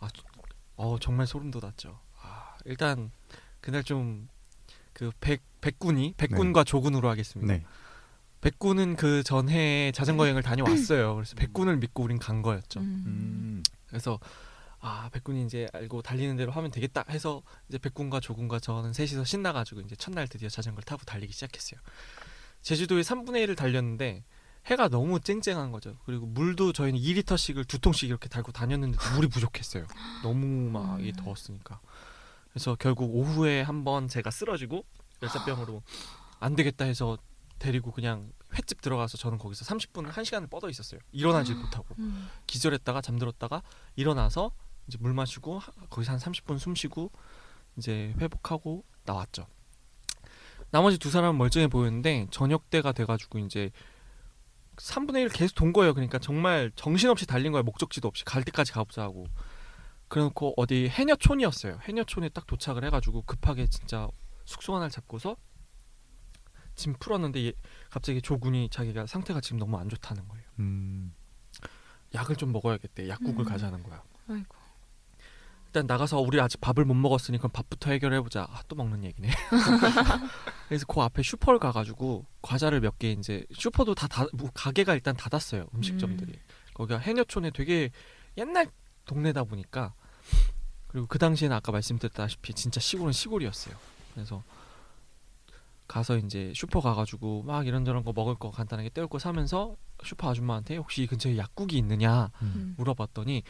아, 0.00 0.08
어 0.76 0.98
정말 0.98 1.26
소름 1.26 1.50
돋았죠. 1.50 2.00
아, 2.20 2.56
일단 2.64 3.10
그날 3.60 3.82
좀 3.84 4.28
그 4.92 5.10
백 5.20 5.42
백군이 5.60 6.14
백군과 6.16 6.62
조군으로 6.64 7.08
하겠습니다. 7.08 7.52
네. 7.52 7.64
백군은 8.40 8.94
그 8.96 9.22
전해에 9.24 9.90
자전거 9.92 10.24
여행을 10.24 10.42
다녀왔어요. 10.42 11.14
그래서 11.16 11.34
백군을 11.34 11.78
믿고 11.78 12.02
우린 12.04 12.18
간 12.18 12.42
거였죠. 12.42 12.78
음. 12.80 13.02
음. 13.06 13.62
그래서 13.94 14.18
아 14.80 15.08
백군이 15.12 15.44
이제 15.46 15.68
알고 15.72 16.02
달리는 16.02 16.36
대로 16.36 16.50
하면 16.50 16.72
되겠다 16.72 17.04
해서 17.10 17.42
이제 17.68 17.78
백군과 17.78 18.18
조군과 18.18 18.58
저는 18.58 18.92
셋이서 18.92 19.24
신나가지고 19.24 19.82
이제 19.82 19.94
첫날 19.94 20.26
드디어 20.26 20.48
자전거를 20.48 20.82
타고 20.84 21.04
달리기 21.04 21.32
시작했어요. 21.32 21.80
제주도에 22.60 23.02
3분의 23.02 23.46
1을 23.46 23.56
달렸는데 23.56 24.24
해가 24.66 24.88
너무 24.88 25.20
쨍쨍한 25.20 25.70
거죠. 25.70 25.96
그리고 26.06 26.26
물도 26.26 26.72
저희는 26.72 26.98
2리터씩을 26.98 27.68
두 27.68 27.78
통씩 27.78 28.08
이렇게 28.08 28.28
달고 28.28 28.50
다녔는데 28.50 28.98
물이 29.14 29.28
부족했어요. 29.28 29.86
너무 30.24 30.46
막 30.70 31.00
이게 31.00 31.12
더웠으니까. 31.12 31.80
그래서 32.50 32.74
결국 32.78 33.14
오후에 33.14 33.62
한 33.62 33.84
번 33.84 34.08
제가 34.08 34.30
쓰러지고 34.30 34.84
열사병으로 35.22 35.82
안 36.40 36.56
되겠다 36.56 36.84
해서 36.84 37.16
데리고 37.58 37.92
그냥 37.92 38.32
횟집 38.54 38.80
들어가서 38.80 39.16
저는 39.18 39.38
거기서 39.38 39.64
30분 39.64 40.10
1시간을 40.10 40.50
뻗어 40.50 40.68
있었어요. 40.68 41.00
일어나질 41.12 41.56
못하고. 41.56 41.94
음. 41.98 42.28
기절했다가 42.46 43.00
잠들었다가 43.00 43.62
일어나서 43.96 44.52
이제 44.86 44.98
물 45.00 45.12
마시고 45.14 45.58
하- 45.58 45.72
거기서 45.90 46.12
한 46.12 46.18
30분 46.18 46.58
숨 46.58 46.74
쉬고 46.74 47.10
이제 47.76 48.14
회복하고 48.20 48.84
나왔죠. 49.04 49.46
나머지 50.70 50.98
두 50.98 51.10
사람은 51.10 51.38
멀쩡해 51.38 51.68
보였는데 51.68 52.26
저녁 52.30 52.68
때가 52.70 52.92
돼가지고 52.92 53.38
이제 53.40 53.70
3분의 54.76 55.22
1 55.22 55.28
계속 55.28 55.54
돈 55.54 55.72
거예요. 55.72 55.94
그러니까 55.94 56.18
정말 56.18 56.72
정신없이 56.74 57.26
달린 57.26 57.52
거예요. 57.52 57.62
목적지도 57.62 58.08
없이 58.08 58.24
갈 58.24 58.42
때까지 58.44 58.72
가보자 58.72 59.02
하고. 59.02 59.26
그래놓고 60.08 60.54
어디 60.56 60.88
해녀촌이었어요. 60.88 61.78
해녀촌에 61.84 62.28
딱 62.30 62.46
도착을 62.46 62.84
해가지고 62.84 63.22
급하게 63.22 63.66
진짜 63.68 64.08
숙소 64.44 64.74
하나를 64.74 64.90
잡고서 64.90 65.36
짐 66.74 66.94
풀었는데 66.98 67.46
얘- 67.46 67.52
갑자기 67.90 68.20
조군이 68.20 68.68
자기가 68.70 69.06
상태가 69.06 69.40
지금 69.40 69.58
너무 69.58 69.76
안 69.78 69.88
좋다는 69.88 70.26
거예요. 70.28 70.44
음. 70.58 71.14
약을 72.14 72.36
좀 72.36 72.52
먹어야겠대. 72.52 73.08
약국을 73.08 73.44
음. 73.44 73.48
가자는 73.48 73.82
거야. 73.82 74.02
아이고. 74.28 74.54
일단 75.66 75.86
나가서 75.86 76.20
우리 76.20 76.40
아직 76.40 76.60
밥을 76.60 76.84
못 76.84 76.94
먹었으니 76.94 77.38
그럼 77.38 77.50
밥부터 77.52 77.90
해결해 77.90 78.20
보자. 78.20 78.46
아, 78.48 78.62
또 78.68 78.76
먹는 78.76 79.02
얘기네. 79.02 79.28
그래서 80.68 80.86
그 80.86 81.00
앞에 81.00 81.22
슈퍼를 81.22 81.58
가가지고 81.58 82.24
과자를 82.42 82.80
몇 82.80 82.98
개 82.98 83.10
이제 83.12 83.44
슈퍼도 83.52 83.94
다, 83.94 84.06
다 84.06 84.26
뭐, 84.32 84.50
가게가 84.54 84.94
일단 84.94 85.16
닫았어요. 85.16 85.66
음식점들이. 85.74 86.38
거기가 86.74 86.98
해녀촌에 87.00 87.50
되게 87.50 87.90
옛날 88.36 88.68
동네다 89.04 89.44
보니까 89.44 89.94
그리고 90.86 91.06
그 91.08 91.18
당시에는 91.18 91.56
아까 91.56 91.72
말씀드렸다시피 91.72 92.54
진짜 92.54 92.78
시골은 92.80 93.12
시골이었어요. 93.12 93.74
그래서 94.14 94.42
가서 95.86 96.16
이제 96.18 96.52
슈퍼 96.54 96.80
가가지고 96.80 97.42
막 97.42 97.66
이런저런 97.66 98.04
거 98.04 98.12
먹을 98.14 98.34
거 98.34 98.50
간단하게 98.50 98.90
때울 98.90 99.08
거 99.08 99.18
사면서 99.18 99.76
슈퍼 100.02 100.30
아줌마한테 100.30 100.76
혹시 100.76 101.02
이 101.02 101.06
근처에 101.06 101.36
약국이 101.36 101.76
있느냐 101.78 102.30
음. 102.42 102.74
물어봤더니 102.78 103.42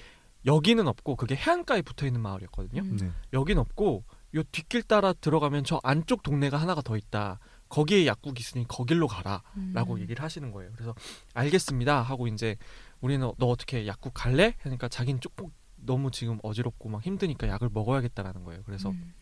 여기는 0.47 0.87
없고 0.87 1.16
그게 1.16 1.37
해안가에 1.37 1.82
붙어 1.82 2.07
있는 2.07 2.20
마을이었거든요. 2.20 2.82
음. 2.82 2.97
네. 2.99 3.11
여긴 3.32 3.59
없고 3.59 4.05
요 4.35 4.43
뒷길 4.51 4.82
따라 4.82 5.12
들어가면 5.12 5.64
저 5.64 5.80
안쪽 5.82 6.22
동네가 6.22 6.57
하나가 6.57 6.82
더 6.82 6.97
있다. 6.97 7.39
거기에 7.68 8.07
약국이 8.07 8.41
있으니 8.41 8.66
거길로 8.68 9.07
가라라고 9.07 9.95
음. 9.95 10.01
얘기를 10.01 10.22
하시는 10.22 10.51
거예요. 10.51 10.70
그래서 10.74 10.95
알겠습니다 11.35 12.03
하고 12.03 12.26
이제 12.26 12.57
우리는 13.01 13.30
너 13.39 13.47
어떻게 13.47 13.87
약국 13.87 14.12
갈래? 14.14 14.55
하니까 14.61 14.89
자기는 14.89 15.20
조금 15.20 15.51
너무 15.76 16.11
지금 16.11 16.39
어지럽고 16.43 16.89
막 16.89 17.03
힘드니까 17.03 17.49
약을 17.49 17.70
먹어야겠다라는 17.72 18.45
거예요. 18.45 18.62
그래서 18.64 18.91
음. 18.91 19.14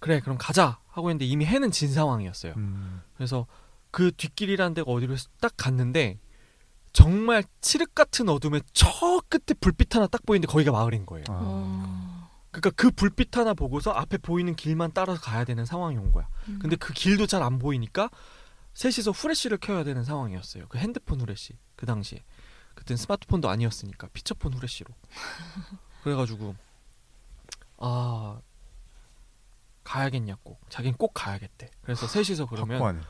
그래 0.00 0.20
그럼 0.20 0.38
가자 0.38 0.78
하고 0.88 1.10
했는데 1.10 1.24
이미 1.24 1.44
해는 1.44 1.70
진 1.70 1.92
상황이었어요. 1.92 2.54
음. 2.56 3.02
그래서 3.16 3.46
그 3.90 4.12
뒷길이라는 4.16 4.74
데가 4.74 4.90
어디로 4.90 5.14
해서 5.14 5.28
딱 5.40 5.54
갔는데 5.56 6.18
정말 6.92 7.44
칠흑 7.60 7.94
같은 7.94 8.28
어둠에 8.28 8.60
저 8.72 8.88
끝에 9.28 9.54
불빛 9.60 9.94
하나 9.94 10.06
딱 10.06 10.24
보이는데 10.24 10.50
거기가 10.50 10.72
마을인 10.72 11.06
거예요. 11.06 11.24
아. 11.28 11.38
어. 11.42 12.28
그러니까 12.50 12.70
그 12.70 12.90
불빛 12.90 13.36
하나 13.36 13.54
보고서 13.54 13.90
앞에 13.92 14.18
보이는 14.18 14.54
길만 14.56 14.92
따라서 14.94 15.20
가야 15.20 15.44
되는 15.44 15.64
상황이 15.64 15.96
온 15.96 16.10
거야. 16.12 16.28
음. 16.48 16.58
근데 16.60 16.76
그 16.76 16.92
길도 16.92 17.26
잘 17.26 17.42
안 17.42 17.58
보이니까 17.58 18.10
셋이서 18.74 19.10
후레쉬를 19.10 19.58
켜야 19.58 19.84
되는 19.84 20.02
상황이었어요. 20.04 20.66
그 20.68 20.78
핸드폰 20.78 21.20
후레쉬 21.20 21.54
그 21.76 21.84
당시에 21.86 22.24
그땐 22.74 22.96
스마트폰도 22.96 23.48
아니었으니까 23.48 24.08
피처폰 24.12 24.54
후레쉬로. 24.54 24.94
그래가지고 26.02 26.54
아 27.78 28.40
가야겠냐고 29.88 30.58
자긴 30.68 30.92
꼭 30.94 31.12
가야겠대. 31.14 31.70
그래서 31.82 32.06
셋이서 32.06 32.46
그러면 32.46 32.76
확고하네. 32.76 33.00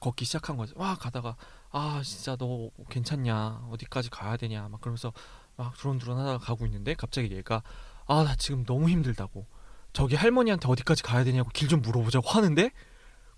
걷기 0.00 0.24
시작한 0.26 0.56
거죠. 0.56 0.74
와 0.76 0.94
가다가 0.94 1.36
아 1.70 2.02
진짜 2.04 2.36
너 2.36 2.70
괜찮냐 2.90 3.66
어디까지 3.70 4.10
가야 4.10 4.36
되냐 4.36 4.68
막 4.68 4.80
그러면서 4.80 5.12
막 5.56 5.74
두런두런 5.76 6.18
하다가 6.18 6.38
가고 6.38 6.66
있는데 6.66 6.94
갑자기 6.94 7.32
얘가 7.34 7.62
아 8.06 8.22
나 8.22 8.36
지금 8.36 8.64
너무 8.64 8.88
힘들다고 8.90 9.46
저기 9.92 10.14
할머니한테 10.14 10.68
어디까지 10.68 11.02
가야 11.02 11.24
되냐고 11.24 11.48
길 11.50 11.68
좀 11.68 11.80
물어보자고 11.80 12.28
하는데 12.28 12.70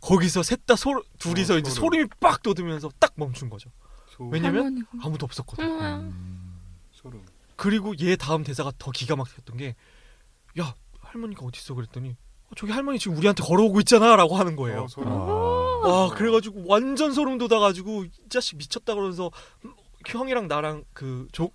거기서 0.00 0.42
셋 0.42 0.66
다소 0.66 1.02
둘이서 1.18 1.54
어, 1.54 1.58
이제 1.58 1.70
소름. 1.70 1.92
소름이 1.92 2.10
빡 2.20 2.42
돋으면서 2.42 2.90
딱 2.98 3.12
멈춘 3.16 3.48
거죠. 3.50 3.70
소, 4.10 4.24
왜냐면 4.28 4.64
할머니가. 4.64 4.88
아무도 5.02 5.24
없었거든. 5.26 5.64
음. 5.64 5.80
음. 5.80 6.60
소름. 6.92 7.24
그리고 7.56 7.96
얘 8.00 8.16
다음 8.16 8.42
대사가 8.44 8.72
더 8.78 8.90
기가 8.90 9.14
막혔던 9.16 9.56
게 9.56 9.74
야 10.58 10.74
할머니가 11.00 11.44
어디 11.46 11.58
있어 11.60 11.74
그랬더니 11.74 12.10
어, 12.10 12.27
저기 12.58 12.72
할머니 12.72 12.98
지금 12.98 13.16
우리한테 13.16 13.44
걸어오고 13.44 13.78
있잖아라고 13.80 14.34
하는 14.36 14.56
거예요. 14.56 14.82
어, 14.82 14.88
소름. 14.88 15.12
아. 15.12 15.14
와 15.14 16.08
그래가지고 16.10 16.64
완전 16.66 17.12
소름 17.12 17.38
돋아가지고 17.38 18.04
이 18.06 18.10
자식 18.28 18.56
미쳤다 18.56 18.94
그러면서 18.94 19.30
형이랑 20.08 20.48
나랑 20.48 20.82
그 20.92 21.28
조 21.30 21.50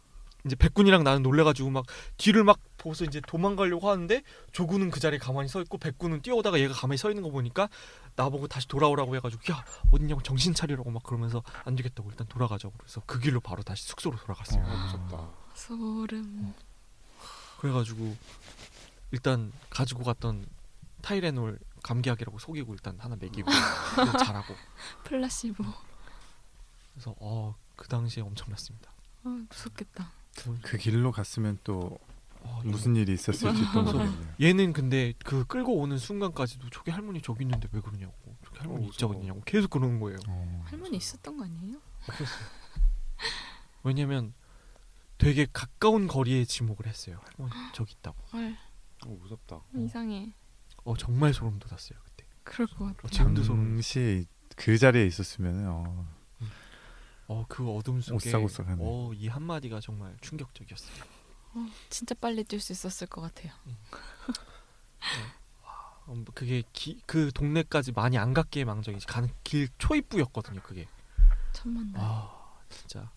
이제 0.46 0.56
백군이랑 0.58 1.04
나는 1.04 1.22
놀래가지고 1.24 1.70
막 1.70 1.86
뒤를 2.18 2.44
막 2.44 2.60
보고서 2.78 3.06
이제 3.06 3.22
도망가려고 3.28 3.90
하는데 3.90 4.22
조구는 4.52 4.92
그 4.92 5.00
자리에 5.00 5.18
가만히 5.18 5.48
서 5.48 5.62
있고 5.62 5.78
백군은 5.78 6.22
뛰어오다가 6.22 6.60
얘가 6.60 6.74
가만히 6.74 6.98
서 6.98 7.10
있는 7.10 7.24
거 7.24 7.30
보니까 7.32 7.70
나보고 8.18 8.48
다시 8.48 8.68
돌아오라고 8.68 9.16
해가지고 9.16 9.42
야 9.54 9.64
어딨냐고 9.92 10.22
정신 10.22 10.54
차리라고 10.54 10.90
막 10.92 11.02
그러면서 11.04 11.44
안 11.66 11.76
되겠다고 11.76 12.10
일단 12.12 12.28
돌아가자고 12.28 12.74
그래서 12.78 13.02
그 13.06 13.20
길로 13.20 13.40
바로 13.40 13.64
다시 13.64 13.84
숙소로 13.88 14.18
돌아갔어요. 14.18 14.64
아, 14.66 14.84
무섭다. 14.86 15.30
소름. 15.54 16.54
그래가지고 17.60 18.16
일단 19.12 19.52
가지고 19.70 20.04
갔던 20.04 20.46
타이레놀 21.04 21.60
감기약이라고 21.84 22.40
속이고 22.40 22.74
일단 22.74 22.98
하나 23.00 23.16
먹이고 23.16 23.48
그래서 23.96 24.18
잘하고 24.18 24.56
플라시보. 25.04 25.64
그래서 26.94 27.16
어 27.20 27.56
그 27.76 27.88
당시에 27.88 28.22
엄청났습니다. 28.22 28.92
아, 29.24 29.46
무섭겠다. 29.50 30.12
그 30.62 30.78
길로 30.78 31.12
갔으면 31.12 31.58
또 31.64 31.98
어, 32.42 32.62
무슨 32.64 32.96
일이 32.96 33.14
있었을지 33.14 33.62
또 33.74 33.82
모르겠네요. 33.82 34.36
얘는 34.40 34.74
근데 34.74 35.14
그 35.26 35.44
끌고 35.46 35.76
오는 35.80 35.98
순간까지도 35.98 36.70
저기 36.70 36.92
할머니 36.92 37.20
저기 37.20 37.44
있는데 37.44 37.68
왜 37.72 37.82
그러냐고 37.82 38.14
저기 38.46 38.60
할머니 38.60 38.86
어, 38.86 38.90
있자고 38.90 39.14
무서워. 39.14 39.24
있냐고 39.24 39.42
계속 39.44 39.72
그러는 39.72 40.00
거예요. 40.00 40.18
어. 40.28 40.62
할머니 40.68 40.98
있었던 40.98 41.36
거 41.36 41.46
아니에요? 41.46 41.82
없었어요. 42.08 42.48
왜냐면 43.84 44.34
되게 45.18 45.48
가까운 45.52 46.08
거리에 46.08 46.46
지목을 46.46 46.86
했어요. 46.86 47.20
할머니 47.24 47.52
저기 47.74 47.96
있다고. 48.00 48.18
헐 48.34 48.56
어, 49.06 49.10
무섭다. 49.10 49.62
이상해. 49.76 50.32
어 50.84 50.96
정말 50.98 51.34
소름 51.34 51.60
돋았어요 51.60 51.98
그때. 52.04 52.26
그럴 52.44 52.68
것 52.68 52.86
같아. 52.86 53.00
어, 53.04 53.08
지금도 53.10 53.44
소름. 53.44 53.74
당시 53.74 54.26
그 54.56 54.78
자리에 54.78 55.06
있었으면 55.06 55.68
어, 55.68 56.08
어그 57.28 57.70
어둠 57.72 58.02
속에. 58.02 58.32
어이 58.80 59.28
한마디가 59.28 59.80
정말 59.80 60.16
충격적이었어요. 60.22 61.04
어, 61.56 61.68
진짜 61.90 62.16
빨리 62.16 62.44
뛸 62.44 62.60
수 62.60 62.72
있었을 62.74 63.08
것 63.08 63.22
같아요. 63.22 63.54
어, 66.06 66.24
그게 66.34 66.64
기, 66.74 67.00
그 67.06 67.32
동네까지 67.32 67.94
많이 67.94 68.18
안 68.18 68.34
갔기에 68.34 68.66
망정이지 68.66 69.08
가는 69.08 69.30
길 69.44 69.70
초입부였거든요 69.78 70.62
그게. 70.62 70.88
천만 71.54 71.92
달. 71.92 72.02
아 72.04 72.58
진짜. 72.70 73.10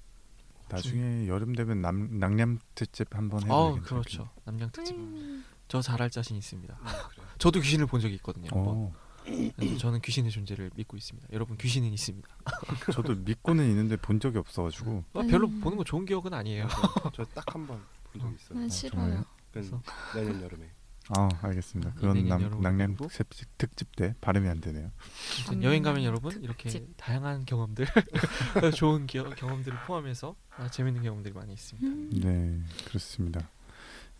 나중에 0.69 1.29
여름 1.29 1.55
되면 1.55 1.81
남, 1.81 2.19
낭량 2.19 2.59
특집 2.75 3.15
한번 3.15 3.41
아 3.43 3.47
해봐야겠네요. 3.47 3.83
그렇죠. 3.83 4.31
남양 4.45 4.71
특집. 4.73 4.97
음. 4.97 5.45
저 5.69 5.81
잘할 5.83 6.11
자신 6.11 6.37
있습니다. 6.37 6.75
음, 6.81 6.85
그래. 7.11 7.27
저도 7.39 7.61
귀신을 7.61 7.87
본 7.87 8.01
적이 8.01 8.15
있거든요. 8.17 8.49
한번. 8.53 8.75
어, 8.77 8.93
그래서 9.57 9.77
저는 9.79 10.01
귀신의 10.01 10.31
존재를 10.31 10.71
믿고 10.77 10.97
있습니다. 10.97 11.29
여러분 11.33 11.57
귀신은 11.57 11.93
있습니다. 11.93 12.29
저도 12.93 13.15
믿고는 13.17 13.69
있는데 13.71 13.97
본 13.97 14.21
적이 14.21 14.39
없어가지고 14.39 15.05
아, 15.15 15.23
별로 15.29 15.49
음. 15.49 15.61
보는 15.61 15.77
거 15.77 15.85
좋은 15.85 16.05
기억은 16.07 16.33
아니에요. 16.33 16.69
저 17.13 17.25
딱 17.35 17.45
한 17.55 17.67
번 17.67 17.81
본 18.13 18.21
적 18.23 18.33
있어요. 18.41 18.59
난 18.59 18.65
아, 18.65 18.69
싫어요. 18.69 19.25
그건 19.53 19.83
내년 20.15 20.43
여름에. 20.43 20.71
아 21.17 21.29
알겠습니다. 21.43 21.95
그런 21.95 22.27
남, 22.27 22.61
낭량 22.61 22.97
그리고? 22.97 23.07
특집, 23.09 23.47
특집 23.59 23.95
때 23.97 24.15
발음이 24.21 24.49
안 24.49 24.61
되네요. 24.61 24.91
아무튼 25.39 25.59
음, 25.59 25.63
여행 25.63 25.83
가면 25.83 26.03
여러분 26.05 26.33
이렇게 26.43 26.69
특집. 26.69 26.95
다양한 26.97 27.45
경험들, 27.45 27.87
좋은 28.77 29.07
기억, 29.07 29.35
경험들을 29.37 29.79
포함해서 29.87 30.35
아, 30.57 30.69
재밌는 30.69 31.03
경험들이 31.03 31.33
많이 31.35 31.53
있습니다. 31.53 31.87
음. 31.89 32.11
네 32.21 32.85
그렇습니다. 32.89 33.49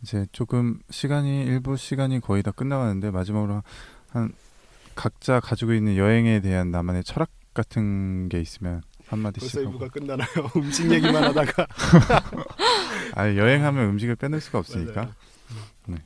이제 0.03 0.27
조금 0.33 0.79
시간이 0.91 1.45
일부 1.45 1.77
시간이 1.77 2.21
거의 2.21 2.43
다 2.43 2.51
끝나가는데 2.51 3.11
마지막으로 3.11 3.63
한 4.11 4.33
각자 4.95 5.41
가지고 5.41 5.75
있는 5.75 5.97
여행에 5.97 6.41
대한 6.41 6.71
나만의 6.71 7.05
철학 7.05 7.29
같은 7.55 8.29
게 8.29 8.41
있으면 8.41 8.83
한 9.07 9.19
마디씩 9.21 9.53
벌써. 9.53 9.61
일부가 9.69 9.89
끝나나요? 9.89 10.29
음식 10.57 10.91
얘기만 10.91 11.23
하다가. 11.25 11.67
아 13.15 13.29
여행하면 13.35 13.91
음식을 13.91 14.17
빼놓을 14.17 14.41
수가 14.41 14.59
없으니까 14.59 15.03
맞아요. 15.03 15.15
네. 15.87 15.97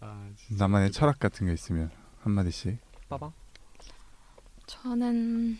아, 0.00 0.28
나만의. 0.50 0.92
철학 0.92 1.18
같은 1.18 1.46
게 1.46 1.52
있으면 1.52 1.90
한 2.22 2.32
마디씩. 2.32 2.78
빠방. 3.08 3.32
저는 4.66 5.58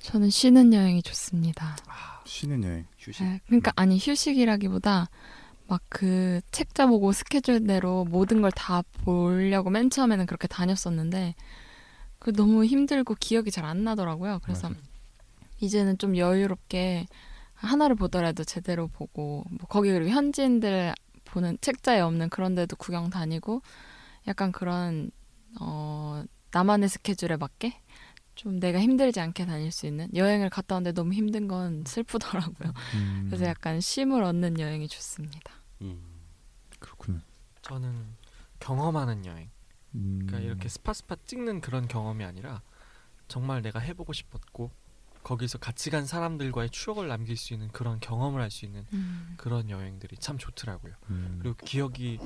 저는 0.00 0.30
쉬는 0.30 0.72
여행이 0.72 1.02
좋습니다. 1.02 1.76
쉬는 2.24 2.62
여행. 2.64 2.86
휴식. 2.98 3.22
네, 3.24 3.40
그러니까 3.46 3.72
아니 3.76 3.98
휴식이라기보다 3.98 5.08
막 5.68 5.82
그 5.90 6.40
책자 6.50 6.86
보고 6.86 7.12
스케줄대로 7.12 8.04
모든 8.04 8.40
걸 8.42 8.50
다 8.52 8.82
보려고 9.04 9.70
맨 9.70 9.90
처음에는 9.90 10.26
그렇게 10.26 10.48
다녔었는데 10.48 11.34
그 12.18 12.32
너무 12.32 12.64
힘들고 12.64 13.14
기억이 13.20 13.50
잘 13.50 13.64
안 13.64 13.84
나더라고요. 13.84 14.40
그래서 14.42 14.68
맞아요. 14.70 14.82
이제는 15.60 15.98
좀 15.98 16.16
여유롭게 16.16 17.06
하나를 17.54 17.96
보더라도 17.96 18.44
제대로 18.44 18.88
보고 18.88 19.44
뭐 19.50 19.66
거기 19.68 19.90
그리고 19.92 20.10
현지인들 20.10 20.94
보는 21.26 21.58
책자에 21.60 22.00
없는 22.00 22.28
그런 22.30 22.54
데도 22.54 22.76
구경 22.76 23.10
다니고 23.10 23.62
약간 24.28 24.52
그런 24.52 25.10
어 25.60 26.24
나만의 26.52 26.88
스케줄에 26.88 27.36
맞게 27.36 27.74
좀 28.36 28.60
내가 28.60 28.80
힘들지 28.80 29.20
않게 29.20 29.46
다닐 29.46 29.72
수 29.72 29.86
있는 29.86 30.08
여행을 30.14 30.48
갔다 30.50 30.76
왔는데 30.76 30.94
너무 30.94 31.12
힘든 31.12 31.48
건 31.48 31.82
슬프더라고요. 31.86 32.72
음, 32.94 33.26
그래서 33.28 33.46
약간 33.46 33.80
쉼을 33.80 34.22
얻는 34.22 34.60
여행이 34.60 34.88
좋습니다. 34.88 35.52
음. 35.82 36.02
그렇군요. 36.78 37.20
저는 37.62 38.16
경험하는 38.60 39.24
여행. 39.26 39.50
음, 39.94 40.20
그러니까 40.26 40.38
이렇게 40.38 40.68
스파스파 40.68 41.16
찍는 41.26 41.60
그런 41.60 41.88
경험이 41.88 42.24
아니라 42.24 42.62
정말 43.26 43.62
내가 43.62 43.78
해보고 43.78 44.12
싶었고 44.12 44.70
거기서 45.22 45.58
같이 45.58 45.90
간 45.90 46.06
사람들과의 46.06 46.70
추억을 46.70 47.08
남길 47.08 47.36
수 47.36 47.52
있는 47.52 47.68
그런 47.68 48.00
경험을 48.00 48.40
할 48.40 48.50
수 48.50 48.64
있는 48.64 48.86
음. 48.92 49.34
그런 49.36 49.68
여행들이 49.70 50.16
참 50.18 50.38
좋더라고요. 50.38 50.94
음, 51.10 51.38
그리고 51.42 51.56
기억이 51.64 52.18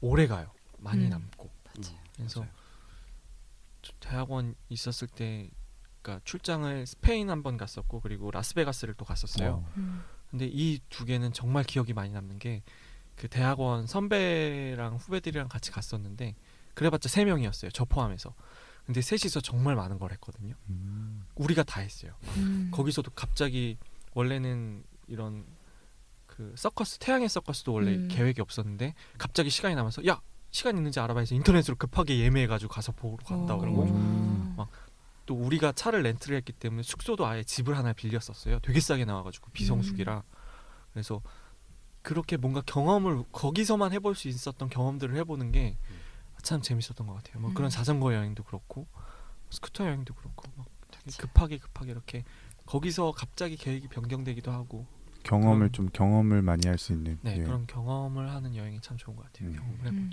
오래 0.00 0.26
가요. 0.26 0.50
많이 0.78 1.04
음. 1.04 1.10
남고. 1.10 1.50
음, 1.78 1.82
그래서 2.16 2.40
맞아요. 2.40 2.52
저 3.82 3.92
대학원 4.00 4.54
있었을 4.68 5.08
때 5.08 5.50
그러니까 6.02 6.22
출장을 6.24 6.86
스페인 6.86 7.30
한 7.30 7.42
번 7.42 7.56
갔었고 7.56 8.00
그리고 8.00 8.30
라스베가스를 8.30 8.94
또 8.94 9.04
갔었어요. 9.04 9.64
어, 9.66 9.72
음. 9.76 10.02
근데 10.30 10.46
이 10.50 10.80
두 10.90 11.04
개는 11.04 11.32
정말 11.32 11.64
기억이 11.64 11.92
많이 11.92 12.10
남는 12.12 12.38
게 12.38 12.62
그 13.20 13.28
대학원 13.28 13.86
선배랑 13.86 14.96
후배들이랑 14.96 15.48
같이 15.48 15.70
갔었는데 15.70 16.36
그래봤자 16.72 17.10
세 17.10 17.26
명이었어요. 17.26 17.70
저 17.70 17.84
포함해서. 17.84 18.34
근데 18.86 19.02
셋이서 19.02 19.42
정말 19.42 19.76
많은 19.76 19.98
걸 19.98 20.10
했거든요. 20.12 20.54
음, 20.70 21.26
우리가 21.34 21.62
다 21.62 21.82
했어요. 21.82 22.14
음. 22.38 22.70
거기서도 22.72 23.10
갑자기 23.14 23.76
원래는 24.14 24.84
이런 25.06 25.44
그 26.26 26.54
서커스 26.56 26.96
태양의 26.96 27.28
서커스도 27.28 27.74
원래 27.74 27.94
음. 27.94 28.08
계획이 28.10 28.40
없었는데 28.40 28.94
갑자기 29.18 29.50
시간이 29.50 29.74
남아서 29.74 30.06
야 30.06 30.22
시간 30.50 30.78
있는지 30.78 30.98
알아봐 30.98 31.20
해서 31.20 31.34
인터넷으로 31.34 31.76
급하게 31.76 32.20
예매해가지고 32.20 32.72
가서 32.72 32.92
보러 32.92 33.18
갔다 33.18 33.54
오. 33.54 33.58
오고 33.58 33.82
음. 33.82 34.54
막 34.56 34.95
또 34.95 35.34
우리가 35.34 35.72
차를 35.72 36.00
렌트를 36.04 36.38
했기 36.38 36.54
때문에 36.54 36.84
숙소도 36.84 37.26
아예 37.26 37.44
집을 37.44 37.76
하나 37.76 37.92
빌렸었어요. 37.92 38.60
되게 38.60 38.80
싸게 38.80 39.04
나와가지고 39.04 39.50
비성수기라 39.50 40.22
그래서 40.94 41.20
그렇게 42.02 42.36
뭔가 42.36 42.62
경험을 42.64 43.24
거기서만 43.32 43.92
해볼 43.92 44.14
수 44.14 44.28
있었던 44.28 44.68
경험들을 44.68 45.16
해보는 45.16 45.52
게 45.52 45.76
참 46.42 46.62
재밌었던 46.62 47.06
것 47.06 47.12
같아요. 47.16 47.38
뭐 47.38 47.50
음. 47.50 47.54
그런 47.54 47.68
자전거 47.68 48.14
여행도 48.14 48.44
그렇고 48.44 48.86
스쿠터 49.50 49.84
여행도 49.84 50.14
그렇고 50.14 50.50
막 50.56 50.66
되게. 50.90 51.14
급하게 51.18 51.58
급하게 51.58 51.90
이렇게 51.90 52.24
거기서 52.64 53.12
갑자기 53.12 53.56
계획이 53.56 53.88
변경되기도 53.88 54.50
하고 54.50 54.86
경험을 55.24 55.68
그럼- 55.68 55.72
좀 55.72 55.88
경험을 55.92 56.40
많이 56.40 56.66
할 56.66 56.78
수 56.78 56.94
있는 56.94 57.18
네 57.20 57.36
예. 57.36 57.42
그런 57.44 57.66
경험을 57.66 58.30
하는 58.30 58.56
여행이 58.56 58.80
참 58.80 58.96
좋은 58.96 59.16
것 59.16 59.24
같아요. 59.26 59.48
음. 59.50 59.54
경험을 59.54 59.78
해보는. 59.80 59.98
음. 59.98 60.10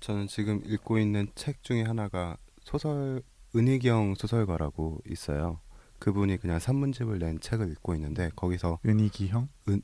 저는 0.00 0.26
지금 0.26 0.60
읽고 0.64 0.98
있는 0.98 1.28
책 1.34 1.62
중에 1.62 1.82
하나가 1.82 2.36
소설 2.64 3.22
은희경 3.56 4.14
소설가라고 4.16 5.00
있어요. 5.08 5.60
그분이 6.00 6.36
그냥 6.36 6.58
산문집을 6.58 7.18
낸 7.18 7.40
책을 7.40 7.70
읽고 7.70 7.94
있는데 7.94 8.28
거기서 8.36 8.78
은희기 8.84 9.28
형? 9.28 9.48
아, 9.68 9.78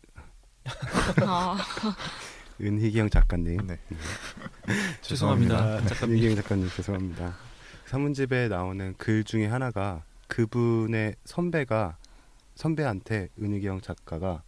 은희경 2.61 3.09
작가님 3.11 3.67
네. 3.67 3.79
죄송합니다. 5.01 5.81
네, 5.81 5.87
작가님. 5.89 6.17
은희경 6.17 6.37
작가님 6.37 6.69
죄송합니다. 6.69 7.35
산문집에 7.87 8.49
나오는 8.49 8.95
글 8.99 9.25
중에 9.25 9.47
하나가 9.47 10.05
그분의 10.29 11.17
선배가 11.25 11.97
선배한테 12.55 13.29
은희경 13.41 13.81
작가가 13.81 14.43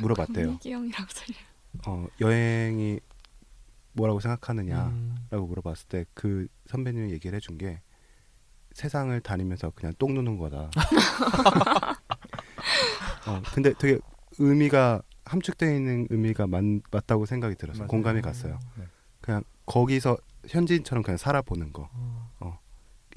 물어봤대요. 0.00 0.52
이기영이라고 0.52 1.06
살려. 1.10 1.36
어, 1.86 2.06
여행이 2.20 3.00
뭐라고 3.92 4.20
생각하느냐라고 4.20 4.90
음. 4.92 5.16
물어봤을 5.48 5.88
때 5.88 6.04
그 6.14 6.46
선배님이 6.68 7.10
얘기를 7.12 7.36
해준 7.36 7.58
게 7.58 7.80
세상을 8.72 9.18
다니면서 9.20 9.70
그냥 9.74 9.92
똥 9.98 10.14
누는 10.14 10.38
거다. 10.38 10.70
어, 13.26 13.42
근데 13.52 13.72
되게 13.74 13.98
의미가 14.38 15.02
함축되어 15.30 15.72
있는 15.74 16.06
의미가 16.10 16.48
맞, 16.48 16.64
맞다고 16.90 17.24
생각이 17.24 17.54
들어서 17.54 17.80
맞아요. 17.80 17.88
공감이 17.88 18.20
갔어요. 18.20 18.58
네. 18.76 18.84
그냥 19.20 19.44
거기서 19.66 20.16
현지인처럼 20.48 21.04
그냥 21.04 21.18
살아보는 21.18 21.72
거. 21.72 21.88
어. 22.40 22.58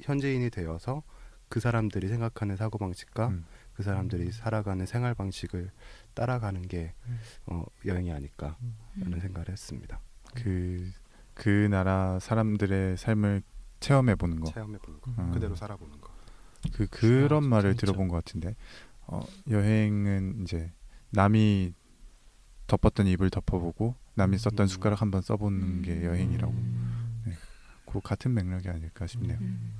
현지인이 0.00 0.50
되어서 0.50 1.02
그 1.48 1.58
사람들이 1.58 2.06
생각하는 2.08 2.56
사고 2.56 2.78
방식과 2.78 3.28
음. 3.28 3.44
그 3.74 3.82
사람들이 3.82 4.30
살아가는 4.30 4.86
생활 4.86 5.14
방식을 5.14 5.70
따라가는 6.14 6.62
게 6.68 6.94
음. 7.08 7.18
어, 7.46 7.64
여행이 7.84 8.12
아닐까 8.12 8.56
라는 8.96 9.14
음. 9.14 9.20
생각을 9.20 9.48
했습니다. 9.48 10.00
그, 10.36 10.92
그 11.34 11.48
나라 11.70 12.18
사람들의 12.20 12.96
삶을 12.96 13.42
체험해 13.80 14.14
보는 14.14 14.38
거. 14.40 14.52
체험해 14.52 14.78
보는 14.78 15.00
거, 15.00 15.10
음. 15.18 15.32
그대로 15.32 15.56
살아보는 15.56 16.00
거. 16.00 16.10
그 16.72 16.86
그런. 16.86 17.44
말을 17.48 17.70
재밌죠. 17.72 17.86
들어본 17.86 18.08
것 18.08 18.16
같은데 18.24 18.54
어, 19.06 19.20
여행은 19.50 20.42
이제 20.42 20.72
남이 21.10 21.74
덮었던 22.66 23.06
이불 23.06 23.30
덮어보고 23.30 23.94
남이 24.14 24.38
썼던 24.38 24.64
음. 24.64 24.68
숟가락 24.68 25.02
한번 25.02 25.22
써보는 25.22 25.82
게 25.82 25.92
음. 25.92 26.04
여행이라고 26.04 26.52
음. 26.52 27.34
그 27.86 28.00
같은 28.00 28.34
맥락이 28.34 28.68
아닐까 28.68 29.06
싶네요. 29.06 29.38
음. 29.40 29.72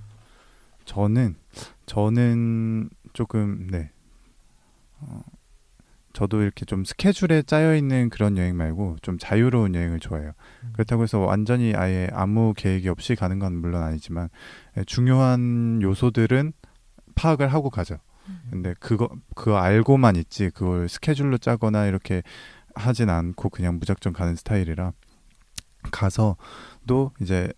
저는 0.85 1.37
저는 1.87 2.91
조금 3.13 3.67
네 3.69 3.91
어, 5.01 5.23
저도 6.13 6.43
이렇게 6.43 6.65
좀 6.65 6.85
스케줄에 6.85 7.43
짜여 7.43 7.75
있는 7.75 8.09
그런 8.09 8.39
여행 8.39 8.57
말고 8.57 8.99
좀 9.03 9.19
자유로운 9.19 9.75
여행을 9.75 9.99
좋아해요. 9.99 10.33
음. 10.63 10.71
그렇다고 10.73 11.03
해서 11.03 11.19
완전히 11.19 11.75
아예 11.75 12.09
아무 12.13 12.55
계획이 12.57 12.89
없이 12.89 13.17
가는 13.17 13.39
건 13.39 13.57
물론 13.57 13.83
아니지만 13.83 14.29
예, 14.77 14.85
중요한 14.85 15.81
요소들은 15.83 16.53
파악을 17.17 17.53
하고 17.53 17.71
가죠. 17.71 17.99
음. 18.29 18.41
근데 18.51 18.75
그거 18.79 19.09
그거 19.35 19.59
알고만 19.59 20.17
있지 20.17 20.51
그걸 20.51 20.89
스케줄로 20.89 21.37
짜거나 21.37 21.87
이렇게 21.87 22.23
하진 22.75 23.11
않고 23.11 23.51
그냥 23.51 23.79
무작정 23.79 24.13
가는 24.13 24.35
스타일이라 24.37 24.93
가서도 25.91 27.13
이제 27.21 27.53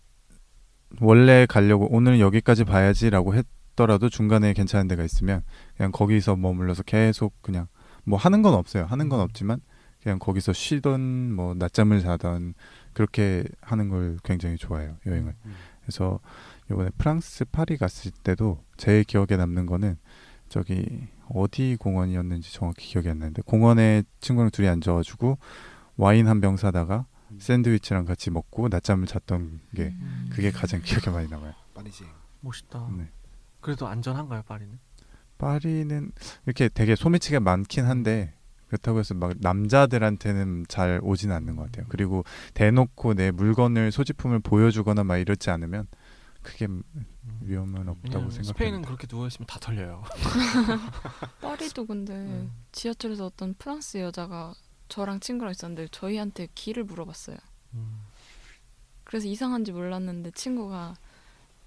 원래 1.01 1.45
가려고 1.45 1.87
오늘은 1.93 2.19
여기까지 2.19 2.63
봐야지라고 2.63 3.35
했더라도 3.35 4.09
중간에 4.09 4.53
괜찮은 4.53 4.87
데가 4.87 5.03
있으면 5.03 5.43
그냥 5.75 5.91
거기서 5.91 6.35
머물러서 6.35 6.83
계속 6.83 7.41
그냥 7.41 7.67
뭐 8.03 8.17
하는 8.17 8.41
건 8.41 8.53
없어요. 8.53 8.85
하는 8.85 9.09
건 9.09 9.19
없지만 9.19 9.59
그냥 10.01 10.19
거기서 10.19 10.53
쉬던 10.53 11.33
뭐 11.33 11.53
낮잠을 11.55 11.99
자던 11.99 12.53
그렇게 12.93 13.43
하는 13.61 13.89
걸 13.89 14.17
굉장히 14.23 14.55
좋아해요. 14.57 14.97
여행을. 15.05 15.33
음. 15.45 15.53
그래서 15.81 16.19
이번에 16.71 16.89
프랑스 16.97 17.45
파리 17.45 17.77
갔을 17.77 18.11
때도 18.23 18.63
제일 18.77 19.03
기억에 19.03 19.35
남는 19.37 19.65
거는 19.65 19.97
저기 20.49 21.07
어디 21.29 21.75
공원이었는지 21.79 22.53
정확히 22.53 22.87
기억이 22.87 23.09
안 23.09 23.19
나는데 23.19 23.41
공원에 23.43 24.03
친구랑 24.19 24.49
둘이 24.51 24.67
앉아가지고 24.69 25.37
와인 25.97 26.27
한 26.27 26.39
병 26.41 26.57
사다가 26.57 27.05
음. 27.31 27.37
샌드위치랑 27.39 28.05
같이 28.05 28.29
먹고 28.31 28.67
낮잠을 28.69 29.07
잤던 29.07 29.59
게 29.75 29.87
음. 29.99 30.29
그게 30.31 30.51
가장 30.51 30.81
기억에 30.81 31.13
많이 31.13 31.27
남아요. 31.29 31.53
파리지. 31.73 32.05
멋있다. 32.41 32.89
네. 32.97 33.09
그래도 33.59 33.87
안전한가요 33.87 34.43
파리는? 34.43 34.79
파리는 35.37 36.11
이렇게 36.45 36.69
되게 36.69 36.95
소매치기가 36.95 37.39
많긴 37.39 37.85
한데 37.85 38.33
그렇다고 38.67 38.99
해서 38.99 39.13
막 39.13 39.33
남자들한테는 39.39 40.65
잘 40.67 40.99
오지는 41.03 41.35
않는 41.35 41.55
것 41.55 41.63
같아요. 41.63 41.85
그리고 41.89 42.23
대놓고 42.53 43.13
내 43.13 43.31
물건을 43.31 43.91
소지품을 43.91 44.39
보여주거나 44.39 45.03
막 45.03 45.17
이렇지 45.17 45.49
않으면 45.49 45.87
크게 46.43 46.67
위험은 47.41 47.87
없다고 47.89 47.99
왜냐면 48.03 48.31
스페인은 48.31 48.53
생각합니다. 48.53 48.87
그렇게 48.87 49.07
누워 49.07 49.27
있으면 49.27 49.47
다 49.47 49.59
털려요. 49.59 50.03
파리도 51.41 51.85
근데 51.85 52.13
음. 52.13 52.51
지하철에서 52.71 53.25
어떤 53.25 53.53
프랑스 53.55 53.97
여자가 53.97 54.53
저랑 54.89 55.19
친구랑 55.19 55.51
있었는데 55.51 55.87
저희한테 55.91 56.47
길을 56.55 56.83
물어봤어요. 56.85 57.37
음. 57.73 58.01
그래서 59.03 59.27
이상한지 59.27 59.71
몰랐는데 59.71 60.31
친구가 60.31 60.95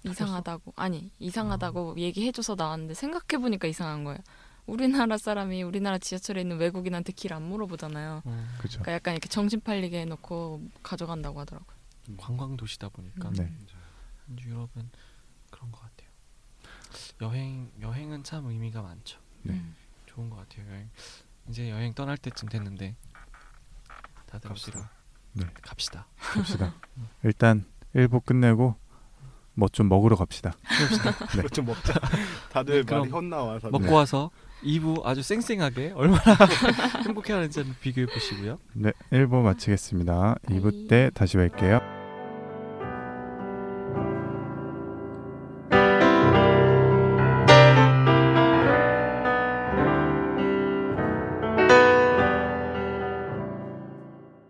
이상하다고 0.03 0.73
아니 0.75 1.11
이상하다고 1.19 1.95
얘기해줘서 1.97 2.55
나왔는데 2.55 2.93
생각해보니까 2.95 3.67
이상한 3.67 4.03
거예요. 4.03 4.19
우리나라 4.67 5.17
사람이 5.17 5.63
우리나라 5.63 5.97
지하철에 5.97 6.41
있는 6.41 6.57
외국인한테 6.57 7.13
길 7.13 7.33
안 7.33 7.43
물어보잖아요. 7.43 8.21
음. 8.25 8.47
그렇죠. 8.57 8.79
그러니까 8.79 8.93
약간 8.93 9.13
이렇게 9.13 9.27
정신 9.29 9.59
팔리게 9.61 10.01
해놓고 10.01 10.61
가져간다고 10.83 11.39
하더라고요. 11.39 11.77
관광 12.17 12.57
도시다 12.57 12.89
보니까 12.89 13.29
음. 13.29 13.33
네. 13.33 13.53
유럽은 14.43 14.89
그런 15.51 15.71
것 15.71 15.79
같아요. 15.81 16.09
여행 17.21 17.71
여행은 17.81 18.23
참 18.23 18.45
의미가 18.47 18.81
많죠. 18.81 19.19
네. 19.43 19.53
음. 19.53 19.75
좋은 20.07 20.29
것 20.29 20.37
같아요. 20.37 20.67
여행 20.71 20.89
이제 21.47 21.69
여행 21.69 21.93
떠날 21.93 22.17
때쯤 22.17 22.49
됐는데 22.49 22.95
다들 24.25 24.49
갑시다. 24.49 24.79
어디로 25.35 25.45
네. 25.45 25.53
갑시다. 25.61 26.07
갑시다. 26.17 26.73
일단 27.23 27.65
1부 27.95 28.25
끝내고 28.25 28.75
뭐 29.53 29.67
좀 29.69 29.89
먹으러 29.89 30.15
갑시다. 30.15 30.53
네. 31.35 31.47
좀 31.49 31.65
먹자. 31.65 31.93
다들 32.51 32.83
그럼 32.85 33.01
말이 33.01 33.11
헛나와. 33.11 33.59
다들. 33.59 33.71
먹고 33.71 33.93
와서 33.93 34.31
2부 34.63 35.05
아주 35.05 35.21
쌩쌩하게 35.21 35.91
얼마나 35.95 36.21
행복해하는지 37.05 37.59
한번 37.59 37.75
비교해 37.81 38.07
보시고요. 38.07 38.57
네, 38.73 38.91
1부 39.11 39.41
마치겠습니다. 39.41 40.35
2부 40.45 40.87
때 40.87 41.11
다시 41.13 41.37
뵐게요. 41.37 42.00